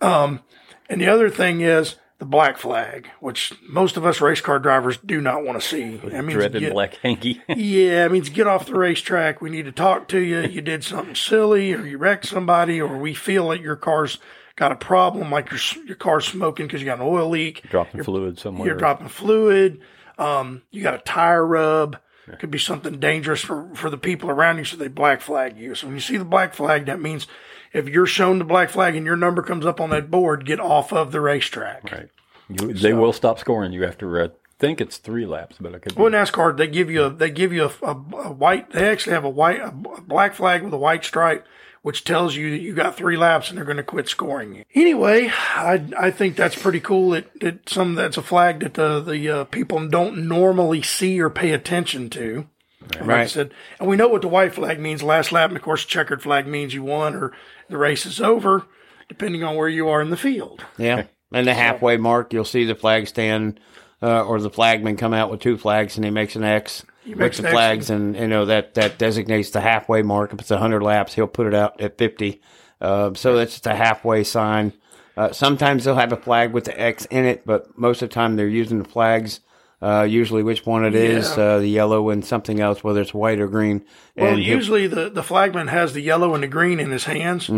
Um, 0.00 0.40
and 0.88 1.00
the 1.00 1.06
other 1.06 1.30
thing 1.30 1.60
is 1.60 1.94
the 2.24 2.30
black 2.30 2.56
flag, 2.58 3.08
which 3.20 3.52
most 3.68 3.96
of 3.96 4.06
us 4.06 4.20
race 4.20 4.40
car 4.40 4.58
drivers 4.58 4.96
do 4.96 5.20
not 5.20 5.44
want 5.44 5.60
to 5.60 5.66
see. 5.66 5.96
That 6.14 6.22
means 6.24 6.32
Dreaded 6.34 6.60
get- 6.60 6.72
black 6.72 6.94
hanky. 6.96 7.42
yeah, 7.48 8.06
it 8.06 8.12
means 8.12 8.28
get 8.30 8.46
off 8.46 8.66
the 8.66 8.74
racetrack. 8.74 9.40
We 9.40 9.50
need 9.50 9.64
to 9.66 9.72
talk 9.72 10.08
to 10.08 10.18
you. 10.18 10.40
You 10.40 10.60
did 10.62 10.84
something 10.84 11.14
silly, 11.14 11.72
or 11.74 11.86
you 11.86 11.98
wrecked 11.98 12.26
somebody, 12.26 12.80
or 12.80 12.96
we 12.96 13.14
feel 13.14 13.48
that 13.50 13.60
your 13.60 13.76
car's 13.76 14.18
got 14.56 14.72
a 14.72 14.76
problem, 14.76 15.30
like 15.30 15.50
your 15.50 15.60
your 15.84 15.96
car's 15.96 16.24
smoking 16.26 16.66
because 16.66 16.80
you 16.80 16.86
got 16.86 16.98
an 17.00 17.06
oil 17.06 17.28
leak. 17.28 17.68
Dropping 17.70 18.02
fluid 18.04 18.38
somewhere. 18.38 18.66
You're 18.68 18.76
dropping 18.76 19.08
fluid. 19.08 19.80
Um, 20.18 20.62
you 20.70 20.82
got 20.82 20.94
a 20.94 20.98
tire 20.98 21.44
rub. 21.44 21.98
Could 22.38 22.50
be 22.50 22.58
something 22.58 22.98
dangerous 22.98 23.42
for, 23.42 23.74
for 23.74 23.90
the 23.90 23.98
people 23.98 24.30
around 24.30 24.58
you, 24.58 24.64
so 24.64 24.76
they 24.76 24.88
black 24.88 25.20
flag 25.20 25.58
you. 25.58 25.74
So 25.74 25.86
when 25.86 25.96
you 25.96 26.00
see 26.00 26.16
the 26.16 26.24
black 26.24 26.54
flag, 26.54 26.86
that 26.86 27.00
means 27.00 27.26
if 27.72 27.88
you're 27.88 28.06
shown 28.06 28.38
the 28.38 28.44
black 28.44 28.70
flag 28.70 28.96
and 28.96 29.04
your 29.04 29.16
number 29.16 29.42
comes 29.42 29.66
up 29.66 29.80
on 29.80 29.90
that 29.90 30.10
board, 30.10 30.46
get 30.46 30.60
off 30.60 30.92
of 30.92 31.12
the 31.12 31.20
racetrack. 31.20 31.90
Right. 31.92 32.08
You, 32.48 32.72
they 32.72 32.94
will 32.94 33.12
stop 33.12 33.38
scoring 33.38 33.72
you 33.72 33.84
after 33.84 34.22
I 34.22 34.30
think 34.58 34.80
it's 34.80 34.96
three 34.98 35.26
laps, 35.26 35.56
but 35.60 35.74
I 35.74 35.78
could. 35.78 35.96
Well, 35.96 36.10
NASCAR 36.10 36.56
they 36.56 36.66
give 36.66 36.90
you 36.90 37.04
a 37.04 37.10
they 37.10 37.30
give 37.30 37.52
you 37.52 37.64
a, 37.64 37.86
a, 37.86 37.90
a 37.90 38.32
white 38.32 38.70
they 38.70 38.88
actually 38.88 39.14
have 39.14 39.24
a 39.24 39.30
white 39.30 39.60
a 39.60 39.70
black 39.70 40.34
flag 40.34 40.62
with 40.62 40.72
a 40.72 40.78
white 40.78 41.04
stripe, 41.04 41.46
which 41.84 42.02
tells 42.02 42.34
you 42.34 42.50
that 42.50 42.62
you 42.62 42.72
got 42.72 42.96
three 42.96 43.14
laps 43.14 43.50
and 43.50 43.58
they're 43.58 43.64
going 43.66 43.76
to 43.76 43.82
quit 43.82 44.08
scoring 44.08 44.54
you. 44.54 44.64
Anyway, 44.74 45.30
I 45.30 45.84
I 45.98 46.10
think 46.10 46.34
that's 46.34 46.60
pretty 46.60 46.80
cool. 46.80 47.10
That, 47.10 47.40
that 47.40 47.68
some 47.68 47.94
that's 47.94 48.16
a 48.16 48.22
flag 48.22 48.60
that 48.60 48.72
the 48.72 49.00
the 49.00 49.28
uh, 49.28 49.44
people 49.44 49.86
don't 49.88 50.26
normally 50.26 50.80
see 50.80 51.20
or 51.20 51.28
pay 51.28 51.52
attention 51.52 52.08
to. 52.10 52.48
Like 52.90 53.02
I 53.02 53.04
Right. 53.04 53.30
said, 53.30 53.52
and 53.78 53.86
we 53.86 53.96
know 53.96 54.08
what 54.08 54.22
the 54.22 54.28
white 54.28 54.54
flag 54.54 54.80
means. 54.80 55.02
Last 55.02 55.30
lap, 55.30 55.50
and 55.50 55.58
of 55.58 55.62
course, 55.62 55.84
checkered 55.84 56.22
flag 56.22 56.46
means 56.46 56.72
you 56.72 56.82
won 56.82 57.14
or 57.14 57.32
the 57.68 57.76
race 57.76 58.06
is 58.06 58.18
over, 58.18 58.64
depending 59.10 59.44
on 59.44 59.54
where 59.54 59.68
you 59.68 59.86
are 59.90 60.00
in 60.00 60.08
the 60.08 60.16
field. 60.16 60.64
Yeah. 60.78 61.04
And 61.32 61.46
the 61.46 61.52
halfway 61.54 61.98
mark, 61.98 62.32
you'll 62.32 62.44
see 62.46 62.64
the 62.64 62.74
flag 62.74 63.08
stand 63.08 63.60
uh, 64.02 64.24
or 64.24 64.40
the 64.40 64.48
flagman 64.50 64.96
come 64.96 65.12
out 65.12 65.30
with 65.30 65.40
two 65.40 65.58
flags 65.58 65.96
and 65.96 66.04
he 66.04 66.10
makes 66.10 66.34
an 66.34 66.44
X 66.44 66.82
with 67.06 67.18
makes 67.18 67.36
the 67.38 67.48
flags. 67.48 67.90
And, 67.90 68.16
you 68.16 68.28
know, 68.28 68.46
that, 68.46 68.74
that 68.74 68.98
designates 68.98 69.50
the 69.50 69.60
halfway 69.60 70.02
mark. 70.02 70.32
If 70.32 70.40
it's 70.40 70.50
100 70.50 70.82
laps, 70.82 71.14
he'll 71.14 71.26
put 71.26 71.46
it 71.46 71.54
out 71.54 71.80
at 71.80 71.98
50. 71.98 72.40
Uh, 72.80 73.14
so 73.14 73.36
that's 73.36 73.52
just 73.52 73.66
a 73.66 73.74
halfway 73.74 74.24
sign. 74.24 74.72
Uh, 75.16 75.32
sometimes 75.32 75.84
they'll 75.84 75.94
have 75.94 76.12
a 76.12 76.16
flag 76.16 76.52
with 76.52 76.64
the 76.64 76.80
X 76.80 77.04
in 77.06 77.24
it, 77.24 77.46
but 77.46 77.78
most 77.78 78.02
of 78.02 78.08
the 78.08 78.14
time 78.14 78.36
they're 78.36 78.48
using 78.48 78.78
the 78.78 78.88
flags. 78.88 79.40
Uh, 79.82 80.02
usually 80.02 80.42
which 80.42 80.64
one 80.64 80.82
it 80.84 80.94
is, 80.94 81.36
Yeah. 81.36 81.42
uh, 81.44 81.58
the 81.58 81.68
yellow 81.68 82.08
and 82.08 82.24
something 82.24 82.58
else, 82.58 82.82
whether 82.82 83.02
it's 83.02 83.12
white 83.12 83.38
or 83.38 83.48
green. 83.48 83.84
Well, 84.16 84.32
and 84.32 84.42
usually 84.42 84.86
the, 84.86 85.10
the 85.10 85.22
flagman 85.22 85.68
has 85.68 85.92
the 85.92 86.00
yellow 86.00 86.32
and 86.32 86.42
the 86.42 86.48
green 86.48 86.80
in 86.80 86.90
his 86.90 87.04
hands, 87.04 87.50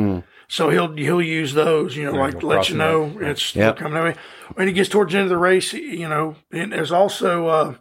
so 0.49 0.71
he'll 0.71 0.93
he'll 0.97 1.23
use 1.23 1.55
those, 1.55 1.95
you 1.97 2.05
know, 2.05 2.13
like 2.19 2.41
he'll 2.41 2.49
let 2.49 2.69
you 2.69 2.77
know 2.77 3.17
it's 3.21 3.55
Yep. 3.55 3.77
coming 3.77 3.97
away. 3.99 4.17
When 4.55 4.67
he 4.67 4.73
gets 4.75 4.89
towards 4.89 5.13
the 5.13 5.19
end 5.19 5.27
of 5.27 5.31
the 5.31 5.39
race, 5.39 5.73
you 5.73 6.09
know, 6.09 6.35
and 6.51 6.73
there's 6.73 6.91
also 6.91 7.47
uh, 7.47 7.75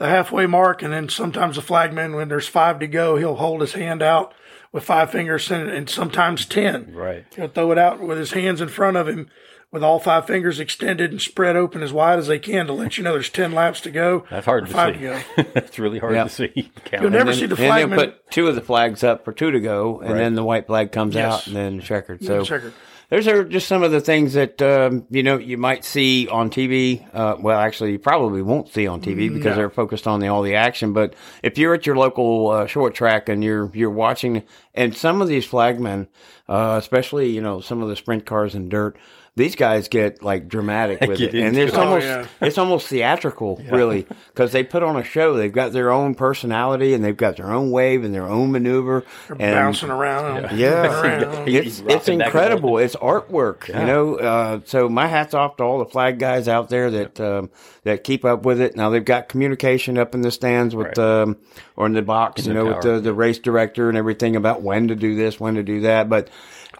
the 0.00 0.08
halfway 0.08 0.46
mark, 0.46 0.82
and 0.82 0.92
then 0.92 1.08
sometimes 1.10 1.56
the 1.56 1.62
flagman, 1.62 2.16
when 2.16 2.28
there's 2.28 2.48
five 2.48 2.80
to 2.80 2.86
go, 2.88 3.16
he'll 3.16 3.36
hold 3.36 3.60
his 3.60 3.74
hand 3.74 4.02
out 4.02 4.32
with 4.72 4.82
five 4.82 5.10
fingers 5.12 5.50
and, 5.50 5.68
and 5.70 5.90
sometimes 5.90 6.46
ten. 6.46 6.92
right. 6.94 7.26
He'll 7.36 7.48
throw 7.48 7.70
it 7.70 7.78
out 7.78 8.00
with 8.00 8.16
his 8.18 8.32
hands 8.32 8.60
in 8.60 8.68
front 8.68 8.96
of 8.96 9.06
him. 9.06 9.28
With 9.72 9.84
all 9.84 10.00
five 10.00 10.26
fingers 10.26 10.58
extended 10.58 11.12
and 11.12 11.20
spread 11.20 11.54
open 11.54 11.80
as 11.80 11.92
wide 11.92 12.18
as 12.18 12.26
they 12.26 12.40
can 12.40 12.66
to 12.66 12.72
let 12.72 12.98
you 12.98 13.04
know 13.04 13.12
there's 13.12 13.30
10 13.30 13.52
laps 13.52 13.80
to 13.82 13.90
go. 13.92 14.24
That's 14.28 14.44
hard 14.44 14.66
to 14.66 14.72
five 14.72 14.96
see. 14.96 15.00
go. 15.02 15.20
That's 15.54 15.78
really 15.78 16.00
hard 16.00 16.14
Yeah. 16.14 16.24
to 16.24 16.28
see. 16.28 16.72
Count. 16.86 17.02
You'll 17.04 17.12
never 17.12 17.30
and 17.30 17.38
see 17.38 17.46
the 17.46 17.54
then, 17.54 17.66
and 17.66 17.72
flagman. 17.92 17.96
they'll 17.98 18.06
put 18.08 18.30
two 18.32 18.48
of 18.48 18.56
the 18.56 18.62
flags 18.62 19.04
up 19.04 19.24
for 19.24 19.32
two 19.32 19.52
to 19.52 19.60
go, 19.60 20.00
and 20.00 20.10
Right. 20.14 20.18
then 20.18 20.34
the 20.34 20.42
white 20.42 20.66
flag 20.66 20.90
comes 20.90 21.14
Yes. 21.14 21.32
out, 21.32 21.46
and 21.46 21.54
then 21.54 21.80
checkered. 21.80 22.24
So 22.24 22.42
checkered. 22.42 22.72
Those 23.10 23.28
are 23.28 23.44
just 23.44 23.68
some 23.68 23.82
of 23.82 23.90
the 23.90 24.00
things 24.00 24.34
that 24.34 24.62
um, 24.62 25.04
you 25.10 25.22
know 25.22 25.36
you 25.36 25.58
might 25.58 25.84
see 25.84 26.28
on 26.28 26.48
TV. 26.50 27.04
Uh, 27.14 27.36
well, 27.40 27.58
actually, 27.58 27.92
you 27.92 27.98
probably 27.98 28.40
won't 28.42 28.68
see 28.72 28.86
on 28.86 29.00
TV 29.00 29.28
because 29.32 29.50
No. 29.50 29.54
they're 29.56 29.70
focused 29.70 30.06
on 30.06 30.20
the, 30.20 30.28
all 30.28 30.42
the 30.42 30.54
action. 30.54 30.92
But 30.92 31.14
if 31.42 31.58
you're 31.58 31.74
at 31.74 31.86
your 31.86 31.96
local 31.96 32.48
uh, 32.50 32.66
short 32.66 32.94
track 32.94 33.28
and 33.28 33.42
you're 33.44 33.70
you're 33.74 33.90
watching, 33.90 34.44
and 34.74 34.96
some 34.96 35.20
of 35.20 35.28
these 35.28 35.46
flagmen, 35.46 36.06
uh, 36.48 36.76
especially 36.78 37.30
you 37.30 37.40
know 37.40 37.60
some 37.60 37.82
of 37.82 37.88
the 37.88 37.96
sprint 37.96 38.24
cars 38.26 38.54
and 38.54 38.70
dirt. 38.70 38.96
These 39.40 39.56
guys 39.56 39.88
get 39.88 40.22
like 40.22 40.48
dramatic 40.48 41.00
with 41.00 41.18
it, 41.20 41.34
and 41.34 41.56
it's 41.56 41.72
it. 41.72 41.78
Oh, 41.78 41.82
almost 41.82 42.04
yeah. 42.06 42.26
it's 42.42 42.58
almost 42.58 42.88
theatrical, 42.88 43.56
really, 43.70 44.06
because 44.34 44.52
they 44.52 44.62
put 44.62 44.82
on 44.82 44.96
a 44.96 45.02
show. 45.02 45.34
They've 45.34 45.50
got 45.52 45.72
their 45.72 45.90
own 45.90 46.14
personality, 46.14 46.92
and 46.92 47.02
they've 47.02 47.16
got 47.16 47.36
their 47.36 47.50
own 47.50 47.70
wave 47.70 48.04
and 48.04 48.14
their 48.14 48.28
own 48.28 48.52
maneuver. 48.52 49.04
and 49.30 49.38
bouncing 49.38 49.88
around. 49.90 50.44
and 50.44 50.58
Yeah. 50.58 51.00
around. 51.00 51.48
It's 51.48 51.80
it's 51.80 52.08
incredible. 52.08 52.76
It's 52.78 52.94
artwork, 52.96 53.68
you 53.68 53.74
know. 53.74 54.16
Uh, 54.16 54.60
so 54.66 54.88
my 54.90 55.06
hats 55.06 55.32
off 55.32 55.56
to 55.56 55.62
all 55.64 55.78
the 55.78 55.86
flag 55.86 56.18
guys 56.18 56.46
out 56.46 56.68
there 56.68 56.90
that 56.90 57.18
um, 57.20 57.48
that 57.84 58.04
keep 58.04 58.26
up 58.26 58.44
with 58.44 58.60
it. 58.60 58.76
Now 58.76 58.90
they've 58.90 59.02
got 59.04 59.28
communication 59.30 59.96
up 59.96 60.14
in 60.14 60.20
the 60.20 60.30
stands 60.30 60.74
with 60.76 60.98
Right. 60.98 60.98
um, 60.98 61.36
or 61.76 61.86
in 61.86 61.94
the 61.94 62.02
box, 62.02 62.46
you 62.46 62.52
the 62.52 62.54
know, 62.54 62.66
with 62.66 62.82
the 62.82 63.00
the 63.00 63.14
race 63.14 63.38
director 63.38 63.88
and 63.88 63.96
everything 63.96 64.36
about 64.36 64.60
when 64.60 64.88
to 64.88 64.94
do 64.94 65.14
this, 65.16 65.40
when 65.40 65.54
to 65.54 65.62
do 65.62 65.80
that. 65.80 66.08
But 66.10 66.28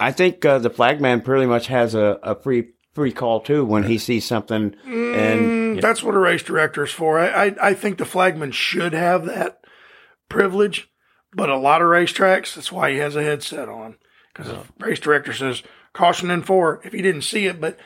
I 0.01 0.13
think 0.13 0.45
uh, 0.45 0.59
the 0.59 0.71
flagman 0.71 1.21
pretty 1.21 1.47
much 1.47 1.67
has 1.69 1.95
a, 1.95 2.19
a 2.23 2.35
free 2.35 2.71
free 2.95 3.13
call 3.13 3.41
too 3.41 3.65
when 3.65 3.85
he 3.85 3.99
sees 3.99 4.25
something. 4.25 4.75
And 4.85 5.77
Mm, 5.77 5.81
That's 5.81 6.03
what 6.03 6.15
a 6.17 6.19
race 6.19 6.43
director 6.43 6.85
is 6.85 6.91
for. 6.91 7.21
I, 7.21 7.47
I, 7.47 7.57
I 7.69 7.75
think 7.75 7.99
the 7.99 8.05
flagman 8.05 8.51
should 8.51 8.93
have 8.95 9.27
that 9.27 9.61
privilege, 10.29 10.89
but 11.33 11.49
a 11.51 11.57
lot 11.57 11.83
of 11.83 11.89
racetracks, 11.89 12.55
that's 12.55 12.73
why 12.73 12.91
he 12.91 12.97
has 12.99 13.15
a 13.17 13.23
headset 13.23 13.69
on. 13.69 13.97
Because 14.33 14.51
the 14.51 14.65
race 14.85 15.01
director 15.01 15.33
says, 15.33 15.63
caution 15.93 16.31
in 16.31 16.43
four, 16.43 16.81
if 16.85 16.93
he 16.93 17.03
didn't 17.03 17.23
see 17.23 17.47
it. 17.47 17.61
But 17.61 17.79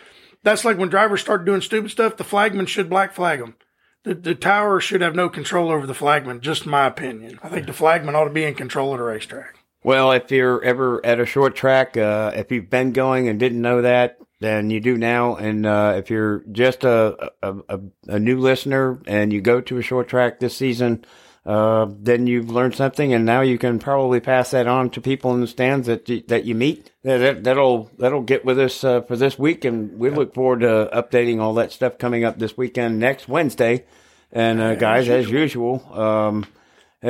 that's 0.43 0.65
like 0.65 0.79
when 0.79 0.89
drivers 0.89 1.21
start 1.21 1.45
doing 1.45 1.61
stupid 1.61 1.91
stuff, 1.91 2.17
the 2.17 2.25
flagman 2.25 2.67
should 2.67 2.91
black 2.91 3.13
flag 3.13 3.41
them. 3.41 3.57
The, 4.05 4.15
the 4.15 4.35
tower 4.35 4.81
should 4.81 5.01
have 5.01 5.15
no 5.15 5.29
control 5.31 5.71
over 5.71 5.87
the 5.87 5.95
flagman, 5.95 6.41
just 6.41 6.67
my 6.67 6.87
opinion. 6.87 7.39
I 7.43 7.49
think 7.49 7.67
the 7.67 7.73
flagman 7.73 8.15
ought 8.15 8.25
to 8.25 8.31
be 8.31 8.45
in 8.45 8.55
control 8.55 8.93
of 8.93 8.99
the 8.99 9.05
racetrack. 9.05 9.59
Well, 9.85 10.13
if 10.13 10.31
you're 10.31 10.65
ever 10.65 11.05
at 11.05 11.21
a 11.21 11.27
short 11.27 11.55
track, 11.55 11.99
uh, 11.99 12.33
if 12.35 12.51
you've 12.51 12.71
been 12.71 12.93
going 12.93 13.29
and 13.29 13.39
didn't 13.39 13.61
know 13.61 13.83
that, 13.83 14.19
then 14.41 14.71
you 14.71 14.81
do 14.81 14.97
now. 14.97 15.37
And 15.37 15.67
uh, 15.67 15.97
if 15.99 16.09
you're 16.09 16.43
just 16.51 16.85
a, 16.85 17.31
a, 17.43 17.81
a, 18.09 18.19
new 18.19 18.39
listener 18.39 18.99
and 19.07 19.31
you 19.31 19.43
go 19.43 19.61
to 19.61 19.77
a 19.77 19.83
short 19.83 20.09
track 20.09 20.41
this 20.41 20.57
season, 20.57 21.05
uh, 21.45 21.87
then 21.91 22.27
you've 22.27 22.49
learned 22.49 22.75
something, 22.75 23.13
and 23.13 23.27
now 23.27 23.43
you 23.43 23.59
can 23.59 23.79
probably 23.79 24.21
pass 24.21 24.53
that 24.53 24.67
on 24.67 24.89
to 24.89 25.03
people 25.03 25.35
in 25.35 25.43
the 25.43 25.47
stands 25.47 25.87
that 25.87 26.09
you, 26.09 26.23
that 26.29 26.47
you 26.47 26.55
meet. 26.55 26.91
That, 27.03 27.45
that'll 27.45 27.91
that'll 27.99 28.23
get 28.23 28.47
with 28.47 28.59
us 28.59 28.83
uh, 28.83 29.03
for 29.03 29.17
this 29.17 29.39
week, 29.39 29.67
and 29.67 29.99
we 29.99 30.09
look 30.09 30.33
forward 30.33 30.61
to 30.61 30.89
updating 30.95 31.41
all 31.43 31.53
that 31.55 31.71
stuff 31.71 31.99
coming 31.99 32.25
up 32.25 32.39
this 32.39 32.57
weekend 32.57 32.99
next 32.99 33.29
Wednesday. 33.29 33.85
And 34.33 34.59
uh, 34.59 34.75
guys, 34.77 35.11
as 35.11 35.31
usual, 35.31 35.87
um, 35.93 36.47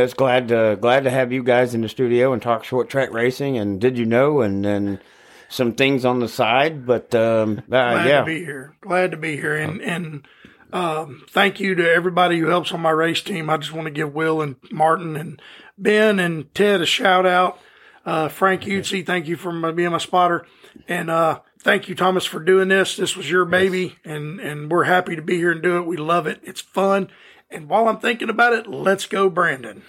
it's 0.03 0.15
glad 0.15 0.49
to, 0.49 0.77
glad 0.81 1.05
to 1.05 1.11
have 1.11 1.33
you 1.33 1.43
guys 1.43 1.75
in 1.75 1.81
the 1.81 1.89
studio 1.89 2.33
and 2.33 2.43
talk 2.43 2.65
short 2.65 2.89
track 2.89 3.13
racing. 3.13 3.57
And 3.57 3.81
did 3.81 3.97
you 3.97 4.05
know? 4.05 4.41
And 4.41 4.65
then 4.65 5.01
some 5.49 5.73
things 5.73 6.05
on 6.05 6.21
the 6.21 6.29
side, 6.29 6.87
but 6.87 7.15
um, 7.15 7.59
uh, 7.59 7.63
Glad 7.69 8.07
yeah, 8.07 8.21
to 8.21 8.27
be 8.27 8.45
here. 8.45 8.77
Glad 8.81 9.13
to 9.13 9.17
be 9.17 9.37
here. 9.37 9.57
And, 9.57 9.81
and 9.81 10.27
um, 10.73 11.25
thank 11.31 11.61
you 11.61 11.75
to 11.77 11.89
everybody 11.89 12.39
who 12.39 12.49
helps 12.49 12.73
on 12.73 12.81
my 12.81 12.91
race 12.91 13.23
team. 13.23 13.49
I 13.49 13.57
just 13.57 13.73
want 13.73 13.87
to 13.87 13.93
give 13.93 14.15
Will 14.15 14.43
and 14.43 14.57
Martin 14.71 15.17
and 15.17 15.41
Ben 15.79 16.19
and 16.19 16.53
Ted 16.55 16.81
a 16.81 16.87
shout 16.87 17.27
out. 17.27 17.59
Uh, 18.05 18.29
Frank 18.29 18.63
Utsey, 18.63 19.07
thank 19.07 19.29
you 19.29 19.37
for 19.37 19.53
my, 19.53 19.71
being 19.71 19.93
my 19.93 19.99
spotter. 19.99 20.45
And 20.89 21.09
uh, 21.09 21.41
thank 21.61 21.89
you, 21.89 21.95
Thomas, 21.95 22.27
for 22.27 22.41
doing 22.41 22.69
this. 22.69 22.97
This 22.97 23.17
was 23.17 23.31
your 23.31 23.45
baby, 23.45 23.97
and, 24.05 24.41
and 24.41 24.71
we're 24.71 24.85
happy 24.85 25.17
to 25.17 25.23
be 25.23 25.37
here 25.37 25.53
and 25.53 25.63
do 25.63 25.79
it. 25.79 25.87
We 25.87 25.97
love 25.97 26.27
it. 26.27 26.41
It's 26.43 26.61
fun. 26.61 27.09
And 27.55 27.69
while 27.69 27.89
I'm 27.89 28.01
thinking 28.01 28.29
about 28.29 28.53
it, 28.53 28.67
let's 28.67 29.07
go, 29.07 29.31
Brandon. 29.31 29.83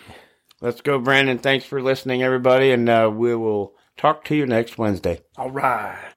let's 0.61 0.81
go, 0.81 0.99
Brandon. 0.99 1.39
Thanks 1.39 1.65
for 1.65 1.81
listening, 1.81 2.21
everybody, 2.21 2.71
and 2.71 2.87
uh, 2.87 3.11
we 3.13 3.35
will 3.35 3.73
talk 3.97 4.23
to 4.25 4.35
you 4.35 4.45
next 4.45 4.77
Wednesday. 4.77 5.21
All 5.35 5.49
right. 5.49 6.13